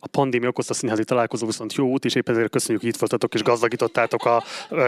A 0.00 0.06
pandémia 0.06 0.48
okozta 0.48 0.74
színházi 0.74 1.04
találkozó 1.04 1.46
viszont 1.46 1.74
jó 1.74 1.86
út, 1.86 2.04
és 2.04 2.14
épp 2.14 2.28
ezért 2.28 2.50
köszönjük, 2.50 2.80
hogy 2.80 2.90
itt 2.90 2.98
voltatok 2.98 3.34
és 3.34 3.42
gazdagítottátok 3.42 4.24
a 4.24 4.42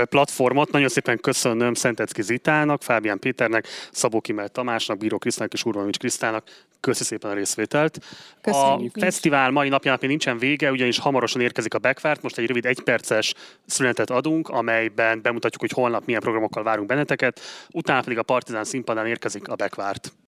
platformot. 0.05 0.71
Nagyon 0.71 0.89
szépen 0.89 1.21
köszönöm 1.21 1.75
Szentecki 1.75 2.23
Zitának, 2.23 2.83
Fábián 2.83 3.19
Péternek, 3.19 3.67
Szabó 3.91 4.21
Kimel 4.21 4.49
Tamásnak, 4.49 4.99
Bíró 4.99 5.19
Krisztának 5.19 5.53
és 5.53 5.65
Urvanovics 5.65 5.99
Krisztának. 5.99 6.49
Köszi 6.81 7.05
szépen 7.05 7.31
a 7.31 7.35
részvételt. 7.35 7.99
Köszönjük. 8.41 8.97
A 8.97 9.01
fesztivál 9.01 9.51
mai 9.51 9.69
napjának 9.69 10.01
még 10.01 10.11
nincsen 10.11 10.39
vége, 10.39 10.71
ugyanis 10.71 10.99
hamarosan 10.99 11.41
érkezik 11.41 11.75
a 11.75 11.79
Backfart. 11.79 12.23
Most 12.23 12.39
egy 12.39 12.47
rövid 12.47 12.67
egyperces 12.67 13.35
szünetet 13.67 14.11
adunk, 14.11 14.49
amelyben 14.49 15.23
bemutatjuk, 15.23 15.61
hogy 15.61 15.71
holnap 15.71 16.05
milyen 16.05 16.21
programokkal 16.21 16.63
várunk 16.63 16.89
benneteket. 16.89 17.41
Utána 17.71 18.01
pedig 18.01 18.19
a 18.19 18.23
Partizán 18.23 18.65
színpadán 18.65 19.07
érkezik 19.07 19.49
a 19.49 19.55
Backfart. 19.55 20.13